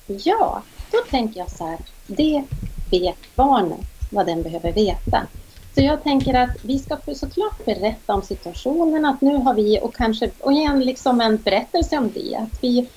Ja, 0.07 0.63
då 0.91 0.99
tänker 1.11 1.41
jag 1.41 1.51
så 1.51 1.67
här, 1.67 1.79
det 2.07 2.45
vet 2.91 3.37
barnet 3.37 3.81
vad 4.11 4.27
den 4.27 4.43
behöver 4.43 4.73
veta. 4.73 5.27
Så 5.75 5.81
jag 5.81 6.03
tänker 6.03 6.35
att 6.35 6.51
vi 6.63 6.79
ska 6.79 6.97
såklart 7.15 7.65
berätta 7.65 8.15
om 8.15 8.23
situationen, 8.23 9.05
att 9.05 9.21
nu 9.21 9.37
har 9.37 9.55
vi 9.55 9.79
och 9.83 9.95
kanske 9.95 10.31
och 10.39 10.53
igen 10.53 10.81
liksom 10.81 11.21
en 11.21 11.37
berättelse 11.37 11.99
om 11.99 12.11
det. 12.15 12.37
Att 12.37 12.63
vi, 12.63 12.89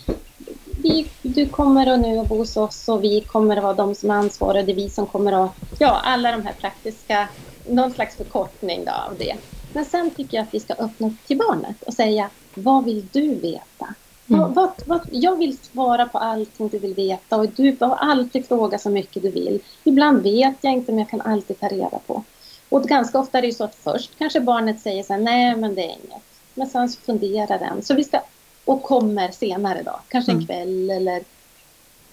vi, 0.84 1.08
du 1.22 1.46
kommer 1.46 1.88
att 1.88 2.00
nu 2.00 2.20
att 2.20 2.28
bo 2.28 2.38
hos 2.38 2.58
oss 2.58 2.90
och 2.90 3.04
vi 3.04 3.22
kommer 3.22 3.58
att 3.58 3.64
vara 3.64 3.74
de 3.74 3.96
som 3.96 4.12
är 4.12 4.16
ansvariga. 4.16 4.64
Det 4.64 4.72
är 4.72 4.76
vi 4.76 4.90
som 4.90 5.06
kommer 5.06 5.46
att... 5.46 5.52
Ja, 5.80 6.02
alla 6.04 6.32
de 6.32 6.46
här 6.46 6.54
praktiska 6.62 7.28
någon 7.68 7.92
slags 7.92 8.16
förkortning 8.16 8.86
då 8.86 8.92
av 8.92 9.18
det. 9.18 9.36
Men 9.74 9.86
sen 9.86 10.12
tycker 10.12 10.38
jag 10.38 10.44
att 10.44 10.54
vi 10.54 10.60
ska 10.60 10.74
öppna 10.74 11.08
upp 11.08 11.28
till 11.28 11.38
barnet 11.38 11.84
och 11.84 11.94
säga 11.94 12.30
vad 12.54 12.86
vill 12.86 13.08
du 13.12 13.36
veta? 13.36 13.94
Mm. 14.30 14.42
Vad, 14.42 14.56
vad, 14.56 14.72
vad, 14.86 15.02
jag 15.10 15.38
vill 15.38 15.58
svara 15.58 16.06
på 16.06 16.18
allting 16.18 16.68
du 16.68 16.80
vill 16.80 16.94
veta 16.94 17.38
och 17.38 17.50
du 17.50 17.76
får 17.76 17.96
alltid 17.96 18.48
fråga 18.48 18.78
så 18.78 18.90
mycket 18.90 19.24
du 19.24 19.32
vill. 19.32 19.60
Ibland 19.84 20.24
vet 20.24 20.56
jag 20.62 20.74
inte 20.74 20.92
men 20.92 21.00
jag 21.00 21.10
kan 21.10 21.22
alltid 21.22 21.60
ta 21.60 21.68
reda 21.68 22.00
på. 22.08 22.24
Och 22.70 22.84
ganska 22.84 23.20
ofta 23.20 23.38
är 23.38 23.42
det 23.42 23.52
så 23.52 23.64
att 23.64 23.76
först 23.76 24.18
kanske 24.18 24.42
barnet 24.42 24.80
säger 24.80 25.04
så 25.04 25.14
här, 25.14 25.20
nej 25.20 25.56
men 25.56 25.76
det 25.76 25.82
är 25.82 25.96
inget. 26.06 26.24
Men 26.54 26.68
sen 26.68 26.90
så 26.90 27.02
funderar 27.02 27.60
den. 27.60 27.82
Så 27.82 27.94
vi 27.94 28.04
ska, 28.04 28.22
och 28.66 28.84
kommer 28.84 29.32
senare 29.32 29.84
då, 29.84 30.00
kanske 30.08 30.32
en 30.32 30.38
mm. 30.38 30.48
kväll 30.48 30.90
eller 30.90 31.24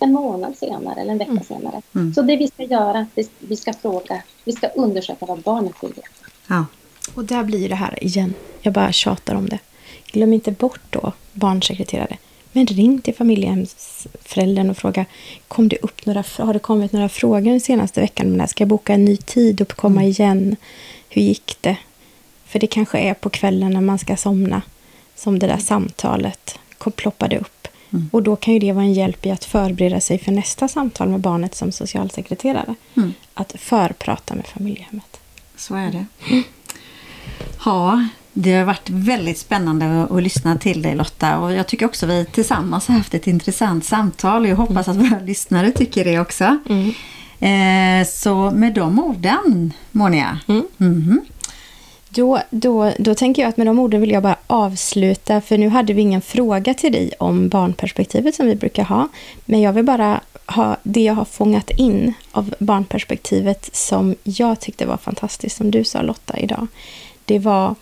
en 0.04 0.12
månad 0.12 0.56
senare 0.56 1.00
eller 1.00 1.12
en 1.12 1.18
vecka 1.18 1.30
mm. 1.30 1.44
senare. 1.44 1.82
Mm. 1.94 2.14
Så 2.14 2.22
det 2.22 2.36
vi 2.36 2.48
ska 2.48 2.62
göra, 2.62 3.06
det, 3.14 3.30
vi 3.38 3.56
ska 3.56 3.72
fråga, 3.72 4.22
vi 4.44 4.52
ska 4.52 4.66
undersöka 4.66 5.26
vad 5.26 5.38
barnet 5.38 5.72
vill 5.82 5.92
veta. 5.92 6.08
Ja. 6.46 6.66
Och 7.14 7.24
där 7.24 7.44
blir 7.44 7.68
det 7.68 7.74
här 7.74 8.04
igen. 8.04 8.34
Jag 8.62 8.72
bara 8.72 8.92
tjatar 8.92 9.34
om 9.34 9.48
det. 9.48 9.58
Glöm 10.06 10.32
inte 10.32 10.52
bort 10.52 10.80
då 10.90 11.12
barnsekreterare. 11.32 12.18
Men 12.52 12.66
ring 12.66 13.00
till 13.00 13.14
familjehemsföräldern 13.14 14.70
och 14.70 14.76
fråga 14.76 15.04
kom 15.48 15.68
det 15.68 15.76
upp 15.82 16.06
några, 16.06 16.24
har 16.38 16.52
det 16.52 16.58
kommit 16.58 16.92
några 16.92 17.08
frågor 17.08 17.50
den 17.50 17.60
senaste 17.60 18.00
veckan? 18.00 18.48
Ska 18.48 18.62
jag 18.62 18.68
boka 18.68 18.94
en 18.94 19.04
ny 19.04 19.16
tid 19.16 19.60
och 19.60 19.72
komma 19.72 20.00
mm. 20.00 20.10
igen? 20.10 20.56
Hur 21.08 21.22
gick 21.22 21.56
det? 21.60 21.76
För 22.44 22.58
det 22.58 22.66
kanske 22.66 22.98
är 22.98 23.14
på 23.14 23.30
kvällen 23.30 23.70
när 23.70 23.80
man 23.80 23.98
ska 23.98 24.16
somna 24.16 24.62
som 25.16 25.38
det 25.38 25.46
där 25.46 25.58
samtalet 25.58 26.58
ploppade 26.96 27.38
upp. 27.38 27.53
Mm. 27.94 28.08
Och 28.12 28.22
då 28.22 28.36
kan 28.36 28.54
ju 28.54 28.60
det 28.60 28.72
vara 28.72 28.84
en 28.84 28.92
hjälp 28.92 29.26
i 29.26 29.30
att 29.30 29.44
förbereda 29.44 30.00
sig 30.00 30.18
för 30.18 30.32
nästa 30.32 30.68
samtal 30.68 31.08
med 31.08 31.20
barnet 31.20 31.54
som 31.54 31.72
socialsekreterare. 31.72 32.74
Mm. 32.94 33.12
Att 33.34 33.54
förprata 33.58 34.34
med 34.34 34.46
familjehemmet. 34.46 35.20
Så 35.56 35.74
är 35.74 35.92
det. 35.92 36.04
Ja, 37.64 38.08
det 38.32 38.52
har 38.52 38.64
varit 38.64 38.90
väldigt 38.90 39.38
spännande 39.38 40.02
att, 40.10 40.22
lyssna 40.22 40.56
till 40.58 40.82
dig 40.82 40.94
Lotta 40.94 41.38
och 41.38 41.52
jag 41.52 41.66
tycker 41.66 41.86
också 41.86 42.06
vi 42.06 42.26
tillsammans 42.32 42.88
har 42.88 42.94
haft 42.94 43.14
ett 43.14 43.26
intressant 43.26 43.84
samtal. 43.84 44.48
Jag 44.48 44.56
hoppas 44.56 44.88
att 44.88 44.96
våra 44.96 45.20
lyssnare 45.20 45.70
tycker 45.70 46.04
det 46.04 46.20
också. 46.20 46.58
Mm. 46.68 46.92
Eh, 47.40 48.06
så 48.06 48.50
med 48.50 48.74
de 48.74 49.00
orden, 49.00 49.72
Monia. 49.90 50.38
Mm. 50.48 50.66
Mm. 50.80 51.20
Då, 52.14 52.40
då, 52.50 52.92
då 52.98 53.14
tänker 53.14 53.42
jag 53.42 53.48
att 53.48 53.56
med 53.56 53.66
de 53.66 53.78
orden 53.78 54.00
vill 54.00 54.10
jag 54.10 54.22
bara 54.22 54.36
avsluta, 54.46 55.40
för 55.40 55.58
nu 55.58 55.68
hade 55.68 55.92
vi 55.92 56.02
ingen 56.02 56.22
fråga 56.22 56.74
till 56.74 56.92
dig 56.92 57.12
om 57.18 57.48
barnperspektivet 57.48 58.34
som 58.34 58.46
vi 58.46 58.54
brukar 58.54 58.84
ha. 58.84 59.08
Men 59.44 59.60
jag 59.60 59.72
vill 59.72 59.84
bara 59.84 60.20
ha 60.46 60.76
det 60.82 61.02
jag 61.02 61.14
har 61.14 61.24
fångat 61.24 61.70
in 61.70 62.14
av 62.32 62.54
barnperspektivet 62.58 63.76
som 63.76 64.14
jag 64.24 64.60
tyckte 64.60 64.86
var 64.86 64.96
fantastiskt, 64.96 65.56
som 65.56 65.70
du 65.70 65.84
sa 65.84 66.02
Lotta 66.02 66.38
idag. 66.38 66.66
Det 67.24 67.38
var 67.38 67.74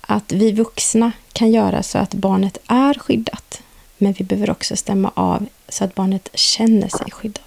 att 0.00 0.32
vi 0.32 0.52
vuxna 0.52 1.12
kan 1.32 1.50
göra 1.50 1.82
så 1.82 1.98
att 1.98 2.14
barnet 2.14 2.58
är 2.66 2.94
skyddat. 2.94 3.62
Men 3.98 4.12
vi 4.12 4.24
behöver 4.24 4.50
också 4.50 4.76
stämma 4.76 5.10
av 5.14 5.46
så 5.68 5.84
att 5.84 5.94
barnet 5.94 6.28
känner 6.34 6.88
sig 6.88 7.10
skyddat. 7.10 7.45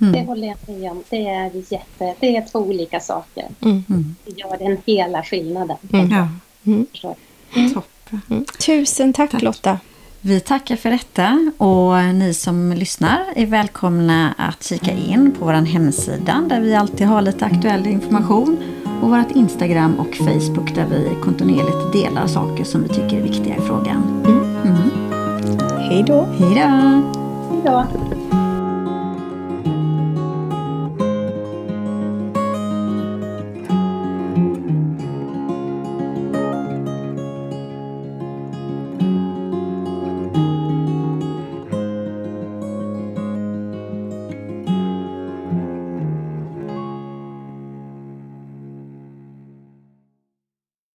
Mm. 0.00 0.12
Det 0.12 0.24
håller 0.24 0.48
jag 0.48 0.56
med 0.66 0.90
om. 0.90 1.02
Det 1.10 1.28
är, 1.28 1.50
jätte, 1.54 2.14
det 2.20 2.36
är 2.36 2.46
två 2.46 2.58
olika 2.58 3.00
saker. 3.00 3.44
Mm. 3.60 3.84
mm. 3.88 4.16
Det 4.24 4.40
gör 4.40 4.58
den 4.58 4.78
hela 4.86 5.22
skillnaden. 5.22 5.76
Mm. 5.92 6.10
Ja. 6.10 6.28
Mm. 6.64 6.86
mm. 8.30 8.44
Tusen 8.66 9.12
tack, 9.12 9.30
tack 9.30 9.42
Lotta. 9.42 9.78
Vi 10.20 10.40
tackar 10.40 10.76
för 10.76 10.90
detta 10.90 11.50
och 11.58 12.14
ni 12.14 12.34
som 12.34 12.72
lyssnar 12.72 13.24
är 13.36 13.46
välkomna 13.46 14.34
att 14.38 14.64
kika 14.64 14.90
in 14.90 15.34
på 15.38 15.44
vår 15.44 15.52
hemsida 15.52 16.44
där 16.48 16.60
vi 16.60 16.74
alltid 16.74 17.06
har 17.06 17.22
lite 17.22 17.44
aktuell 17.44 17.86
information 17.86 18.58
och 19.02 19.10
vårt 19.10 19.30
Instagram 19.30 19.94
och 19.98 20.16
Facebook 20.16 20.74
där 20.74 20.86
vi 20.90 21.22
kontinuerligt 21.22 21.92
delar 21.92 22.26
saker 22.26 22.64
som 22.64 22.82
vi 22.82 22.88
tycker 22.88 23.16
är 23.16 23.22
viktiga 23.22 23.56
i 23.56 23.60
frågan. 23.60 24.22
Mm. 24.26 24.90
Hej 25.78 26.04
då! 26.06 26.24
Hej 26.38 26.54
då! 26.54 26.66
Hej 27.50 27.62
då! 27.64 28.19